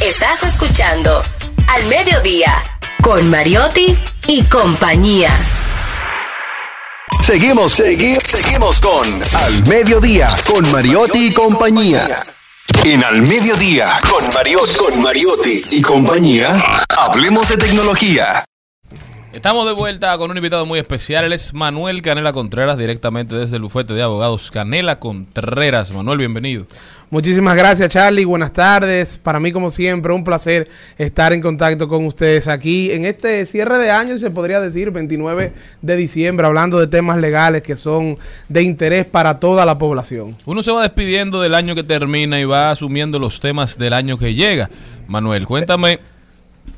[0.00, 1.24] Estás escuchando
[1.66, 2.62] Al Mediodía
[3.02, 3.98] con Mariotti
[4.28, 5.28] y compañía.
[7.20, 12.24] Seguimos, seguimos, seguimos con Al Mediodía, con Mariotti y compañía.
[12.84, 18.44] En Al Mediodía, con Mariotti, con Mariotti y compañía, hablemos de tecnología.
[19.30, 21.22] Estamos de vuelta con un invitado muy especial.
[21.22, 25.92] Él es Manuel Canela Contreras, directamente desde el bufete de abogados Canela Contreras.
[25.92, 26.66] Manuel, bienvenido.
[27.10, 28.24] Muchísimas gracias, Charlie.
[28.24, 29.18] Buenas tardes.
[29.18, 33.76] Para mí, como siempre, un placer estar en contacto con ustedes aquí en este cierre
[33.76, 35.52] de año, se podría decir, 29
[35.82, 38.16] de diciembre, hablando de temas legales que son
[38.48, 40.36] de interés para toda la población.
[40.46, 44.18] Uno se va despidiendo del año que termina y va asumiendo los temas del año
[44.18, 44.70] que llega.
[45.06, 46.00] Manuel, cuéntame,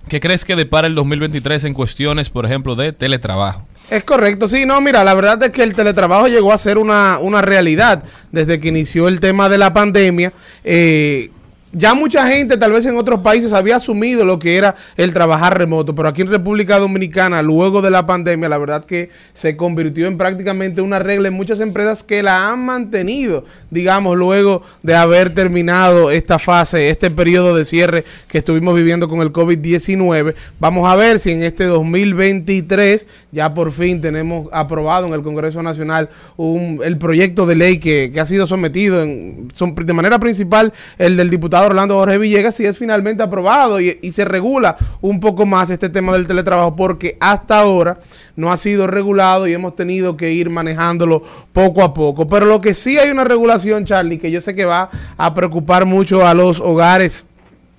[0.08, 3.66] ¿qué crees que depara el 2023 en cuestiones, por ejemplo, de teletrabajo?
[3.90, 7.18] Es correcto, sí, no, mira, la verdad es que el teletrabajo llegó a ser una,
[7.20, 10.32] una realidad desde que inició el tema de la pandemia.
[10.62, 11.30] Eh,
[11.72, 15.56] ya mucha gente, tal vez en otros países, había asumido lo que era el trabajar
[15.56, 20.06] remoto, pero aquí en República Dominicana, luego de la pandemia, la verdad que se convirtió
[20.08, 25.32] en prácticamente una regla en muchas empresas que la han mantenido, digamos, luego de haber
[25.32, 30.34] terminado esta fase, este periodo de cierre que estuvimos viviendo con el COVID-19.
[30.58, 35.62] Vamos a ver si en este 2023 ya por fin tenemos aprobado en el Congreso
[35.62, 41.30] Nacional un- el proyecto de ley que, ha sido sometido de manera principal el del
[41.30, 45.70] diputado Orlando Jorge Villegas si es finalmente aprobado y, y se regula un poco más
[45.70, 47.98] este tema del teletrabajo porque hasta ahora
[48.36, 51.22] no ha sido regulado y hemos tenido que ir manejándolo
[51.52, 52.28] poco a poco.
[52.28, 55.86] Pero lo que sí hay una regulación, Charlie, que yo sé que va a preocupar
[55.86, 57.24] mucho a los hogares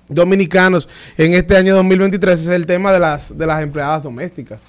[0.08, 4.62] dominicanos en este año 2023 es el tema de las de las empleadas domésticas.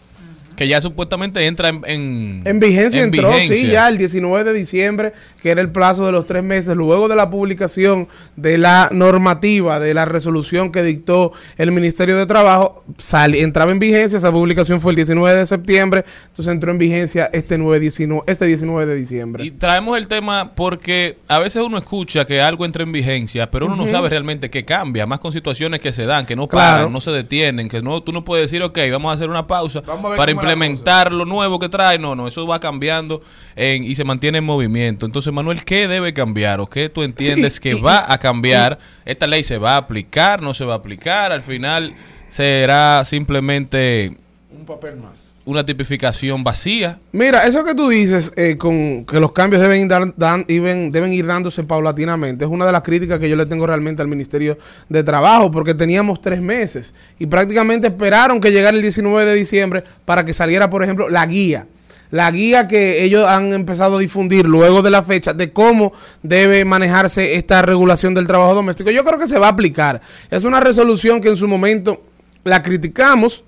[0.55, 1.81] Que ya supuestamente entra en...
[1.85, 3.71] En, En vigencia en entró, sí, vigencia.
[3.71, 7.15] ya el 19 de diciembre, que era el plazo de los tres meses, luego de
[7.15, 13.35] la publicación de la normativa, de la resolución que dictó el Ministerio de Trabajo, sal-
[13.35, 17.57] entraba en vigencia, esa publicación fue el 19 de septiembre, entonces entró en vigencia este,
[17.57, 19.43] 9, 19, este 19 de diciembre.
[19.45, 23.65] Y traemos el tema porque a veces uno escucha que algo entra en vigencia, pero
[23.67, 23.91] uno no Ujú.
[23.91, 26.77] sabe realmente qué cambia, más con situaciones que se dan, que no Claro.
[26.77, 29.47] paran, no se detienen, que no tú no puedes decir, ok, vamos a hacer una
[29.47, 31.97] pausa Vamos a ver para implementar lo nuevo que trae.
[31.99, 33.21] No, no, eso va cambiando
[33.55, 35.05] en- y se mantiene en movimiento.
[35.05, 38.79] Entonces, Manuel, ¿qué debe cambiar o qué tú entiendes Sí, que va a cambiar?
[39.05, 40.41] ¿Esta ley se va a aplicar?
[40.41, 41.31] ¿No se va a aplicar?
[41.31, 41.93] Al final
[42.29, 44.17] será simplemente
[44.51, 45.32] Un papel más.
[45.45, 46.99] Una tipificación vacía.
[47.11, 50.13] Mira, eso que tú dices, eh, con que los cambios deben, dar-
[50.47, 54.01] deben, deben ir dándose paulatinamente, es una de las críticas que yo le tengo realmente
[54.01, 54.57] al Ministerio
[54.87, 59.83] de Trabajo, porque teníamos tres meses y prácticamente esperaron que llegara el 19 de diciembre
[60.05, 61.67] para que saliera, por ejemplo, la guía.
[62.11, 66.63] La guía que ellos han empezado a difundir luego de la fecha de cómo debe
[66.63, 68.91] manejarse esta regulación del trabajo doméstico.
[68.91, 69.99] Yo creo que se va a aplicar.
[70.29, 72.03] Es una resolución que en su momento
[72.43, 73.43] la criticamos,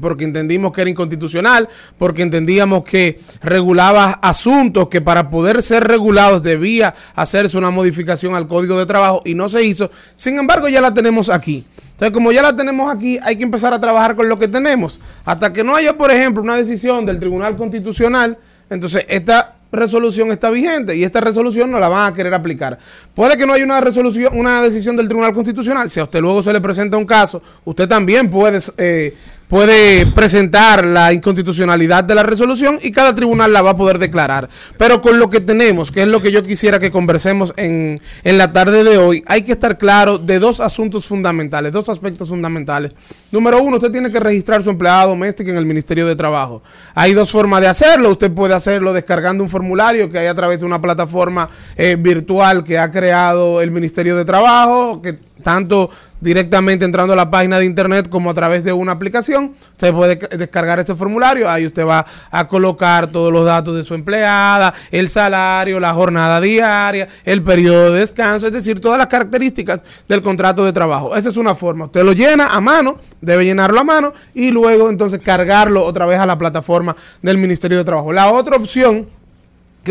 [0.00, 1.68] porque entendimos que era inconstitucional,
[1.98, 8.46] porque entendíamos que regulaba asuntos que para poder ser regulados debía hacerse una modificación al
[8.46, 9.90] código de trabajo y no se hizo.
[10.14, 11.64] Sin embargo, ya la tenemos aquí.
[12.00, 15.00] Entonces, como ya la tenemos aquí, hay que empezar a trabajar con lo que tenemos.
[15.24, 18.38] Hasta que no haya, por ejemplo, una decisión del Tribunal Constitucional,
[18.70, 22.78] entonces esta resolución está vigente y esta resolución no la van a querer aplicar.
[23.14, 25.90] Puede que no haya una resolución, una decisión del Tribunal Constitucional.
[25.90, 29.14] Si a usted luego se le presenta un caso, usted también puede eh,
[29.50, 34.48] puede presentar la inconstitucionalidad de la resolución y cada tribunal la va a poder declarar.
[34.78, 38.38] Pero con lo que tenemos, que es lo que yo quisiera que conversemos en, en
[38.38, 42.92] la tarde de hoy, hay que estar claro de dos asuntos fundamentales, dos aspectos fundamentales.
[43.32, 46.62] Número uno, usted tiene que registrar su empleada doméstica en el Ministerio de Trabajo.
[46.94, 48.10] Hay dos formas de hacerlo.
[48.10, 52.62] Usted puede hacerlo descargando un formulario que hay a través de una plataforma eh, virtual
[52.62, 55.90] que ha creado el Ministerio de Trabajo, que tanto
[56.20, 59.54] directamente entrando a la página de internet como a través de una aplicación.
[59.72, 63.82] Usted puede ca- descargar ese formulario, ahí usted va a colocar todos los datos de
[63.82, 69.06] su empleada, el salario, la jornada diaria, el periodo de descanso, es decir, todas las
[69.06, 71.16] características del contrato de trabajo.
[71.16, 71.86] Esa es una forma.
[71.86, 76.18] Usted lo llena a mano, debe llenarlo a mano y luego entonces cargarlo otra vez
[76.18, 78.12] a la plataforma del Ministerio de Trabajo.
[78.12, 79.08] La otra opción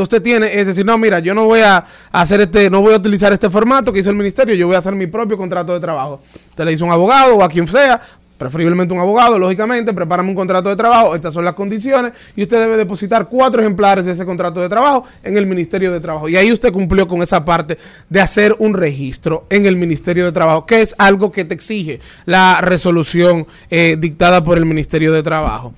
[0.02, 2.98] usted tiene es decir, no, mira, yo no voy a hacer este, no voy a
[2.98, 5.80] utilizar este formato que hizo el ministerio, yo voy a hacer mi propio contrato de
[5.80, 6.22] trabajo.
[6.50, 8.02] Usted le a un abogado o a quien sea,
[8.40, 12.58] preferiblemente un abogado, lógicamente, prepárame un contrato de trabajo, estas son las condiciones, y usted
[12.58, 16.30] debe depositar cuatro ejemplares de ese contrato de trabajo en el Ministerio de Trabajo.
[16.30, 17.78] Y ahí usted cumplió con esa parte
[18.10, 22.00] de hacer un registro en el Ministerio de Trabajo, que es algo que te exige
[22.26, 25.74] la resolución eh, dictada por el Ministerio de Trabajo.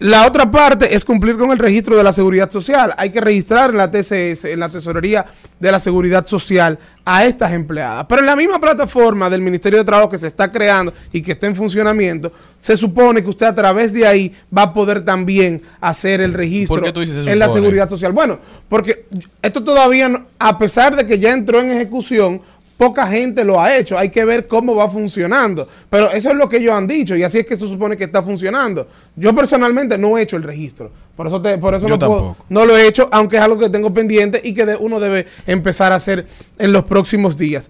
[0.00, 2.94] La otra parte es cumplir con el registro de la seguridad social.
[2.96, 5.26] Hay que registrar en la TCS, en la Tesorería
[5.58, 8.06] de la Seguridad Social, a estas empleadas.
[8.08, 11.32] Pero en la misma plataforma del Ministerio de Trabajo que se está creando y que
[11.32, 15.62] está en funcionamiento, se supone que usted a través de ahí va a poder también
[15.80, 18.12] hacer el registro ¿Por qué tú dices se en la seguridad social.
[18.12, 18.38] Bueno,
[18.68, 19.06] porque
[19.42, 22.40] esto todavía, no- a pesar de que ya entró en ejecución,
[22.78, 23.98] poca gente lo ha hecho.
[23.98, 25.68] Hay que ver cómo va funcionando.
[25.90, 28.04] Pero eso es lo que ellos han dicho y así es que se supone que
[28.04, 28.88] está funcionando.
[29.16, 30.90] Yo personalmente no he hecho el registro.
[31.14, 33.68] Por eso, te- por eso no, puedo- no lo he hecho, aunque es algo que
[33.68, 36.24] tengo pendiente y que de- uno debe empezar a hacer
[36.58, 37.68] en los próximos días.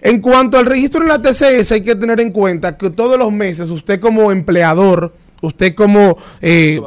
[0.00, 3.32] En cuanto al registro en la TCS, hay que tener en cuenta que todos los
[3.32, 6.78] meses usted como empleador, usted como eh,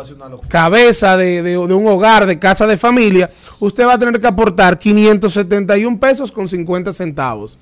[0.48, 3.30] cabeza de, de- de un hogar, de casa de familia,
[3.60, 7.58] usted va a tener que aportar 571 pesos con 50 centavos.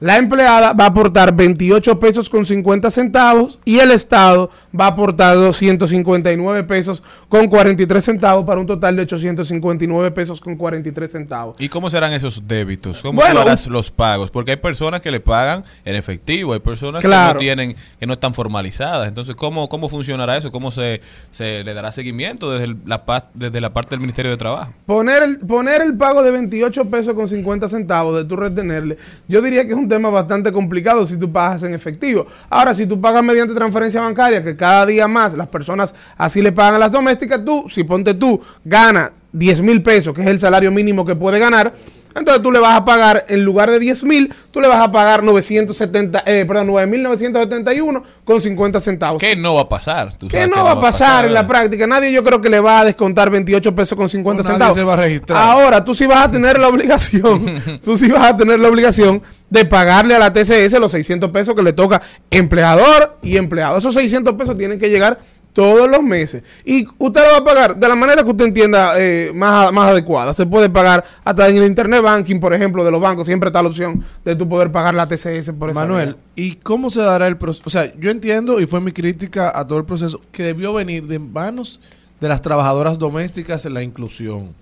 [0.00, 4.48] La empleada va a aportar 28 pesos con 50 centavos y el Estado
[4.78, 10.54] va a aportar 259 pesos con 43 centavos para un total de 859 pesos con
[10.56, 11.56] 43 centavos.
[11.60, 13.02] ¿Y cómo serán esos débitos?
[13.02, 14.30] ¿Cómo Bueno, harás los pagos?
[14.30, 18.12] Porque hay personas que le pagan en efectivo, hay personas que no tienen, que no
[18.12, 19.08] están formalizadas.
[19.08, 20.52] Entonces, ¿cómo, cómo funcionará eso?
[20.52, 21.00] ¿Cómo se,
[21.30, 23.02] se le dará seguimiento desde, el- la,
[23.34, 24.72] desde la parte del Ministerio de Trabajo?
[24.86, 28.96] Poner el, poner el pago de 28 pesos con 50 centavos de tu retenerle,
[29.26, 32.26] yo diría que es un tema bastante complicado si tú pagas en efectivo.
[32.48, 36.52] Ahora, si tú pagas mediante transferencia bancaria, que cada día más las personas así le
[36.52, 40.40] pagan a las domésticas, tú, si ponte tú, gana 10 mil pesos, que es el
[40.40, 41.72] salario mínimo que puede ganar,
[42.14, 44.90] entonces tú le vas a pagar, en lugar de 10 mil, tú le vas a
[44.90, 49.20] pagar 970, eh, perdón, 9.971 con 50 centavos.
[49.20, 50.16] ¿Qué no va a pasar?
[50.16, 51.86] Tú ¿Qué no va a pasar en la práctica?
[51.86, 54.76] Nadie yo creo que le va a descontar 28 pesos con 50 No, nadie centavos.
[54.76, 55.42] se va a registrar.
[55.42, 59.22] Ahora, tú sí vas a tener la obligación, tú sí vas a tener la obligación
[59.50, 63.78] de pagarle a la TCS los 600 pesos que le toca empleador y empleado.
[63.78, 65.18] Esos 600 pesos tienen que llegar
[65.58, 66.44] todos los meses.
[66.64, 69.90] Y usted lo va a pagar de la manera que usted entienda eh, más, más
[69.90, 70.32] adecuada.
[70.32, 73.26] Se puede pagar hasta en el Internet Banking, por ejemplo, de los bancos.
[73.26, 76.14] Siempre está la opción de tú poder pagar la TCS por esa Manuel.
[76.36, 77.64] ¿y cómo se dará el proceso?
[77.66, 81.08] O sea, yo entiendo, y fue mi crítica a todo el proceso, que debió venir
[81.08, 81.80] de manos
[82.20, 84.54] de las trabajadoras domésticas en la inclusión.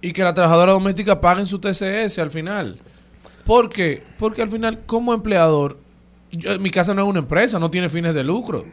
[0.00, 2.78] Y que las trabajadoras domésticas paguen su TCS al final.
[3.44, 4.00] ¿Por qué?
[4.16, 5.78] Porque al final, como empleador,
[6.30, 8.64] yo- mi casa no es una empresa, no tiene fines de lucro.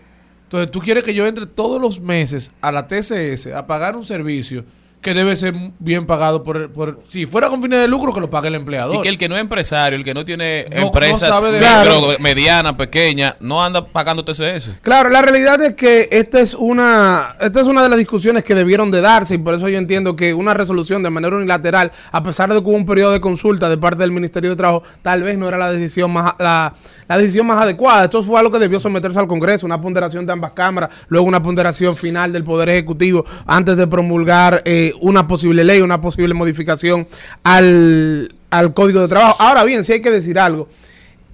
[0.52, 4.03] Entonces, tú quieres que yo entre todos los meses a la TCS a pagar un
[4.03, 4.65] servicio
[5.02, 8.30] que debe ser bien pagado por, por si fuera con fines de lucro que lo
[8.30, 8.98] pague el empleador.
[8.98, 11.52] Y que el que no es empresario, el que no tiene No- empresas no sabe
[11.53, 12.19] de- micro, Claro.
[12.19, 14.78] medianas, pequeñas, no anda pagando TCS.
[14.84, 18.53] Claro, la realidad es que esta es una esta es una de las discusiones que
[18.53, 22.22] debieron de darse y por eso yo entiendo que una resolución de manera unilateral, a
[22.22, 25.23] pesar de que hubo un periodo de consulta de parte del Ministerio de Trabajo, tal
[25.23, 26.76] vez no era la decisión más la,
[27.11, 28.05] la decisión más adecuada.
[28.05, 31.41] Esto fue algo que debió someterse al Congreso, una ponderación de ambas cámaras, luego una
[31.41, 37.05] ponderación final del Poder Ejecutivo antes de promulgar eh, una posible ley, una posible modificación
[37.43, 39.35] al, al Código de Trabajo.
[39.39, 40.69] Ahora bien, sí hay que decir algo.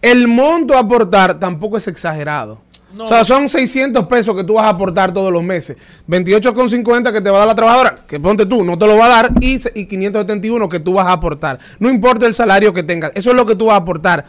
[0.02, 2.60] El monto a aportar tampoco es exagerado.
[2.98, 5.78] O sea, son 600 pesos que tú vas a aportar todos los meses.
[6.08, 9.06] 28,50 que te va a dar la trabajadora, que ponte tú, no te lo va
[9.06, 11.60] a dar, y, y 571 que tú vas a aportar.
[11.78, 14.26] No importa el salario que tengas, eso es lo que tú vas a aportar.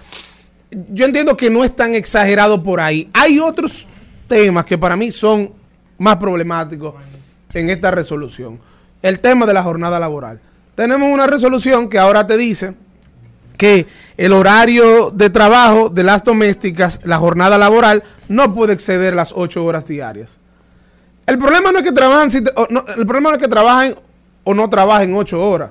[0.71, 3.09] Yo entiendo que no es tan exagerado por ahí.
[3.15, 3.87] Hay otros
[4.29, 5.53] temas que para mí son
[5.99, 6.95] más problemáticos
[7.55, 8.61] en esta resolución.
[9.01, 10.41] el tema de la jornada laboral.
[10.75, 12.75] Tenemos una resolución que ahora te dice
[13.57, 13.87] que
[14.17, 19.65] el horario de trabajo de las domésticas, la jornada laboral, no puede exceder las ocho
[19.65, 20.41] horas diarias.
[21.27, 21.91] El problema no es que
[22.57, 23.95] o no, el problema no es que trabajen
[24.45, 25.71] o no trabajen ocho horas.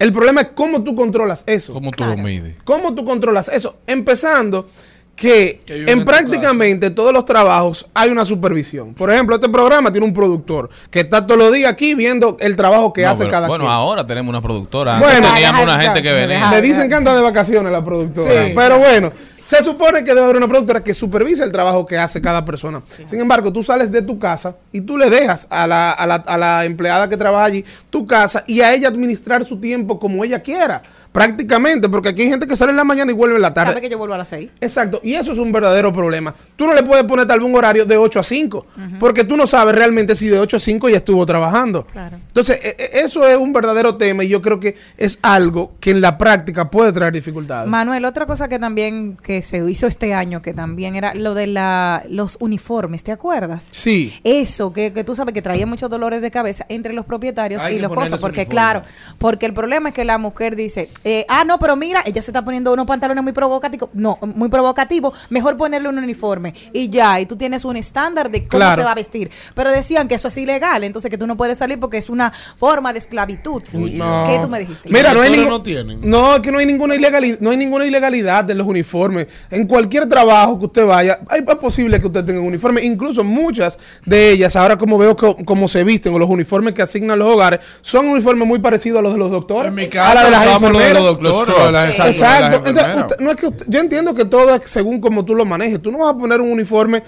[0.00, 1.72] El problema es cómo tú controlas eso.
[1.72, 2.56] ¿Cómo tú lo mides?
[2.64, 3.76] ¿Cómo tú controlas eso?
[3.86, 4.66] Empezando
[5.14, 8.94] que, en prácticamente todos los trabajos hay una supervisión.
[8.94, 12.56] Por ejemplo, este programa tiene un productor que está todos los días aquí viendo el
[12.56, 13.72] trabajo que No, hace pero, cada bueno, quien.
[13.72, 14.96] ahora tenemos una productora.
[14.96, 15.34] Antes Bueno.
[15.34, 16.50] teníamos Deja, una gente que venía.
[16.50, 18.46] Le dicen que anda de vacaciones la productora.
[18.46, 18.52] Sí.
[18.56, 19.12] Pero bueno,
[19.44, 22.82] se supone que debe haber una productora que supervise el trabajo que hace cada persona.
[23.06, 26.14] Sin embargo, tú sales de tu casa y tú le dejas a la, a la-
[26.16, 30.24] a la empleada que trabaja allí tu casa y a ella administrar su tiempo como
[30.24, 30.82] ella quiera.
[31.12, 33.72] Prácticamente, porque aquí hay gente que sale en la mañana y vuelve en la tarde.
[33.72, 34.48] ¿Sabe que yo vuelvo a las seis?
[34.60, 36.32] Exacto, y eso es un verdadero problema.
[36.54, 38.66] Tú no le puedes poner tal vez un horario de 8 a 5,
[39.00, 41.82] porque tú no sabes realmente si de 8 a 5 ya estuvo trabajando.
[41.84, 42.16] Claro.
[42.28, 45.90] Entonces, e- e- eso es un verdadero tema y yo creo que es algo que
[45.90, 47.68] en la práctica puede traer dificultades.
[47.68, 51.46] Manuel, otra cosa que también que se hizo este año, que también era lo de
[51.46, 53.68] la, los uniformes, ¿te acuerdas?
[53.70, 54.12] Sí.
[54.24, 57.76] Eso, que, que tú sabes que traía muchos dolores de cabeza entre los propietarios Hay
[57.76, 58.46] y los cosas, porque uniforme.
[58.50, 58.82] claro,
[59.18, 62.32] porque el problema es que la mujer dice, eh, ah, no, pero mira, ella se
[62.32, 67.20] está poniendo unos pantalones muy provocativos, no, muy provocativos, mejor ponerle un uniforme y ya,
[67.20, 68.82] y tú tienes un estándar de cómo Claro.
[68.82, 69.30] se va a vestir.
[69.54, 72.32] Pero decían que eso es ilegal, entonces que tú no puedes salir porque es una
[72.56, 73.62] forma de esclavitud.
[73.74, 74.24] No.
[74.26, 74.88] ¿Qué tú me dijiste?
[74.88, 76.00] Mira, no hay, ningún- no tienen.
[76.02, 79.19] no, es que no hay ninguna ilegalidad, no hay ninguna ilegalidad de los uniformes.
[79.50, 82.82] En cualquier trabajo que usted vaya, hay- es posible que usted tenga un uniforme.
[82.82, 86.82] Incluso muchas de ellas, ahora como veo co- cómo se visten o los uniformes que
[86.82, 89.68] asignan los hogares, son uniformes muy parecidos a los de los doctores.
[89.68, 90.92] En mi a casa la de las enfermeras.
[90.94, 92.68] los doctores, lo de las- exacto.
[92.68, 95.44] Entonces, usted- no es que usted- yo entiendo que todo es según como tú lo
[95.44, 95.80] manejes.
[95.82, 97.02] Tú no vas a poner un uniforme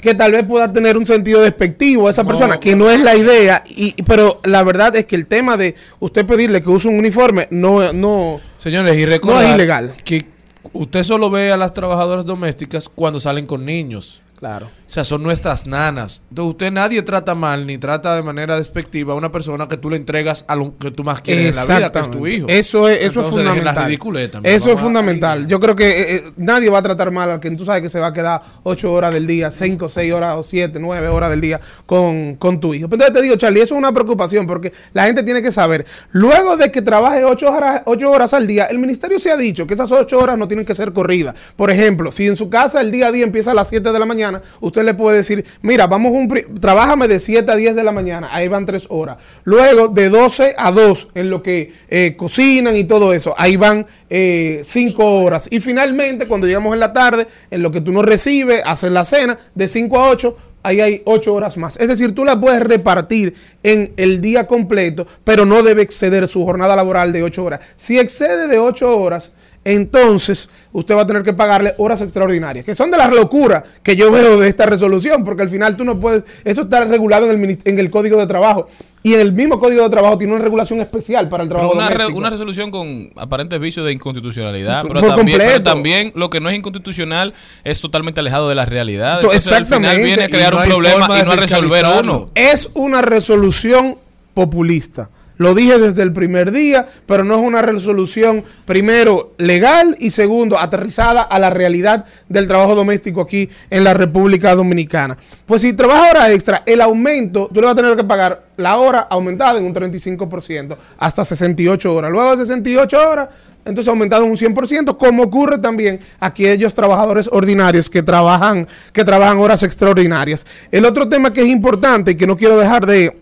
[0.00, 3.16] que tal vez pueda tener un sentido despectivo a esa persona, que no es la
[3.16, 6.98] idea, y, pero la verdad es que el tema de usted pedirle que use un
[6.98, 9.94] uniforme no, no, Señores, y recordar No es ilegal.
[10.04, 10.24] que
[10.72, 14.22] usted solo ve a las trabajadoras domésticas cuando salen con niños.
[14.38, 14.66] Claro.
[14.66, 16.22] O sea, son nuestras nanas.
[16.30, 19.90] Entonces, usted nadie trata mal ni trata de manera despectiva a una persona que tú
[19.90, 22.46] le entregas a lo que tú más quieres en la vida, que es tu hijo.
[22.48, 23.98] Eso es, eso es Entonces, fundamental.
[24.44, 25.46] Eso es fundamental.
[25.46, 27.88] Yo creo que eh, eh, nadie va a tratar mal al que tú sabes que
[27.88, 31.30] se va a quedar ocho horas del día, cinco, seis horas o siete, nueve horas
[31.30, 32.88] del día con, con tu hijo.
[32.88, 35.86] Pero entonces te digo, Charlie, eso es una preocupación porque la gente tiene que saber,
[36.10, 39.66] luego de que trabaje ocho horas, ocho horas al día, el ministerio se ha dicho
[39.66, 41.34] que esas ocho horas no tienen que ser corridas.
[41.56, 43.98] Por ejemplo, si en su casa el día a día empieza a las 7 de
[43.98, 44.27] la mañana,
[44.60, 46.28] usted le puede decir, mira, vamos un
[46.60, 49.18] trabájame de 7 a 10 de la mañana, ahí van tres horas.
[49.44, 53.86] Luego de 12 a 2 en lo que eh, cocinan y todo eso, ahí van
[54.10, 55.48] 5 horas.
[55.50, 59.04] Y finalmente, cuando llegamos en la tarde, en lo que tú no recibes, haces la
[59.04, 61.76] cena, de 5 a 8, ahí hay 8 horas más.
[61.78, 66.44] Es decir, tú la puedes repartir en el día completo, pero no debe exceder su
[66.44, 67.60] jornada laboral de 8 horas.
[67.76, 69.32] Si excede de 8 horas,
[69.64, 73.96] entonces usted va a tener que pagarle horas extraordinarias, que son de las locuras que
[73.96, 77.42] yo veo de esta resolución, porque al final tú no puedes, eso está regulado en
[77.44, 78.68] el, en el Código de Trabajo,
[79.02, 81.76] y en el mismo Código de Trabajo tiene una regulación especial para el Pero trabajo
[81.78, 82.18] una, re- doméstico.
[82.18, 85.44] una resolución con aparentes vicios de inconstitucionalidad, Por pero también, completo.
[85.52, 87.32] pero también lo que no es inconstitucional
[87.62, 89.20] es totalmente alejado de la realidad.
[89.20, 90.04] Entonces, al final exactamente.
[90.04, 92.30] viene a crear no un problema y no a resolver uno.
[92.34, 93.96] Es una resolución
[94.34, 95.10] populista.
[95.38, 100.58] Lo dije desde el primer día, pero no es una resolución, primero, legal y segundo,
[100.58, 105.16] aterrizada a la realidad del trabajo doméstico aquí en la República Dominicana.
[105.46, 108.76] Pues si trabaja hora extra, el aumento, tú le vas a tener que pagar la
[108.76, 112.10] hora aumentada en un 35%, hasta 68 horas.
[112.10, 113.28] Luego de 68 horas,
[113.64, 119.38] entonces aumentado en un 100%, como ocurre también aquellos trabajadores ordinarios que trabajan, que trabajan
[119.38, 120.46] horas extraordinarias.
[120.72, 123.14] El otro tema que es importante y que no quiero dejar de,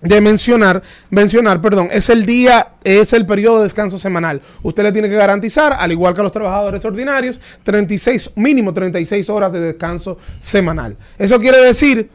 [0.00, 4.40] de mencionar, mencionar, perdón, es el día, es el periodo de descanso semanal.
[4.62, 9.28] Usted le tiene que garantizar, al igual que a los trabajadores ordinarios, 36, mínimo 36
[9.28, 10.96] horas de descanso semanal.
[11.18, 12.08] Eso quiere decir,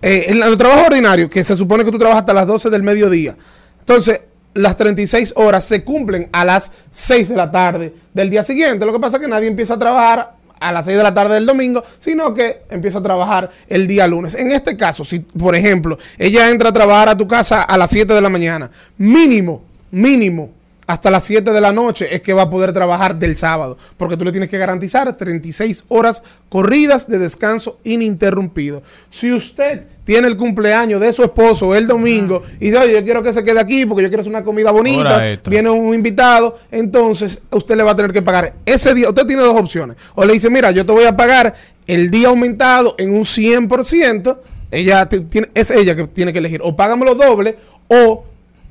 [0.00, 2.82] eh, en el trabajo ordinario, que se supone que tú trabajas hasta las 12 del
[2.84, 3.36] mediodía.
[3.80, 4.20] Entonces,
[4.54, 8.86] las 36 horas se cumplen a las 6 de la tarde del día siguiente.
[8.86, 11.34] Lo que pasa es que nadie empieza a trabajar a las 6 de la tarde
[11.34, 14.34] del domingo, sino que empieza a trabajar el día lunes.
[14.34, 17.90] En este caso, si por ejemplo ella entra a trabajar a tu casa a las
[17.90, 20.50] 7 de la mañana, mínimo, mínimo,
[20.86, 24.16] hasta las 7 de la noche es que va a poder trabajar del sábado, porque
[24.16, 28.82] tú le tienes que garantizar 36 horas corridas de descanso ininterrumpido.
[29.10, 33.22] Si usted tiene el cumpleaños de su esposo el domingo y dice, oye, yo quiero
[33.22, 37.42] que se quede aquí porque yo quiero hacer una comida bonita, viene un invitado, entonces
[37.50, 39.08] usted le va a tener que pagar ese día.
[39.08, 39.96] Usted tiene dos opciones.
[40.14, 41.54] O le dice, mira, yo te voy a pagar
[41.88, 44.38] el día aumentado en un 100%.
[44.70, 46.60] Ella tiene, es ella que tiene que elegir.
[46.62, 47.56] O págamelo doble
[47.88, 48.24] o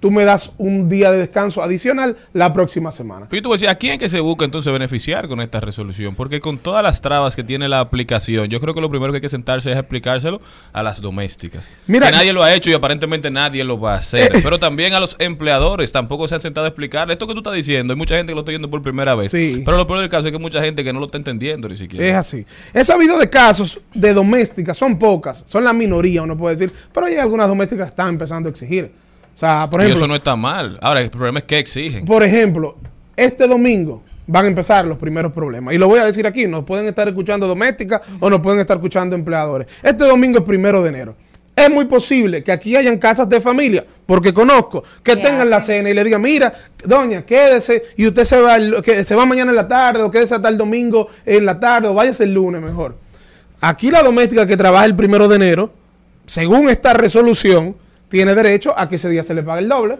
[0.06, 3.26] tú me das un día de descanso adicional la próxima semana.
[3.28, 6.14] Pero tú decías, ¿a quién es que se busca entonces beneficiar con esta resolución?
[6.14, 9.18] Porque con todas las trabas que tiene la aplicación, yo creo que lo primero que
[9.18, 10.40] hay que sentarse es explicárselo
[10.74, 11.68] a las domésticas.
[11.88, 14.30] Mira- que nadie lo ha hecho y aparentemente nadie lo va a hacer.
[14.44, 17.56] Pero también a los empleadores tampoco se han sentado a explicar esto que tú estás
[17.56, 17.94] diciendo.
[17.94, 19.32] Hay mucha gente que lo está oyendo por primera vez.
[19.32, 19.64] Sí.
[19.66, 21.68] Pero lo peor del caso es que hay mucha gente que no lo está entendiendo
[21.68, 22.06] ni siquiera.
[22.06, 22.46] Es así.
[22.76, 27.08] He sabido de casos de domésticas, son pocas, son la minoría, uno puede decir, pero
[27.08, 29.04] hay algunas domésticas que están empezando a exigir.
[29.36, 30.80] O sea, por y ejemplo, eso no está mal.
[30.82, 32.06] Ahora, el problema es que exigen.
[32.06, 32.78] Por ejemplo,
[33.18, 35.74] este domingo van a empezar los primeros problemas.
[35.74, 38.78] Y lo voy a decir aquí, nos pueden estar escuchando domésticas o nos pueden estar
[38.78, 39.68] escuchando empleadores.
[39.84, 41.16] Este domingo es primero de enero.
[41.56, 45.90] Es muy posible que aquí hayan casas de familia, porque conozco, que tengan la cena
[45.90, 46.52] y le digan, mira,
[46.84, 50.12] doña, quédese y usted se va, el- que se va mañana en la tarde o
[50.12, 52.98] quédese hasta el domingo en la tarde o váyase el lunes mejor.
[53.62, 55.72] Aquí la doméstica que trabaja el primero de enero,
[56.26, 57.76] según esta resolución,
[58.10, 60.00] tiene derecho a que ese día se le pague el doble.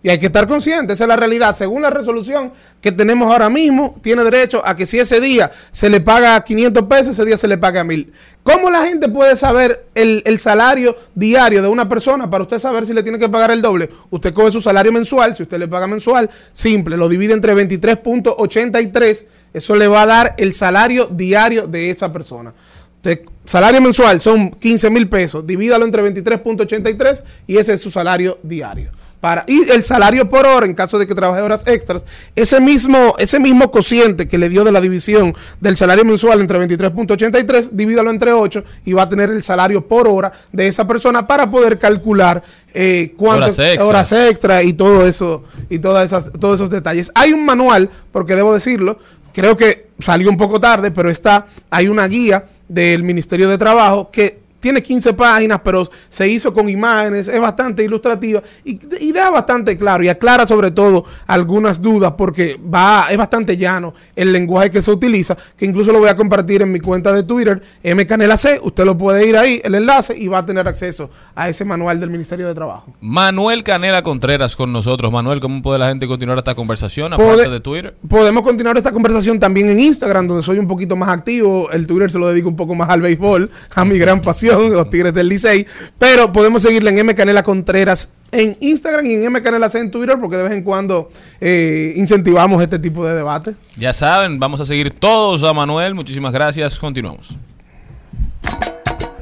[0.00, 1.56] Y hay que estar consciente, esa es la realidad.
[1.56, 5.90] Según la resolución que tenemos ahora mismo, tiene derecho a que si ese día se
[5.90, 8.12] le paga 500 pesos, ese día se le paga 1000.
[8.44, 12.86] ¿Cómo la gente puede saber el, el salario diario de una persona para usted saber
[12.86, 13.90] si le tiene que pagar el doble?
[14.10, 19.26] Usted coge su salario mensual, si usted le paga mensual, simple, lo divide entre 23.83,
[19.52, 22.54] eso le va a dar el salario diario de esa persona.
[22.98, 28.38] Usted- salario mensual son 15 mil pesos, divídalo entre 23.83 y ese es su salario
[28.42, 28.90] diario.
[29.20, 32.04] Para, y el salario por hora, en caso de que trabaje horas extras,
[32.36, 36.56] ese mismo, ese mismo cociente que le dio de la división del salario mensual entre
[36.60, 41.26] 23.83, divídalo entre 8 y va a tener el salario por hora de esa persona
[41.26, 43.88] para poder calcular eh, cuántas Horas extras.
[43.88, 47.10] horas extra y todo eso y todas esas, todos esos detalles.
[47.16, 48.98] Hay un manual, porque debo decirlo,
[49.32, 54.10] creo que salió un poco tarde, pero está, hay una guía del Ministerio de Trabajo
[54.10, 59.30] que tiene 15 páginas, pero se hizo con imágenes, es bastante ilustrativa y, y deja
[59.30, 64.70] bastante claro y aclara sobre todo algunas dudas porque va, es bastante llano el lenguaje
[64.70, 68.38] que se utiliza, que incluso lo voy a compartir en mi cuenta de Twitter, mcanelac,
[68.62, 72.00] usted lo puede ir ahí, el enlace, y va a tener acceso a ese manual
[72.00, 72.92] del Ministerio de Trabajo.
[73.00, 75.12] Manuel Canela Contreras con nosotros.
[75.12, 77.94] Manuel, ¿cómo puede la gente continuar esta conversación aparte de Twitter?
[78.08, 81.70] Podemos continuar esta conversación también en Instagram, donde soy un poquito más activo.
[81.70, 84.90] El Twitter se lo dedico un poco más al béisbol, a mi gran pasión, los
[84.90, 85.66] Tigres del Licey.
[85.98, 89.90] Pero podemos seguirle en M Canela Contreras en Instagram y en M Canela C en
[89.90, 91.10] Twitter, porque de vez en cuando
[91.40, 93.54] eh, incentivamos este tipo de debate.
[93.76, 95.94] Ya saben, vamos a seguir todos a Manuel.
[95.94, 96.78] Muchísimas gracias.
[96.78, 97.28] Continuamos.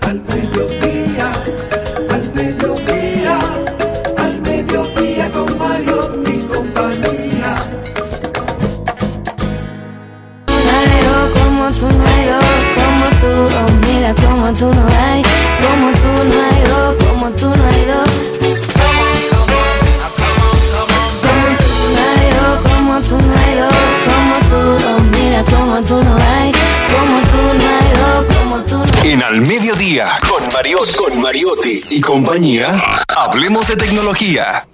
[0.02, 1.32] Al mediodía,
[2.10, 3.38] al mediodía,
[4.16, 7.56] al mediodía con Mario y compañía.
[11.34, 11.86] Como tú
[12.76, 13.65] como tú,
[14.14, 15.22] como no hay,
[15.62, 15.90] como
[28.28, 28.64] como
[29.02, 34.66] En Al Mediodía, con Mariot, con Mariotti y compañía, hablemos de tecnología.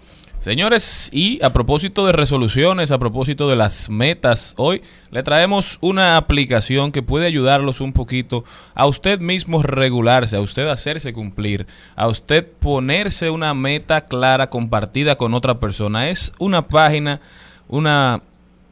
[0.43, 4.83] Señores, y a propósito de resoluciones, a propósito de las metas, hoy
[5.13, 8.43] le traemos una aplicación que puede ayudarlos un poquito
[8.75, 15.15] a usted mismo regularse, a usted hacerse cumplir, a usted ponerse una meta clara compartida
[15.15, 16.11] con otra persona.
[16.11, 17.21] Es una página,
[17.69, 18.21] una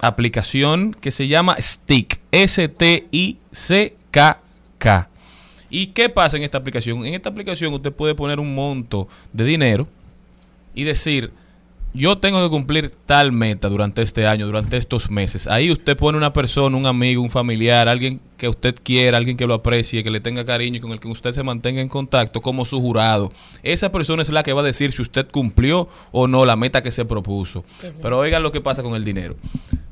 [0.00, 3.38] aplicación que se llama Stick, S-T-I-C-K-K.
[5.70, 7.06] ¿Y qué pasa en esta aplicación?
[7.06, 9.86] En esta aplicación usted puede poner un monto de dinero
[10.74, 11.32] y decir,
[11.92, 15.46] yo tengo que cumplir tal meta durante este año, durante estos meses.
[15.46, 19.46] Ahí usted pone una persona, un amigo, un familiar, alguien que usted quiera, alguien que
[19.46, 22.40] lo aprecie, que le tenga cariño y con el que usted se mantenga en contacto
[22.40, 23.32] como su jurado.
[23.62, 26.82] Esa persona es la que va a decir si usted cumplió o no la meta
[26.82, 27.64] que se propuso.
[28.00, 29.36] Pero oigan lo que pasa con el dinero.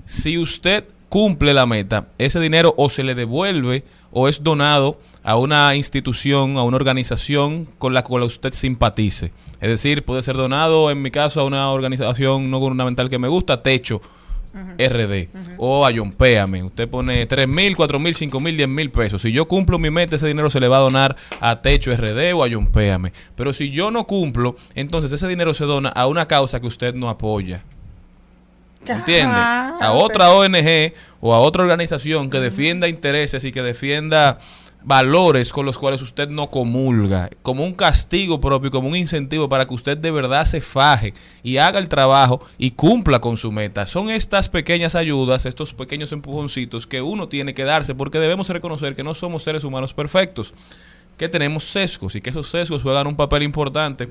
[0.05, 5.37] Si usted cumple la meta, ese dinero o se le devuelve o es donado a
[5.37, 9.31] una institución, a una organización con la cual usted simpatice.
[9.61, 13.29] Es decir, puede ser donado, en mi caso, a una organización no gubernamental que me
[13.29, 14.01] gusta, Techo
[14.79, 15.29] RD,
[15.59, 16.63] o a Yompéame.
[16.63, 19.21] Usted pone 3 mil, 4 mil, 5 mil, 10 mil pesos.
[19.21, 22.33] Si yo cumplo mi meta, ese dinero se le va a donar a Techo RD
[22.35, 23.13] o a Yompéame.
[23.37, 26.95] Pero si yo no cumplo, entonces ese dinero se dona a una causa que usted
[26.95, 27.63] no apoya.
[28.87, 29.35] ¿Entiende?
[29.35, 34.39] A otra ONG o a otra organización que defienda intereses y que defienda
[34.89, 39.67] valores con los cuales usted no comulga, como un castigo propio, como un incentivo para
[39.67, 41.13] que usted de verdad se faje
[41.43, 43.85] y haga el trabajo y cumpla con su meta.
[43.85, 48.97] Son estas pequeñas ayudas, estos pequeños empujoncitos que uno tiene que darse porque debemos reconocer
[48.97, 50.55] que no somos seres humanos perfectos,
[51.19, 54.09] que tenemos sesgos y que esos sesgos juegan un papel importante